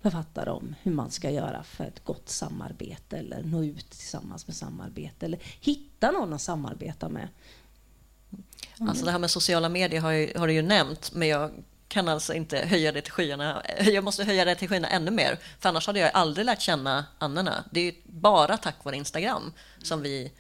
författare 0.03 0.51
om 0.51 0.75
hur 0.83 0.93
man 0.93 1.11
ska 1.11 1.31
göra 1.31 1.63
för 1.63 1.85
ett 1.85 2.05
gott 2.05 2.29
samarbete 2.29 3.17
eller 3.17 3.43
nå 3.43 3.65
ut 3.65 3.91
tillsammans 3.91 4.47
med 4.47 4.57
samarbete 4.57 5.27
eller 5.27 5.41
hitta 5.61 6.11
någon 6.11 6.33
att 6.33 6.43
samarbeta 6.43 7.09
med? 7.09 7.29
Mm. 8.77 8.89
Alltså 8.89 9.05
det 9.05 9.11
här 9.11 9.19
med 9.19 9.31
sociala 9.31 9.69
medier 9.69 10.01
har, 10.01 10.11
ju, 10.11 10.33
har 10.39 10.47
du 10.47 10.53
ju 10.53 10.63
nämnt, 10.63 11.13
men 11.15 11.29
jag 11.29 11.51
kan 11.89 12.09
alltså 12.09 12.35
inte 12.35 12.59
höja 12.59 12.93
det 12.93 13.01
till 13.01 13.13
skyarna. 13.13 13.63
Jag 13.79 14.05
måste 14.05 14.25
höja 14.25 14.45
det 14.45 14.55
till 14.55 14.69
skyarna 14.69 14.89
ännu 14.89 15.11
mer, 15.11 15.39
för 15.61 15.69
annars 15.69 15.87
hade 15.87 15.99
jag 15.99 16.11
aldrig 16.15 16.47
lärt 16.47 16.61
känna 16.61 17.05
Annorna. 17.19 17.65
Det 17.71 17.81
är 17.81 17.85
ju 17.85 17.95
bara 18.05 18.57
tack 18.57 18.85
vare 18.85 18.97
Instagram 18.97 19.53
som 19.83 20.03
vi 20.03 20.33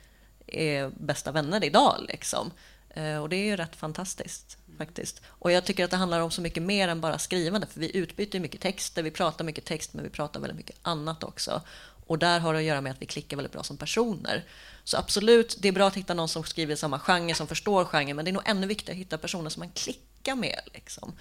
är 0.46 0.88
bästa 0.88 1.32
vänner 1.32 1.64
idag. 1.64 2.04
Liksom. 2.08 2.50
Eh, 2.94 3.22
och 3.22 3.28
det 3.28 3.36
är 3.36 3.44
ju 3.44 3.56
rätt 3.56 3.76
fantastiskt 3.76 4.58
faktiskt. 4.78 5.22
Och 5.26 5.52
jag 5.52 5.64
tycker 5.64 5.84
att 5.84 5.90
det 5.90 5.96
handlar 5.96 6.20
om 6.20 6.30
så 6.30 6.42
mycket 6.42 6.62
mer 6.62 6.88
än 6.88 7.00
bara 7.00 7.18
skrivande, 7.18 7.66
för 7.66 7.80
vi 7.80 7.96
utbyter 7.96 8.40
mycket 8.40 8.60
texter, 8.60 9.02
vi 9.02 9.10
pratar 9.10 9.44
mycket 9.44 9.64
text, 9.64 9.94
men 9.94 10.04
vi 10.04 10.10
pratar 10.10 10.40
väldigt 10.40 10.56
mycket 10.56 10.76
annat 10.82 11.24
också. 11.24 11.62
Och 12.06 12.18
där 12.18 12.40
har 12.40 12.52
det 12.52 12.58
att 12.58 12.64
göra 12.64 12.80
med 12.80 12.92
att 12.92 13.02
vi 13.02 13.06
klickar 13.06 13.36
väldigt 13.36 13.52
bra 13.52 13.62
som 13.62 13.76
personer. 13.76 14.44
Så 14.84 14.96
absolut, 14.96 15.56
det 15.60 15.68
är 15.68 15.72
bra 15.72 15.86
att 15.86 15.96
hitta 15.96 16.14
någon 16.14 16.28
som 16.28 16.44
skriver 16.44 16.74
i 16.74 16.76
samma 16.76 16.98
genre, 16.98 17.34
som 17.34 17.46
förstår 17.46 17.84
genren, 17.84 18.16
men 18.16 18.24
det 18.24 18.30
är 18.30 18.32
nog 18.32 18.42
ännu 18.46 18.66
viktigare 18.66 18.96
att 18.96 19.00
hitta 19.00 19.18
personer 19.18 19.50
som 19.50 19.60
man 19.60 19.70
klickar 19.70 20.34
med. 20.34 20.60
Liksom. 20.74 21.12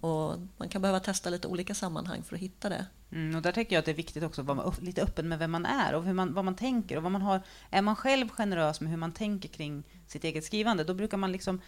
Och 0.00 0.34
man 0.56 0.68
kan 0.68 0.82
behöva 0.82 1.00
testa 1.00 1.30
lite 1.30 1.48
olika 1.48 1.74
sammanhang 1.74 2.22
för 2.22 2.36
att 2.36 2.42
hitta 2.42 2.68
det. 2.68 2.86
Mm, 3.12 3.36
och 3.36 3.42
där 3.42 3.52
tänker 3.52 3.76
jag 3.76 3.78
att 3.78 3.84
det 3.84 3.90
är 3.90 3.94
viktigt 3.96 4.22
också 4.22 4.40
att 4.40 4.46
vara 4.46 4.74
lite 4.80 5.02
öppen 5.02 5.28
med 5.28 5.38
vem 5.38 5.50
man 5.50 5.66
är 5.66 5.94
och 5.94 6.04
hur 6.04 6.12
man, 6.12 6.34
vad 6.34 6.44
man 6.44 6.56
tänker. 6.56 6.96
Och 6.96 7.02
vad 7.02 7.12
man 7.12 7.22
har. 7.22 7.42
Är 7.70 7.82
man 7.82 7.96
själv 7.96 8.28
generös 8.28 8.80
med 8.80 8.90
hur 8.90 8.96
man 8.96 9.12
tänker 9.12 9.48
kring 9.48 9.82
sitt 10.06 10.24
eget 10.24 10.44
skrivande, 10.44 10.84
då 10.84 10.94
brukar 10.94 11.16
man 11.16 11.32
liksom 11.32 11.60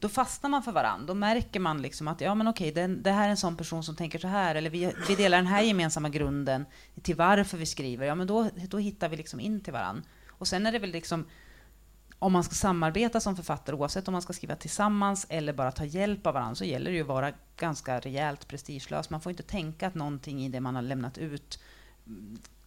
då 0.00 0.08
fastnar 0.08 0.50
man 0.50 0.62
för 0.62 0.72
varandra. 0.72 1.06
Då 1.06 1.14
märker 1.14 1.60
man 1.60 1.82
liksom 1.82 2.08
att 2.08 2.20
ja, 2.20 2.34
men 2.34 2.48
okej, 2.48 2.72
det, 2.72 2.86
det, 2.86 3.10
här 3.10 3.26
är 3.26 3.30
en 3.30 3.36
sån 3.36 3.56
person 3.56 3.84
som 3.84 3.96
tänker 3.96 4.18
så 4.18 4.28
här, 4.28 4.54
eller 4.54 4.70
vi, 4.70 4.92
vi 5.08 5.14
delar 5.14 5.38
den 5.38 5.46
här 5.46 5.62
gemensamma 5.62 6.08
grunden 6.08 6.66
till 7.02 7.16
varför 7.16 7.58
vi 7.58 7.66
skriver. 7.66 8.06
Ja, 8.06 8.14
men 8.14 8.26
då, 8.26 8.50
då 8.68 8.78
hittar 8.78 9.08
vi 9.08 9.16
liksom 9.16 9.40
in 9.40 9.60
till 9.60 9.72
varandra. 9.72 10.02
Och 10.28 10.48
sen 10.48 10.66
är 10.66 10.72
det 10.72 10.78
väl 10.78 10.90
liksom 10.90 11.24
om 12.18 12.32
man 12.32 12.44
ska 12.44 12.54
samarbeta 12.54 13.20
som 13.20 13.36
författare, 13.36 13.76
oavsett 13.76 14.08
om 14.08 14.12
man 14.12 14.22
ska 14.22 14.32
skriva 14.32 14.56
tillsammans 14.56 15.26
eller 15.28 15.52
bara 15.52 15.72
ta 15.72 15.84
hjälp 15.84 16.26
av 16.26 16.34
varandra, 16.34 16.54
så 16.54 16.64
gäller 16.64 16.90
det 16.90 16.96
ju 16.96 17.02
att 17.02 17.08
vara 17.08 17.32
ganska 17.56 18.00
rejält 18.00 18.48
prestigelös. 18.48 19.10
Man 19.10 19.20
får 19.20 19.30
inte 19.30 19.42
tänka 19.42 19.86
att 19.86 19.94
någonting 19.94 20.44
i 20.44 20.48
det 20.48 20.60
man 20.60 20.74
har 20.74 20.82
lämnat 20.82 21.18
ut 21.18 21.60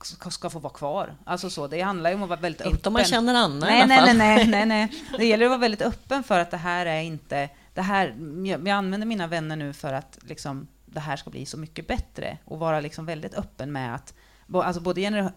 ska, 0.06 0.50
få 0.50 0.60
vara 0.60 0.74
kvar. 0.74 1.16
Alltså 1.26 1.50
så, 1.50 1.68
det 1.68 1.82
handlar 1.82 2.10
ju 2.10 2.16
om 2.16 2.24
att 2.24 2.30
vara 2.30 2.40
väldigt 2.40 2.62
öppen. 2.62 2.72
Inte 2.72 2.90
om 2.90 2.94
man 2.94 3.06
känner 3.06 3.34
Anna 3.34 3.66
nej, 3.66 3.80
i 3.80 3.82
alla 3.82 3.96
fall. 3.96 4.18
Nej, 4.18 4.36
nej, 4.36 4.48
nej, 4.48 4.66
nej. 4.66 5.04
Det 5.18 5.26
gäller 5.26 5.46
att 5.46 5.52
vara 5.52 5.60
väldigt 5.60 5.82
öppen 5.82 6.24
för 6.24 6.40
att 6.40 6.52
det 6.52 6.58
här 6.58 6.86
är 6.86 7.02
inte... 7.02 7.50
Det 7.74 7.82
här, 7.82 8.16
jag, 8.46 8.68
jag 8.68 8.70
använder 8.70 9.08
mina 9.08 9.28
vänner 9.28 9.56
nu 9.56 9.74
för 9.74 9.94
att 9.94 10.20
liksom, 10.22 10.68
det 10.86 11.00
här 11.00 11.16
ska 11.16 11.30
bli 11.30 11.46
så 11.46 11.58
mycket 11.58 11.88
bättre 11.88 12.38
och 12.46 12.60
vara 12.60 12.80
liksom 12.80 13.06
väldigt 13.06 13.34
öppen 13.34 13.72
med 13.72 13.96
att... 13.96 14.14
Alltså 14.54 14.82
både 14.82 15.32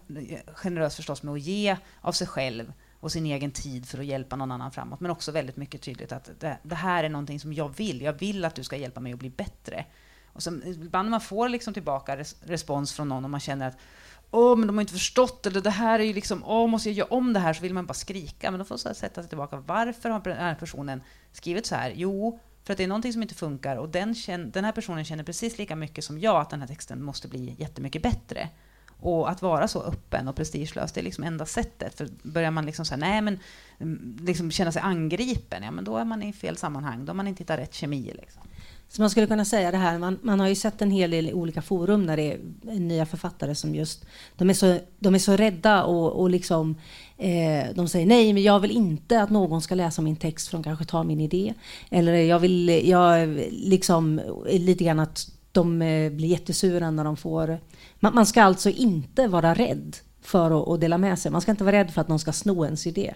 generös 0.53 0.95
förstås 0.95 1.23
med 1.23 1.33
att 1.33 1.41
ge 1.41 1.77
av 2.01 2.11
sig 2.11 2.27
själv 2.27 2.73
och 2.99 3.11
sin 3.11 3.25
egen 3.25 3.51
tid 3.51 3.87
för 3.87 3.97
att 3.97 4.05
hjälpa 4.05 4.35
någon 4.35 4.51
annan 4.51 4.71
framåt, 4.71 4.99
men 4.99 5.11
också 5.11 5.31
väldigt 5.31 5.57
mycket 5.57 5.81
tydligt 5.81 6.11
att 6.11 6.29
det, 6.39 6.57
det 6.63 6.75
här 6.75 7.03
är 7.03 7.09
någonting 7.09 7.39
som 7.39 7.53
jag 7.53 7.77
vill. 7.77 8.01
Jag 8.01 8.13
vill 8.13 8.45
att 8.45 8.55
du 8.55 8.63
ska 8.63 8.77
hjälpa 8.77 8.99
mig 8.99 9.13
att 9.13 9.19
bli 9.19 9.29
bättre. 9.29 9.85
Och 10.33 10.43
så, 10.43 10.49
ibland 10.65 11.05
när 11.05 11.11
man 11.11 11.21
får 11.21 11.49
liksom 11.49 11.73
tillbaka 11.73 12.17
res, 12.17 12.35
respons 12.43 12.93
från 12.93 13.09
någon 13.09 13.23
och 13.23 13.29
man 13.29 13.39
känner 13.39 13.67
att 13.67 13.77
åh, 14.33 14.57
men 14.57 14.67
de 14.67 14.77
har 14.77 14.81
inte 14.81 14.93
förstått, 14.93 15.45
eller 15.45 15.61
det 15.61 15.69
här 15.69 15.99
är 15.99 16.03
ju 16.03 16.13
liksom, 16.13 16.43
åh, 16.45 16.67
måste 16.67 16.89
jag 16.89 16.97
göra 16.97 17.07
om 17.07 17.33
det 17.33 17.39
här? 17.39 17.53
Så 17.53 17.61
vill 17.61 17.73
man 17.73 17.85
bara 17.85 17.93
skrika. 17.93 18.51
Men 18.51 18.59
då 18.59 18.65
får 18.65 18.79
man 18.85 18.95
sätta 18.95 19.21
sig 19.21 19.29
tillbaka. 19.29 19.57
Varför 19.57 20.09
har 20.09 20.19
den 20.19 20.37
här 20.37 20.55
personen 20.55 21.01
skrivit 21.31 21.65
så 21.65 21.75
här? 21.75 21.93
Jo, 21.95 22.39
för 22.63 22.73
att 22.73 22.77
det 22.77 22.83
är 22.83 22.87
någonting 22.87 23.13
som 23.13 23.21
inte 23.21 23.35
funkar 23.35 23.77
och 23.77 23.89
den, 23.89 24.15
känner, 24.15 24.45
den 24.45 24.65
här 24.65 24.71
personen 24.71 25.05
känner 25.05 25.23
precis 25.23 25.57
lika 25.57 25.75
mycket 25.75 26.03
som 26.03 26.19
jag 26.19 26.41
att 26.41 26.49
den 26.49 26.59
här 26.59 26.67
texten 26.67 27.03
måste 27.03 27.27
bli 27.27 27.55
jättemycket 27.59 28.01
bättre. 28.01 28.49
Och 28.99 29.29
att 29.29 29.41
vara 29.41 29.67
så 29.67 29.81
öppen 29.83 30.27
och 30.27 30.35
prestigelös, 30.35 30.91
det 30.91 31.01
är 31.01 31.03
liksom 31.03 31.23
enda 31.23 31.45
sättet. 31.45 31.97
För 31.97 32.09
börjar 32.23 32.51
man 32.51 32.65
liksom 32.65 32.85
säga 32.85 32.97
nej 32.97 33.21
men 33.21 33.39
mm, 33.79 34.17
liksom 34.21 34.51
känna 34.51 34.71
sig 34.71 34.81
angripen, 34.81 35.63
ja 35.63 35.71
men 35.71 35.83
då 35.83 35.97
är 35.97 36.05
man 36.05 36.23
i 36.23 36.33
fel 36.33 36.57
sammanhang. 36.57 37.05
Då 37.05 37.09
har 37.09 37.15
man 37.15 37.27
inte 37.27 37.43
hittat 37.43 37.59
rätt 37.59 37.73
kemi. 37.73 38.13
Liksom. 38.21 38.41
Så 38.95 39.01
man 39.01 39.09
skulle 39.09 39.27
kunna 39.27 39.45
säga 39.45 39.71
det 39.71 39.77
här, 39.77 39.97
man, 39.97 40.19
man 40.21 40.39
har 40.39 40.47
ju 40.47 40.55
sett 40.55 40.81
en 40.81 40.91
hel 40.91 41.11
del 41.11 41.33
olika 41.33 41.61
forum 41.61 42.05
där 42.05 42.17
det 42.17 42.31
är 42.31 42.39
nya 42.79 43.05
författare 43.05 43.55
som 43.55 43.75
just, 43.75 44.05
de 44.37 44.49
är 44.49 44.53
så, 44.53 44.79
de 44.99 45.15
är 45.15 45.19
så 45.19 45.35
rädda 45.35 45.83
och, 45.83 46.21
och 46.21 46.29
liksom, 46.29 46.75
eh, 47.17 47.73
de 47.75 47.87
säger 47.87 48.05
nej, 48.05 48.33
men 48.33 48.43
jag 48.43 48.59
vill 48.59 48.71
inte 48.71 49.21
att 49.21 49.29
någon 49.29 49.61
ska 49.61 49.75
läsa 49.75 50.01
min 50.01 50.15
text 50.15 50.47
för 50.47 50.57
de 50.57 50.63
kanske 50.63 50.85
tar 50.85 51.03
min 51.03 51.21
idé. 51.21 51.53
Eller 51.89 52.13
jag 52.13 52.39
vill, 52.39 52.89
jag 52.89 53.27
liksom, 53.51 54.21
lite 54.45 54.83
grann 54.83 54.99
att 54.99 55.31
de 55.51 55.81
eh, 55.81 56.11
blir 56.11 56.27
jättesura 56.27 56.91
när 56.91 57.03
de 57.03 57.17
får... 57.17 57.59
Man, 57.99 58.15
man 58.15 58.25
ska 58.25 58.43
alltså 58.43 58.69
inte 58.69 59.27
vara 59.27 59.53
rädd 59.53 59.97
för 60.21 60.61
att, 60.61 60.67
att 60.67 60.81
dela 60.81 60.97
med 60.97 61.19
sig. 61.19 61.31
Man 61.31 61.41
ska 61.41 61.51
inte 61.51 61.63
vara 61.63 61.75
rädd 61.75 61.91
för 61.91 62.01
att 62.01 62.07
någon 62.07 62.19
ska 62.19 62.33
sno 62.33 62.65
ens 62.65 62.87
idé. 62.87 63.13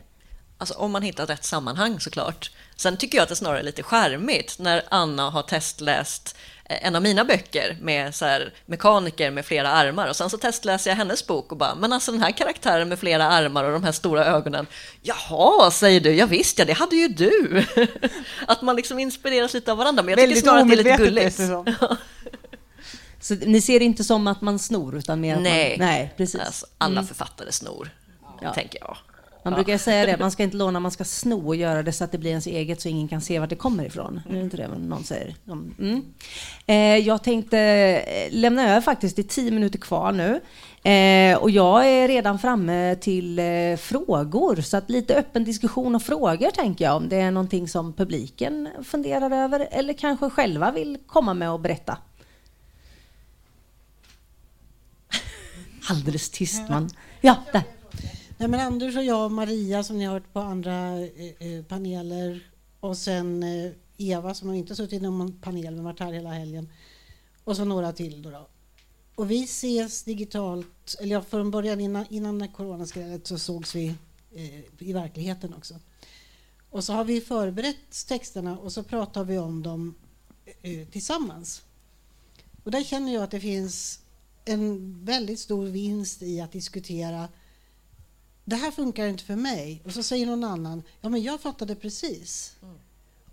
Alltså 0.57 0.73
om 0.73 0.91
man 0.91 1.01
hittar 1.01 1.25
rätt 1.25 1.45
sammanhang 1.45 1.99
såklart. 1.99 2.51
Sen 2.77 2.97
tycker 2.97 3.17
jag 3.17 3.23
att 3.23 3.29
det 3.29 3.35
snarare 3.35 3.59
är 3.59 3.63
lite 3.63 3.83
skärmigt 3.83 4.59
när 4.59 4.83
Anna 4.89 5.29
har 5.29 5.43
testläst 5.43 6.35
en 6.69 6.95
av 6.95 7.01
mina 7.01 7.25
böcker 7.25 7.77
med 7.81 8.15
så 8.15 8.25
här, 8.25 8.53
mekaniker 8.65 9.31
med 9.31 9.45
flera 9.45 9.69
armar 9.69 10.09
och 10.09 10.15
sen 10.15 10.29
så 10.29 10.37
testläser 10.37 10.91
jag 10.91 10.97
hennes 10.97 11.27
bok 11.27 11.51
och 11.51 11.57
bara, 11.57 11.75
men 11.75 11.93
alltså 11.93 12.11
den 12.11 12.21
här 12.21 12.31
karaktären 12.31 12.89
med 12.89 12.99
flera 12.99 13.25
armar 13.25 13.63
och 13.63 13.71
de 13.71 13.83
här 13.83 13.91
stora 13.91 14.25
ögonen, 14.25 14.67
jaha, 15.01 15.71
säger 15.71 15.99
du, 15.99 16.13
ja 16.13 16.25
visst 16.25 16.59
ja, 16.59 16.65
det 16.65 16.73
hade 16.73 16.95
ju 16.95 17.07
du. 17.07 17.65
att 18.47 18.61
man 18.61 18.75
liksom 18.75 18.99
inspireras 18.99 19.53
lite 19.53 19.71
av 19.71 19.77
varandra, 19.77 20.03
men 20.03 20.11
jag 20.11 20.29
tycker 20.29 20.41
snarare 20.41 20.61
att 20.61 20.67
det 20.67 20.73
är 20.73 20.77
lite 20.77 20.97
gulligt. 20.97 21.35
så 23.21 23.35
ni 23.35 23.61
ser 23.61 23.79
det 23.79 23.85
inte 23.85 24.03
som 24.03 24.27
att 24.27 24.41
man 24.41 24.59
snor, 24.59 24.97
utan 24.97 25.21
mer 25.21 25.35
att 25.35 25.41
nej, 25.41 25.77
man... 25.77 25.87
Nej, 25.87 26.13
precis. 26.17 26.41
Alltså, 26.41 26.65
alla 26.77 26.99
mm. 26.99 27.07
författare 27.07 27.51
snor, 27.51 27.89
ja. 28.41 28.53
tänker 28.53 28.79
jag. 28.79 28.97
Man 29.43 29.53
brukar 29.53 29.77
säga 29.77 30.05
det, 30.05 30.17
man 30.17 30.31
ska 30.31 30.43
inte 30.43 30.57
låna, 30.57 30.79
man 30.79 30.91
ska 30.91 31.03
sno 31.03 31.47
och 31.47 31.55
göra 31.55 31.83
det 31.83 31.91
så 31.91 32.03
att 32.03 32.11
det 32.11 32.17
blir 32.17 32.29
ens 32.29 32.47
eget 32.47 32.81
så 32.81 32.89
ingen 32.89 33.07
kan 33.07 33.21
se 33.21 33.39
vart 33.39 33.49
det 33.49 33.55
kommer 33.55 33.85
ifrån. 33.85 34.21
Är 34.29 34.33
det 34.33 34.41
inte 34.41 34.57
det 34.57 34.67
någon 34.67 35.03
säger? 35.03 35.35
Mm. 35.47 36.03
Eh, 36.65 36.75
jag 37.07 37.23
tänkte 37.23 37.59
eh, 37.59 38.31
lämna 38.31 38.69
över 38.69 38.81
faktiskt, 38.81 39.15
det 39.15 39.21
är 39.21 39.23
tio 39.23 39.51
minuter 39.51 39.79
kvar 39.79 40.11
nu. 40.11 40.41
Eh, 40.89 41.37
och 41.37 41.51
jag 41.51 41.89
är 41.89 42.07
redan 42.07 42.39
framme 42.39 42.95
till 42.95 43.39
eh, 43.39 43.77
frågor, 43.77 44.61
så 44.61 44.77
att 44.77 44.89
lite 44.89 45.15
öppen 45.15 45.43
diskussion 45.43 45.95
och 45.95 46.03
frågor 46.03 46.51
tänker 46.51 46.85
jag, 46.85 46.95
om 46.95 47.09
det 47.09 47.15
är 47.15 47.31
någonting 47.31 47.67
som 47.67 47.93
publiken 47.93 48.69
funderar 48.83 49.31
över 49.31 49.67
eller 49.71 49.93
kanske 49.93 50.29
själva 50.29 50.71
vill 50.71 50.97
komma 51.07 51.33
med 51.33 51.51
och 51.51 51.59
berätta. 51.59 51.97
Alldeles 55.89 56.29
tyst 56.29 56.69
man. 56.69 56.89
Ja, 57.21 57.35
där. 57.51 57.76
Nej, 58.39 58.49
men 58.49 58.59
Anders 58.59 58.95
och 58.97 59.03
jag 59.03 59.25
och 59.25 59.31
Maria 59.31 59.83
som 59.83 59.97
ni 59.97 60.05
har 60.05 60.13
hört 60.13 60.33
på 60.33 60.39
andra 60.39 60.99
eh, 60.99 61.47
eh, 61.47 61.63
paneler 61.63 62.51
och 62.79 62.97
sen 62.97 63.43
eh, 63.43 63.71
Eva 63.97 64.33
som 64.33 64.47
har 64.47 64.55
inte 64.55 64.75
suttit 64.75 64.93
i 64.93 64.99
någon 64.99 65.39
panel 65.41 65.75
men 65.75 65.83
varit 65.83 65.99
här 65.99 66.13
hela 66.13 66.29
helgen 66.29 66.69
och 67.43 67.55
så 67.55 67.65
några 67.65 67.93
till. 67.93 68.21
Då, 68.21 68.29
då. 68.29 68.47
Och 69.15 69.31
vi 69.31 69.43
ses 69.43 70.03
digitalt, 70.03 70.95
eller 70.99 71.15
ja, 71.15 71.21
från 71.21 71.51
början 71.51 71.79
innan, 71.79 72.05
innan 72.09 72.47
coronaskrället 72.47 73.27
så 73.27 73.37
sågs 73.37 73.75
vi 73.75 73.95
eh, 74.31 74.87
i 74.87 74.93
verkligheten 74.93 75.53
också. 75.53 75.75
Och 76.69 76.83
så 76.83 76.93
har 76.93 77.03
vi 77.03 77.21
förberett 77.21 78.07
texterna 78.07 78.57
och 78.57 78.71
så 78.71 78.83
pratar 78.83 79.23
vi 79.23 79.37
om 79.37 79.63
dem 79.63 79.95
eh, 80.61 80.87
tillsammans. 80.87 81.61
Och 82.63 82.71
där 82.71 82.83
känner 82.83 83.13
jag 83.13 83.23
att 83.23 83.31
det 83.31 83.39
finns 83.39 83.99
en 84.45 84.95
väldigt 85.05 85.39
stor 85.39 85.65
vinst 85.65 86.21
i 86.21 86.41
att 86.41 86.51
diskutera 86.51 87.27
det 88.47 88.55
här 88.55 88.71
funkar 88.71 89.07
inte 89.07 89.23
för 89.23 89.35
mig. 89.35 89.81
Och 89.85 89.91
så 89.91 90.03
säger 90.03 90.25
någon 90.25 90.43
annan, 90.43 90.83
ja 91.01 91.09
men 91.09 91.21
jag 91.21 91.41
fattade 91.41 91.75
precis. 91.75 92.55
Mm. 92.61 92.75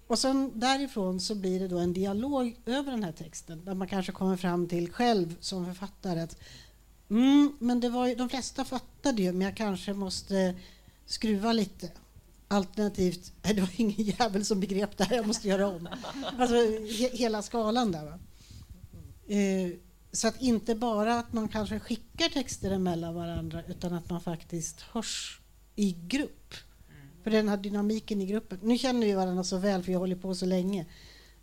Och 0.06 0.18
sen 0.18 0.52
därifrån 0.54 1.20
så 1.20 1.34
blir 1.34 1.60
det 1.60 1.68
då 1.68 1.78
en 1.78 1.92
dialog 1.92 2.56
över 2.66 2.90
den 2.90 3.04
här 3.04 3.12
texten 3.12 3.64
där 3.64 3.74
man 3.74 3.88
kanske 3.88 4.12
kommer 4.12 4.36
fram 4.36 4.68
till 4.68 4.92
själv 4.92 5.36
som 5.40 5.66
författare 5.66 6.20
att 6.20 6.36
mm, 7.10 7.56
men 7.58 7.80
det 7.80 7.88
var 7.88 8.06
ju, 8.06 8.14
de 8.14 8.28
flesta 8.28 8.64
fattade 8.64 9.22
ju 9.22 9.32
men 9.32 9.40
jag 9.40 9.56
kanske 9.56 9.92
måste 9.92 10.54
skruva 11.06 11.52
lite. 11.52 11.90
Alternativt, 12.48 13.32
det 13.42 13.60
var 13.60 13.70
ingen 13.76 14.02
jävel 14.06 14.44
som 14.44 14.60
begrep 14.60 14.96
det 14.96 15.04
här, 15.04 15.16
jag 15.16 15.26
måste 15.26 15.48
göra 15.48 15.66
om. 15.66 15.88
Alltså 16.38 16.54
he, 16.54 17.08
hela 17.12 17.42
skalan 17.42 17.92
där. 17.92 18.04
Va? 18.04 18.18
Eh, 19.34 19.70
så 20.14 20.28
att 20.28 20.42
inte 20.42 20.74
bara 20.74 21.18
att 21.18 21.32
man 21.32 21.48
kanske 21.48 21.78
skickar 21.78 22.28
texter 22.28 22.70
emellan 22.70 23.14
varandra 23.14 23.62
utan 23.68 23.92
att 23.92 24.10
man 24.10 24.20
faktiskt 24.20 24.80
hörs 24.80 25.40
i 25.74 25.92
grupp. 25.92 26.54
Mm. 26.88 27.08
För 27.22 27.30
den 27.30 27.48
här 27.48 27.56
dynamiken 27.56 28.20
i 28.20 28.26
gruppen. 28.26 28.58
Nu 28.62 28.78
känner 28.78 29.06
vi 29.06 29.12
varandra 29.12 29.44
så 29.44 29.58
väl 29.58 29.82
för 29.82 29.92
jag 29.92 29.98
håller 29.98 30.16
på 30.16 30.34
så 30.34 30.46
länge. 30.46 30.86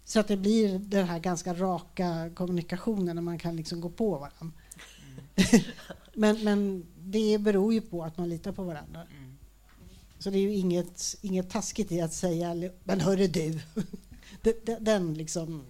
Så 0.04 0.20
att 0.20 0.28
det 0.28 0.38
blir 0.38 0.80
den 0.80 1.08
här 1.08 1.20
ganska 1.20 1.54
raka 1.54 2.32
kommunikationen 2.36 3.16
när 3.16 3.24
man 3.24 3.40
kan 3.40 3.56
liksom 3.56 3.82
gå 3.82 3.90
på 3.90 4.10
varandra. 4.10 4.52
Mm. 5.36 5.64
men, 6.14 6.44
men 6.44 6.86
det 7.00 7.38
beror 7.38 7.74
ju 7.74 7.82
på 7.82 8.04
att 8.04 8.18
man 8.18 8.30
litar 8.30 8.52
på 8.52 8.64
varandra. 8.64 9.02
Mm. 9.02 9.38
Så 10.20 10.30
det 10.30 10.38
är 10.38 10.42
ju 10.42 10.54
inget, 10.54 11.16
inget 11.22 11.50
taskigt 11.50 11.92
i 11.92 12.02
att 12.02 12.14
säga 12.14 12.72
men 12.84 13.02
hörru 13.02 13.28
du. 13.28 13.60
den 14.80 15.14
liksom 15.14 15.66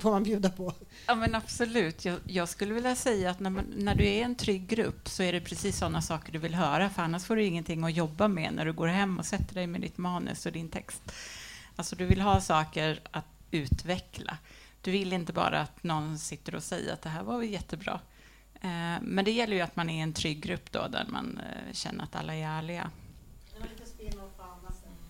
får 0.00 0.10
man 0.10 0.22
bjuda 0.22 0.50
på. 0.50 0.74
Ja, 1.06 1.14
men 1.14 1.34
absolut. 1.34 2.04
Jag, 2.04 2.18
jag 2.26 2.48
skulle 2.48 2.74
vilja 2.74 2.96
säga 2.96 3.30
att 3.30 3.40
när, 3.40 3.50
man, 3.50 3.64
när, 3.76 3.94
du 3.94 4.06
är 4.06 4.24
en 4.24 4.34
trygg 4.34 4.66
grupp 4.68 5.08
så 5.08 5.22
är 5.22 5.32
det 5.32 5.40
precis 5.40 5.78
sådana 5.78 6.02
saker 6.02 6.32
du 6.32 6.38
vill 6.38 6.54
höra, 6.54 6.90
för 6.90 7.02
annars 7.02 7.24
får 7.24 7.36
du 7.36 7.44
ingenting 7.44 7.84
att 7.84 7.94
jobba 7.94 8.28
med 8.28 8.52
när 8.54 8.64
du 8.64 8.72
går 8.72 8.86
hem 8.86 9.18
och 9.18 9.26
sätter 9.26 9.54
dig 9.54 9.66
med 9.66 9.80
ditt 9.80 9.98
manus 9.98 10.46
och 10.46 10.52
din 10.52 10.68
text. 10.68 11.12
Alltså, 11.76 11.96
du 11.96 12.06
vill 12.06 12.20
ha 12.20 12.40
saker 12.40 13.00
att 13.10 13.24
utveckla. 13.50 14.38
Du 14.80 14.90
vill 14.90 15.12
inte 15.12 15.32
bara 15.32 15.60
att 15.60 15.82
någon 15.82 16.18
sitter 16.18 16.54
och 16.54 16.62
säger 16.62 16.92
att 16.92 17.02
det 17.02 17.08
här 17.08 17.22
var 17.22 17.42
jättebra. 17.42 18.00
Eh, 18.54 19.02
men 19.02 19.24
det 19.24 19.30
gäller 19.30 19.56
ju 19.56 19.62
att 19.62 19.76
man 19.76 19.90
är 19.90 20.02
en 20.02 20.12
trygg 20.12 20.42
grupp 20.42 20.72
då, 20.72 20.88
där 20.88 21.06
man 21.08 21.38
eh, 21.38 21.72
känner 21.72 22.04
att 22.04 22.16
alla 22.16 22.34
är 22.34 22.46
ärliga. 22.46 22.90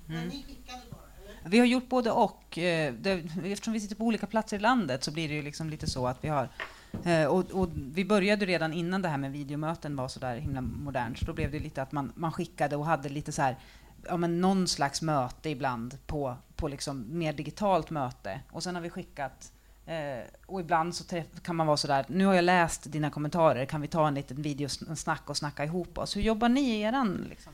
Mm. 0.09 0.31
Vi 1.49 1.59
har 1.59 1.67
gjort 1.67 1.89
både 1.89 2.11
och. 2.11 2.59
Eh, 2.59 2.95
eftersom 3.45 3.73
vi 3.73 3.81
sitter 3.81 3.97
på 3.97 4.05
olika 4.05 4.27
platser 4.27 4.57
i 4.57 4.61
landet 4.61 5.05
så 5.05 5.13
blir 5.13 5.29
det 5.29 5.35
ju 5.35 5.43
liksom 5.43 5.71
lite 5.71 5.87
så 5.87 6.07
att 6.07 6.25
vi 6.25 6.29
har 6.29 6.49
eh, 7.05 7.25
och, 7.25 7.51
och, 7.51 7.69
vi 7.75 8.05
började 8.05 8.47
redan 8.47 8.73
innan 8.73 9.03
det 9.03 9.09
här 9.09 9.19
med 9.19 9.33
videomöten 9.33 9.97
var 9.97 10.09
så 10.09 10.21
där 10.21 10.37
himla 10.37 10.61
modernt, 10.61 11.19
så 11.19 11.25
då 11.25 11.33
blev 11.33 11.51
det 11.51 11.59
lite 11.59 11.83
att 11.83 11.93
man, 11.93 12.13
man 12.15 12.33
skickade 12.33 12.77
och 12.77 12.87
hade 12.87 13.09
lite 13.09 13.33
så 13.33 13.43
här, 13.43 13.57
ja 14.09 14.17
men 14.17 14.41
någon 14.41 14.69
slags 14.69 15.03
möte 15.03 15.51
ibland 15.51 15.99
på, 16.07 16.37
på 16.57 16.69
liksom 16.69 17.19
mer 17.19 17.33
digitalt 17.33 17.91
möte. 17.91 18.41
Och 18.51 18.63
sen 18.63 18.75
har 18.75 18.83
vi 18.83 18.91
skickat 18.91 19.53
eh, 19.87 20.25
och 20.47 20.61
ibland 20.61 20.95
så 20.95 21.05
kan 21.43 21.57
man 21.57 21.67
vara 21.67 21.77
så 21.77 21.87
där, 21.87 22.05
nu 22.09 22.27
har 22.27 22.35
jag 22.35 22.45
läst 22.45 22.93
dina 22.93 23.11
kommentarer, 23.11 23.65
kan 23.65 23.81
vi 23.81 23.89
ta 23.89 24.09
en 24.09 24.15
liten 24.15 24.43
videosnack 24.43 25.31
och 25.31 25.37
snacka 25.37 25.65
ihop 25.65 25.99
oss? 25.99 26.17
Hur 26.17 26.23
jobbar 26.23 26.49
ni 26.49 26.61
i 26.61 26.81
eran 26.81 27.27
liksom, 27.31 27.53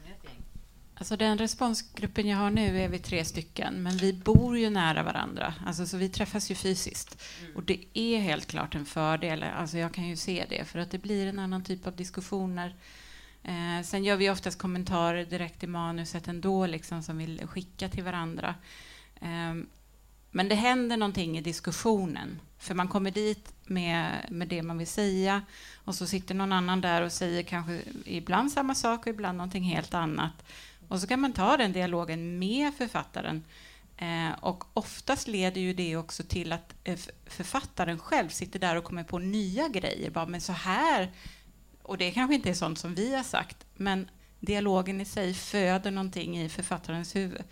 Alltså 1.03 1.17
den 1.17 1.39
responsgruppen 1.39 2.29
jag 2.29 2.39
har 2.39 2.51
nu 2.51 2.81
är 2.83 2.89
vi 2.89 2.99
tre 2.99 3.25
stycken, 3.25 3.83
men 3.83 3.97
vi 3.97 4.13
bor 4.13 4.59
ju 4.59 4.71
nära 4.71 5.03
varandra. 5.03 5.55
Alltså, 5.67 5.87
så 5.87 5.97
vi 5.97 6.09
träffas 6.09 6.51
ju 6.51 6.55
fysiskt. 6.55 7.23
Mm. 7.41 7.57
Och 7.57 7.63
det 7.63 7.79
är 7.95 8.19
helt 8.19 8.47
klart 8.47 8.75
en 8.75 8.87
fördel. 8.87 9.43
Alltså 9.43 9.79
jag 9.79 9.95
kan 9.95 10.09
ju 10.09 10.17
se 10.17 10.47
det, 10.49 10.65
för 10.65 10.79
att 10.79 10.91
det 10.91 10.99
blir 10.99 11.27
en 11.27 11.39
annan 11.39 11.65
typ 11.65 11.87
av 11.87 11.97
diskussioner. 11.97 12.75
Eh, 13.43 13.85
sen 13.85 14.05
gör 14.05 14.17
vi 14.17 14.31
oftast 14.31 14.59
kommentarer 14.59 15.25
direkt 15.25 15.65
i 15.65 15.67
manuset 15.67 16.29
ändå, 16.29 16.67
liksom, 16.67 17.03
som 17.03 17.19
vi 17.19 17.47
skickar 17.47 17.89
till 17.89 18.05
varandra. 18.05 18.55
Eh, 19.21 19.55
men 20.31 20.49
det 20.49 20.55
händer 20.55 20.97
någonting 20.97 21.39
i 21.39 21.41
diskussionen. 21.41 22.41
För 22.59 22.75
man 22.75 22.89
kommer 22.89 23.11
dit 23.11 23.55
med, 23.65 24.27
med 24.31 24.49
det 24.49 24.63
man 24.63 24.79
vill 24.79 24.87
säga 24.87 25.43
och 25.85 25.95
så 25.95 26.07
sitter 26.07 26.35
någon 26.35 26.53
annan 26.53 26.81
där 26.81 27.03
och 27.03 27.13
säger 27.13 27.43
kanske 27.43 27.81
ibland 28.05 28.53
samma 28.53 28.75
sak 28.75 29.01
och 29.01 29.13
ibland 29.13 29.39
någonting 29.39 29.65
helt 29.65 29.95
annat. 29.95 30.33
Och 30.93 31.01
så 31.01 31.07
kan 31.07 31.21
man 31.21 31.33
ta 31.33 31.57
den 31.57 31.73
dialogen 31.73 32.39
med 32.39 32.75
författaren. 32.75 33.45
Eh, 33.97 34.33
och 34.41 34.65
oftast 34.75 35.29
leder 35.29 35.61
ju 35.61 35.75
det 35.75 35.97
också 35.97 36.23
till 36.23 36.53
att 36.53 36.75
eh, 36.85 36.99
författaren 37.27 37.99
själv 37.99 38.29
sitter 38.29 38.59
där 38.59 38.77
och 38.77 38.85
kommer 38.85 39.05
på 39.05 39.19
nya 39.19 39.69
grejer. 39.69 40.11
Bara, 40.11 40.27
men 40.27 40.41
så 40.41 40.53
här, 40.53 41.11
och 41.83 41.99
det 41.99 42.11
kanske 42.11 42.35
inte 42.35 42.51
är 42.51 42.55
sånt 42.55 42.79
som 42.79 42.95
vi 42.95 43.15
har 43.15 43.23
sagt, 43.23 43.57
men 43.75 44.11
dialogen 44.41 45.01
i 45.01 45.05
sig 45.05 45.35
föder 45.35 45.91
någonting 45.91 46.41
i 46.41 46.49
författarens 46.49 47.17
huvud. 47.17 47.45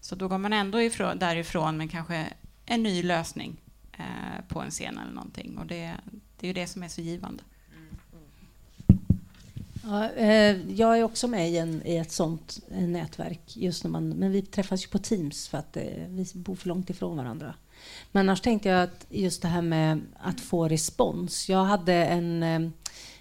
Så 0.00 0.14
då 0.14 0.28
går 0.28 0.38
man 0.38 0.52
ändå 0.52 0.82
ifrån, 0.82 1.18
därifrån 1.18 1.76
med 1.76 1.90
kanske 1.90 2.28
en 2.66 2.82
ny 2.82 3.02
lösning 3.02 3.60
eh, 3.92 4.44
på 4.48 4.60
en 4.60 4.70
scen 4.70 4.98
eller 4.98 5.12
någonting. 5.12 5.58
Och 5.58 5.66
det, 5.66 5.94
det 6.40 6.46
är 6.46 6.48
ju 6.48 6.52
det 6.54 6.66
som 6.66 6.82
är 6.82 6.88
så 6.88 7.00
givande. 7.00 7.42
Ja, 9.86 10.10
eh, 10.10 10.72
jag 10.72 10.98
är 10.98 11.02
också 11.02 11.28
med 11.28 11.50
i, 11.50 11.56
en, 11.56 11.86
i 11.86 11.96
ett 11.96 12.12
sånt 12.12 12.60
eh, 12.70 12.88
nätverk. 12.88 13.40
Just 13.56 13.84
när 13.84 13.90
man, 13.90 14.08
men 14.08 14.32
vi 14.32 14.42
träffas 14.42 14.84
ju 14.84 14.88
på 14.88 14.98
Teams 14.98 15.48
för 15.48 15.58
att 15.58 15.76
eh, 15.76 15.82
vi 16.08 16.26
bor 16.34 16.54
för 16.54 16.68
långt 16.68 16.90
ifrån 16.90 17.16
varandra. 17.16 17.54
Men 18.12 18.28
annars 18.28 18.40
tänkte 18.40 18.68
jag 18.68 18.82
att 18.82 19.06
just 19.08 19.42
det 19.42 19.48
här 19.48 19.62
med 19.62 20.00
att 20.18 20.40
få 20.40 20.68
respons. 20.68 21.48
Jag 21.48 21.64
hade 21.64 21.94
en, 21.94 22.42
eh, 22.42 22.70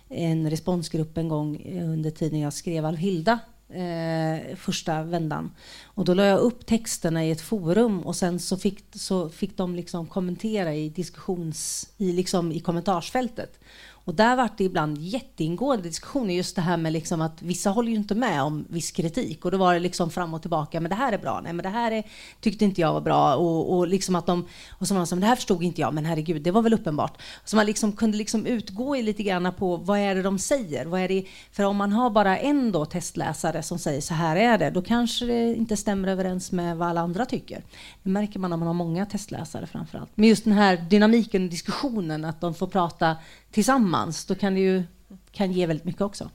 en 0.10 0.50
responsgrupp 0.50 1.18
en 1.18 1.30
gång 1.30 1.80
under 1.82 2.12
tiden 2.12 2.40
jag 2.40 2.54
skrev 2.54 2.86
Alhilda 2.86 3.40
eh, 3.74 4.56
första 4.56 5.04
vändan. 5.04 5.52
Och 5.84 6.06
då 6.06 6.14
la 6.14 6.26
jag 6.26 6.40
upp 6.40 6.66
texterna 6.66 7.26
i 7.26 7.32
ett 7.32 7.42
forum 7.42 8.00
och 8.00 8.16
sen 8.16 8.40
så 8.40 8.58
fick, 8.58 8.84
så 8.94 9.30
fick 9.30 9.58
de 9.58 9.76
liksom 9.76 10.08
kommentera 10.08 10.76
i 10.76 10.90
diskussions 10.90 11.90
i, 11.98 12.12
liksom 12.12 12.52
i 12.52 12.60
kommentarsfältet. 12.60 13.60
Och 14.06 14.16
där 14.16 14.36
var 14.36 14.50
det 14.58 14.64
ibland 14.64 14.98
jätteingående 14.98 15.84
diskussioner, 15.84 16.34
just 16.34 16.56
det 16.56 16.62
här 16.62 16.78
med 16.78 16.94
liksom 16.94 17.22
att 17.22 17.42
vissa 17.42 17.70
håller 17.70 17.90
ju 17.90 17.96
inte 17.96 18.16
med 18.16 18.44
om 18.44 18.66
viss 18.70 18.92
kritik. 18.92 19.46
Och 19.46 19.52
då 19.52 19.58
var 19.58 19.74
det 19.74 19.80
liksom 19.80 20.10
fram 20.10 20.34
och 20.34 20.42
tillbaka, 20.42 20.82
men 20.82 20.90
det 20.90 20.96
här 20.96 21.14
är 21.14 21.18
bra, 21.18 21.42
nej 21.44 21.54
men 21.54 21.64
det 21.64 21.70
här 21.70 21.92
är, 21.92 22.04
tyckte 22.42 22.66
inte 22.66 22.82
jag 22.82 22.94
var 22.94 23.02
bra. 23.02 23.36
Och, 23.36 23.78
och 23.78 23.88
liksom 23.88 24.16
att 24.16 24.26
de, 24.26 24.48
och 24.70 24.88
så 24.88 24.94
var 24.94 25.00
de 25.00 25.08
så, 25.08 25.16
det 25.16 25.26
här 25.26 25.36
förstod 25.36 25.64
inte 25.64 25.82
jag, 25.82 25.94
men 25.94 26.06
herregud, 26.06 26.42
det 26.42 26.52
var 26.52 26.62
väl 26.62 26.74
uppenbart. 26.74 27.22
Så 27.46 27.56
man 27.56 27.66
liksom 27.66 27.92
kunde 27.92 28.18
liksom 28.18 28.46
utgå 28.46 28.96
i 28.96 29.04
lite 29.04 29.24
grann 29.24 29.54
på 29.58 29.78
vad 29.78 30.00
är 30.00 30.16
det 30.16 30.22
de 30.22 30.40
säger? 30.40 30.86
Vad 30.86 31.02
är 31.02 31.08
det, 31.08 31.26
för 31.52 31.64
om 31.64 31.78
man 31.78 31.92
har 31.92 32.10
bara 32.10 32.38
en 32.38 32.72
då 32.72 32.86
testläsare 32.86 33.64
som 33.64 33.80
säger 33.80 34.02
så 34.02 34.14
här 34.14 34.36
är 34.36 34.58
det, 34.58 34.70
då 34.70 34.82
kanske 34.82 35.26
det 35.26 35.56
inte 35.56 35.78
stämmer 35.78 36.08
överens 36.08 36.52
med 36.52 36.78
vad 36.78 36.88
alla 36.88 37.02
andra 37.02 37.26
tycker. 37.26 37.64
Det 38.04 38.10
märker 38.10 38.40
man 38.40 38.50
när 38.50 38.58
man 38.58 38.68
har 38.68 38.74
många 38.74 39.06
testläsare 39.06 39.68
framför 39.68 39.98
allt. 39.98 40.10
Men 40.16 40.30
just 40.30 40.44
den 40.44 40.54
här 40.54 40.78
dynamiken, 40.78 41.50
diskussionen, 41.50 42.26
att 42.26 42.42
de 42.42 42.54
får 42.54 42.68
prata 42.68 43.16
tillsammans, 43.54 44.26
då 44.26 44.36
kan 44.36 44.54
det 44.54 44.60
ju 44.60 44.84
kan 45.32 45.52
ge 45.52 45.66
väldigt 45.66 45.86
mycket 45.86 46.02
också. 46.02 46.30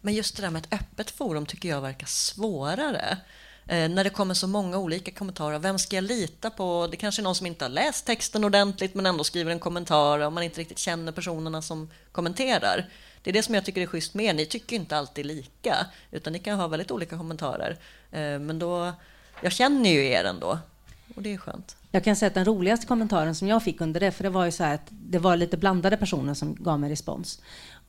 Men 0.00 0.14
just 0.14 0.36
det 0.36 0.42
där 0.42 0.50
med 0.50 0.64
ett 0.64 0.80
öppet 0.80 1.10
forum 1.10 1.46
tycker 1.46 1.68
jag 1.68 1.80
verkar 1.80 2.06
svårare. 2.06 3.18
Eh, 3.66 3.88
när 3.88 4.04
det 4.04 4.10
kommer 4.10 4.34
så 4.34 4.46
många 4.46 4.78
olika 4.78 5.10
kommentarer, 5.10 5.58
vem 5.58 5.78
ska 5.78 5.96
jag 5.96 6.04
lita 6.04 6.50
på? 6.50 6.88
Det 6.90 6.96
kanske 6.96 7.22
är 7.22 7.24
någon 7.24 7.34
som 7.34 7.46
inte 7.46 7.64
har 7.64 7.70
läst 7.70 8.06
texten 8.06 8.44
ordentligt 8.44 8.94
men 8.94 9.06
ändå 9.06 9.24
skriver 9.24 9.52
en 9.52 9.58
kommentar 9.58 10.18
och 10.18 10.32
man 10.32 10.42
inte 10.42 10.60
riktigt 10.60 10.78
känner 10.78 11.12
personerna 11.12 11.62
som 11.62 11.90
kommenterar. 12.12 12.76
Det 12.76 12.84
Det 13.22 13.30
är 13.30 13.32
det 13.32 13.42
som 13.42 13.54
jag 13.54 13.64
tycker 13.64 13.80
är 13.80 13.86
schysst 13.86 14.14
med 14.14 14.26
er. 14.26 14.34
Ni 14.34 14.46
tycker 14.46 14.76
inte 14.76 14.96
alltid 14.96 15.26
lika, 15.26 15.86
utan 16.10 16.32
ni 16.32 16.38
kan 16.38 16.58
ha 16.58 16.68
väldigt 16.68 16.90
olika 16.90 17.16
kommentarer. 17.16 17.78
Eh, 18.10 18.38
men 18.38 18.58
då, 18.58 18.92
jag 19.42 19.52
känner 19.52 19.90
ju 19.90 20.06
er 20.06 20.24
ändå, 20.24 20.58
och 21.14 21.22
det 21.22 21.34
är 21.34 21.38
skönt. 21.38 21.76
Jag 21.90 22.04
kan 22.04 22.16
säga 22.16 22.26
att 22.26 22.34
den 22.34 22.44
roligaste 22.44 22.86
kommentaren 22.86 23.34
som 23.34 23.48
jag 23.48 23.62
fick 23.62 23.80
under 23.80 24.00
det, 24.00 24.10
för 24.10 24.24
det 24.24 24.30
var 24.30 24.44
ju 24.44 24.50
så 24.50 24.64
här 24.64 24.74
att 24.74 24.86
det 24.90 25.18
var 25.18 25.36
lite 25.36 25.56
blandade 25.56 25.96
personer 25.96 26.34
som 26.34 26.54
gav 26.54 26.80
mig 26.80 26.90
respons. 26.90 27.40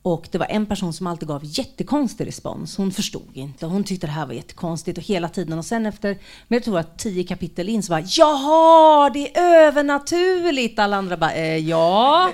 Och 0.02 0.28
det 0.32 0.38
var 0.38 0.46
en 0.46 0.66
person 0.66 0.92
som 0.92 1.06
alltid 1.06 1.28
gav 1.28 1.40
jättekonstig 1.44 2.26
respons. 2.26 2.76
Hon 2.76 2.92
förstod 2.92 3.28
inte. 3.32 3.66
Hon 3.66 3.84
tyckte 3.84 4.06
det 4.06 4.10
här 4.10 4.26
var 4.26 4.34
jättekonstigt 4.34 4.98
och 4.98 5.04
hela 5.04 5.28
tiden. 5.28 5.58
Och 5.58 5.64
sen 5.64 5.86
efter, 5.86 6.08
men 6.48 6.56
jag 6.56 6.64
tror 6.64 6.78
att 6.78 6.98
tio 6.98 7.24
kapitel 7.24 7.68
in 7.68 7.82
så 7.82 7.90
bara 7.90 8.04
Jaha, 8.06 9.10
det 9.10 9.36
är 9.36 9.66
övernaturligt. 9.66 10.78
Alla 10.78 10.96
andra 10.96 11.16
bara, 11.16 11.32
eh, 11.32 11.56
ja. 11.56 12.30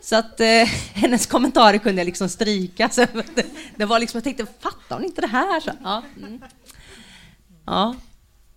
Så 0.00 0.16
att 0.16 0.40
eh, 0.40 0.64
hennes 0.94 1.26
kommentarer 1.26 1.78
kunde 1.78 2.00
jag 2.00 2.06
liksom 2.06 2.28
stryka. 2.28 2.88
Så 2.88 3.06
det, 3.34 3.46
det 3.76 3.84
var 3.84 3.98
liksom, 3.98 4.18
jag 4.18 4.24
tänkte, 4.24 4.46
fattar 4.60 4.96
hon 4.96 5.04
inte 5.04 5.20
det 5.20 5.26
här? 5.26 5.60
Så, 5.60 5.70
ja. 5.82 6.02
Mm. 6.16 6.42
ja. 7.66 7.94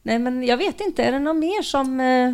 Nej, 0.08 0.20
men 0.20 0.43
jag 0.43 0.58
vet 0.58 0.82
inte. 0.82 1.03
Är 1.03 1.12
det 1.12 1.20
någon 1.20 1.39
mer 1.39 1.62
som 1.62 1.99
eh, 1.99 2.34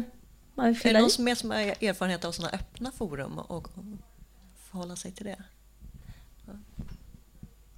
man 0.56 0.66
vill 0.66 0.76
Är 0.76 0.80
fylla 0.80 0.94
det 0.94 1.00
i? 1.00 1.02
någon 1.02 1.10
som 1.10 1.28
är 1.28 1.36
som 1.36 1.50
har 1.52 1.58
erfarenhet 1.60 2.26
av 2.26 2.32
sådana 2.32 2.54
öppna 2.54 2.92
forum 2.92 3.40
och, 3.40 3.52
och 3.58 3.68
förhålla 4.72 4.96
sig 4.96 5.12
till 5.12 5.26
det? 5.26 5.44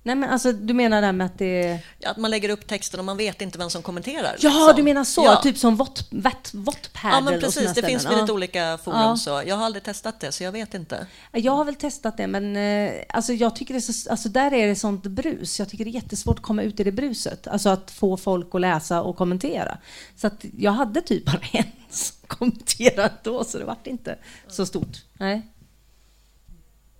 Nej, 0.05 0.15
men 0.15 0.29
alltså, 0.29 0.51
du 0.51 0.73
menar 0.73 1.01
det 1.01 1.05
här 1.05 1.13
med 1.13 1.25
att 1.25 1.37
det... 1.37 1.79
Ja, 1.99 2.09
Att 2.09 2.17
man 2.17 2.31
lägger 2.31 2.49
upp 2.49 2.67
texten 2.67 2.99
och 2.99 3.05
man 3.05 3.17
vet 3.17 3.41
inte 3.41 3.57
vem 3.57 3.69
som 3.69 3.81
kommenterar. 3.81 4.35
Ja, 4.39 4.49
liksom. 4.49 4.73
du 4.75 4.83
menar 4.83 5.03
så? 5.03 5.23
Ja. 5.25 5.41
Typ 5.43 5.57
som 5.57 5.75
Watt- 5.77 6.07
Watt- 6.11 6.51
Wattpad 6.53 7.11
Ja, 7.13 7.21
men 7.21 7.39
precis. 7.39 7.73
Det 7.73 7.83
finns 7.83 8.01
ställen. 8.01 8.17
väl 8.17 8.21
lite 8.23 8.31
Ja. 8.31 8.35
olika 8.35 8.77
forum. 8.83 8.97
Ja. 8.99 9.17
Så. 9.17 9.43
Jag 9.45 9.55
har 9.55 9.65
aldrig 9.65 9.83
testat 9.83 10.19
det, 10.19 10.31
så 10.31 10.43
jag 10.43 10.51
vet 10.51 10.73
inte. 10.73 11.07
Jag 11.31 11.51
har 11.51 11.65
väl 11.65 11.75
testat 11.75 12.17
det, 12.17 12.27
men 12.27 12.55
eh, 12.55 12.91
alltså, 13.09 13.33
jag 13.33 13.55
tycker 13.55 13.73
det 13.73 13.81
så, 13.81 14.09
alltså, 14.11 14.29
där 14.29 14.53
är 14.53 14.67
det 14.67 14.75
sånt 14.75 15.03
brus. 15.03 15.59
Jag 15.59 15.69
tycker 15.69 15.85
det 15.85 15.91
är 15.91 15.95
jättesvårt 15.95 16.37
att 16.39 16.43
komma 16.45 16.61
ut 16.63 16.79
i 16.79 16.83
det 16.83 16.91
bruset. 16.91 17.47
Alltså 17.47 17.69
att 17.69 17.91
få 17.91 18.17
folk 18.17 18.55
att 18.55 18.61
läsa 18.61 19.01
och 19.01 19.15
kommentera. 19.17 19.77
Så 20.17 20.27
att 20.27 20.45
jag 20.57 20.71
hade 20.71 21.01
typ 21.01 21.25
bara 21.25 21.39
en 21.51 21.63
som 21.89 22.15
kommenterade 22.27 23.13
då, 23.23 23.43
så 23.43 23.57
det 23.57 23.65
vart 23.65 23.87
inte 23.87 24.17
så 24.47 24.65
stort. 24.65 24.97
Nej. 25.13 25.41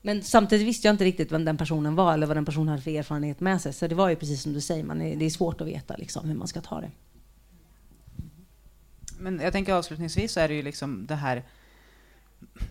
Men 0.06 0.24
samtidigt 0.24 0.68
visste 0.68 0.88
jag 0.88 0.94
inte 0.94 1.04
riktigt 1.04 1.32
vem 1.32 1.46
den 1.46 1.58
personen 1.58 1.96
var 1.96 2.14
eller 2.14 2.28
vad 2.28 2.38
den 2.38 2.46
personen 2.46 2.68
hade 2.68 2.82
för 2.82 2.92
erfarenhet 2.92 3.40
med 3.40 3.62
sig. 3.62 3.74
Så 3.74 3.88
det 3.88 3.96
var 3.96 4.10
ju 4.10 4.16
precis 4.16 4.42
som 4.42 4.54
du 4.54 4.62
säger, 4.62 4.84
man 4.84 5.02
är, 5.02 5.16
det 5.16 5.26
är 5.26 5.30
svårt 5.30 5.62
att 5.62 5.68
veta 5.68 5.96
liksom, 5.98 6.28
hur 6.28 6.36
man 6.36 6.48
ska 6.48 6.62
ta 6.62 6.82
det. 6.82 6.92
Men 9.20 9.40
jag 9.40 9.54
tänker 9.54 9.74
avslutningsvis 9.74 10.32
så 10.32 10.40
är 10.40 10.48
det 10.48 10.54
ju 10.54 10.62
liksom 10.62 11.06
det 11.06 11.16
här 11.16 11.44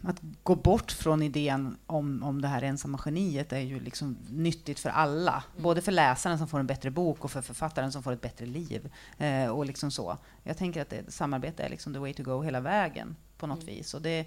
att 0.02 0.20
gå 0.42 0.54
bort 0.54 0.92
från 0.92 1.22
idén 1.22 1.76
om, 1.86 2.22
om 2.22 2.42
det 2.42 2.48
här 2.48 2.62
ensamma 2.62 3.00
geniet 3.04 3.52
är 3.52 3.60
ju 3.60 3.80
liksom 3.80 4.18
nyttigt 4.30 4.80
för 4.80 4.90
alla. 4.90 5.44
Både 5.56 5.82
för 5.82 5.92
läsaren 5.92 6.38
som 6.38 6.48
får 6.48 6.60
en 6.60 6.66
bättre 6.66 6.90
bok 6.90 7.24
och 7.24 7.30
för 7.30 7.42
författaren 7.42 7.92
som 7.92 8.02
får 8.02 8.12
ett 8.12 8.20
bättre 8.20 8.46
liv. 8.46 8.92
Eh, 9.18 9.46
och 9.46 9.66
liksom 9.66 9.90
så. 9.90 10.18
Jag 10.42 10.56
tänker 10.56 10.82
att 10.82 10.90
det, 10.90 11.12
samarbete 11.12 11.62
är 11.62 11.70
liksom 11.70 11.92
the 11.92 11.98
way 11.98 12.14
to 12.14 12.22
go 12.22 12.42
hela 12.42 12.60
vägen 12.60 13.16
på 13.36 13.46
något 13.46 13.64
vis. 13.64 13.94
Och 13.94 14.02
det, 14.02 14.26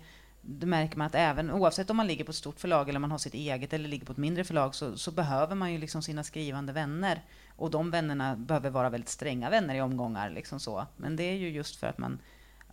det 0.49 0.65
märker 0.65 0.97
man 0.97 1.07
att 1.07 1.15
även 1.15 1.51
oavsett 1.51 1.89
om 1.89 1.97
man 1.97 2.07
ligger 2.07 2.23
på 2.23 2.29
ett 2.29 2.35
stort 2.35 2.59
förlag 2.59 2.89
eller 2.89 2.99
man 2.99 3.11
har 3.11 3.17
sitt 3.17 3.33
eget 3.33 3.73
eller 3.73 3.89
ligger 3.89 4.05
på 4.05 4.11
ett 4.11 4.17
mindre 4.17 4.43
förlag 4.43 4.75
så, 4.75 4.97
så 4.97 5.11
behöver 5.11 5.55
man 5.55 5.73
ju 5.73 5.77
liksom 5.77 6.01
sina 6.01 6.23
skrivande 6.23 6.73
vänner. 6.73 7.21
Och 7.55 7.71
de 7.71 7.91
vännerna 7.91 8.35
behöver 8.35 8.69
vara 8.69 8.89
väldigt 8.89 9.09
stränga 9.09 9.49
vänner 9.49 9.75
i 9.75 9.81
omgångar. 9.81 10.29
Liksom 10.29 10.59
så. 10.59 10.85
Men 10.97 11.15
det 11.15 11.23
är 11.23 11.33
ju 11.33 11.49
just 11.49 11.75
för 11.75 11.87
att 11.87 11.97
man 11.97 12.19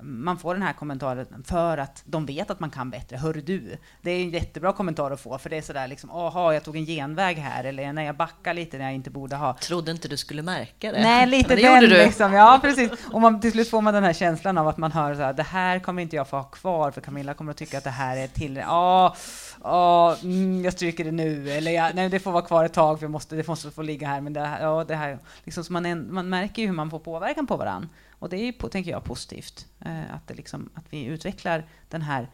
man 0.01 0.39
får 0.39 0.55
den 0.55 0.63
här 0.63 0.73
kommentaren 0.73 1.45
för 1.47 1.79
att 1.79 2.03
de 2.07 2.27
vet 2.27 2.51
att 2.51 2.61
man 2.61 2.71
kan 2.71 2.91
bättre. 2.91 3.17
Hör 3.17 3.35
du? 3.35 3.77
Det 4.03 4.11
är 4.11 4.23
en 4.23 4.31
jättebra 4.31 4.73
kommentar 4.73 5.11
att 5.11 5.21
få, 5.21 5.39
för 5.39 5.51
det 5.51 5.57
är 5.57 5.63
sådär 5.63 5.89
liksom, 5.89 6.11
aha, 6.11 6.55
jag 6.55 6.65
tog 6.65 6.77
en 6.77 6.85
genväg 6.85 7.37
här, 7.37 7.65
eller 7.65 7.93
när 7.93 8.03
jag 8.03 8.17
backar 8.17 8.55
lite 8.55 8.79
när 8.79 8.85
jag 8.85 8.95
inte 8.95 9.11
borde 9.11 9.37
ha. 9.37 9.57
Trodde 9.61 9.91
inte 9.91 10.09
du 10.09 10.17
skulle 10.17 10.43
märka 10.43 10.93
det. 10.93 11.03
Nej, 11.03 11.27
lite 11.27 11.49
Men 11.49 11.57
det 11.57 11.63
den 11.63 11.81
du. 11.81 11.89
liksom. 11.89 12.33
Ja, 12.33 12.59
precis. 12.63 12.91
Och 13.13 13.21
man, 13.21 13.41
till 13.41 13.53
slut 13.53 13.71
får 13.71 13.81
man 13.81 13.95
den 13.95 14.05
här 14.05 14.13
känslan 14.13 14.59
av 14.59 14.69
att 14.69 14.77
man 14.79 14.93
hör 14.93 15.15
så 15.15 15.23
här, 15.23 15.33
det 15.33 15.43
här 15.43 15.79
kommer 15.79 16.03
inte 16.03 16.17
jag 16.17 16.29
få 16.29 16.37
ha 16.37 16.45
kvar, 16.45 16.91
för 16.91 17.01
Camilla 17.01 17.35
kommer 17.35 17.51
att 17.51 17.57
tycka 17.57 17.79
att 17.79 17.85
det 17.85 17.91
här 17.91 18.17
är 18.17 18.27
till, 18.27 18.57
ja, 18.57 19.17
ja, 19.63 20.17
mm, 20.23 20.65
jag 20.65 20.73
stryker 20.73 21.05
det 21.05 21.13
nu, 21.13 21.51
eller 21.51 21.71
jag, 21.71 21.95
nej, 21.95 22.09
det 22.09 22.21
får 22.21 22.33
vara 22.33 22.43
kvar 22.43 22.65
ett 22.65 22.73
tag, 22.73 22.99
för 22.99 23.05
jag 23.05 23.11
måste, 23.11 23.37
det 23.37 23.49
måste 23.49 23.71
få 23.71 23.83
ligga 23.83 24.09
här, 24.09 24.21
men 24.21 24.33
det 24.33 24.59
ja, 24.61 24.85
det 24.85 24.95
här, 24.95 25.19
liksom, 25.45 25.65
så 25.65 25.73
man, 25.73 25.87
är, 25.87 25.95
man 25.95 26.29
märker 26.29 26.63
ju 26.63 26.69
hur 26.69 26.75
man 26.75 26.91
får 26.91 26.99
påverkan 26.99 27.47
på 27.47 27.57
varandra. 27.57 27.89
Och 28.25 28.31
det 28.31 28.37
är 28.37 28.45
ju, 28.45 28.53
på- 28.53 28.69
tänker 28.69 28.91
jag, 28.91 29.05
positivt, 29.05 29.67
eh, 29.81 30.15
att, 30.15 30.27
det 30.27 30.35
liksom, 30.35 30.71
att 30.75 30.85
vi 30.91 31.05
utvecklar 31.05 31.69
den 31.89 32.03
här, 32.03 32.31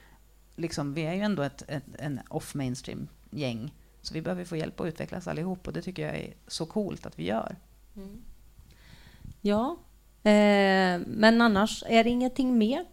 liksom, 0.56 0.94
vi 0.94 1.02
är 1.02 1.14
ju 1.14 1.20
ändå 1.20 1.42
ett, 1.42 1.62
ett 1.68 1.82
en 1.98 2.20
off-mainstream-gäng, 2.28 3.74
så 4.02 4.14
vi 4.14 4.22
behöver 4.22 4.44
få 4.44 4.56
hjälp 4.56 4.80
att 4.80 4.86
utvecklas 4.86 5.28
allihop, 5.28 5.66
och 5.66 5.72
det 5.72 5.82
tycker 5.82 6.06
jag 6.06 6.16
är 6.16 6.34
så 6.46 6.66
coolt 6.66 7.06
att 7.06 7.18
vi 7.18 7.24
gör. 7.24 7.56
Mm. 7.96 8.22
Ja, 9.40 9.76
eh, 10.22 11.00
men 11.06 11.40
annars 11.40 11.84
är 11.86 12.04
det 12.04 12.10
ingenting 12.10 12.58
mer. 12.58 12.84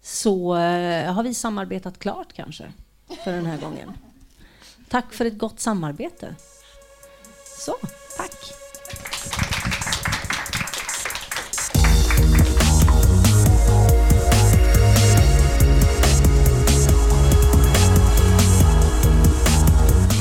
Så 0.00 0.56
eh, 0.56 1.12
har 1.12 1.22
vi 1.22 1.34
samarbetat 1.34 1.98
klart 1.98 2.32
kanske 2.32 2.72
för 3.24 3.32
den 3.32 3.46
här 3.46 3.58
gången. 3.58 3.92
Tack 4.88 5.12
för 5.12 5.24
ett 5.24 5.38
gott 5.38 5.60
samarbete. 5.60 6.36
Så, 7.58 7.74
tack. 8.16 8.67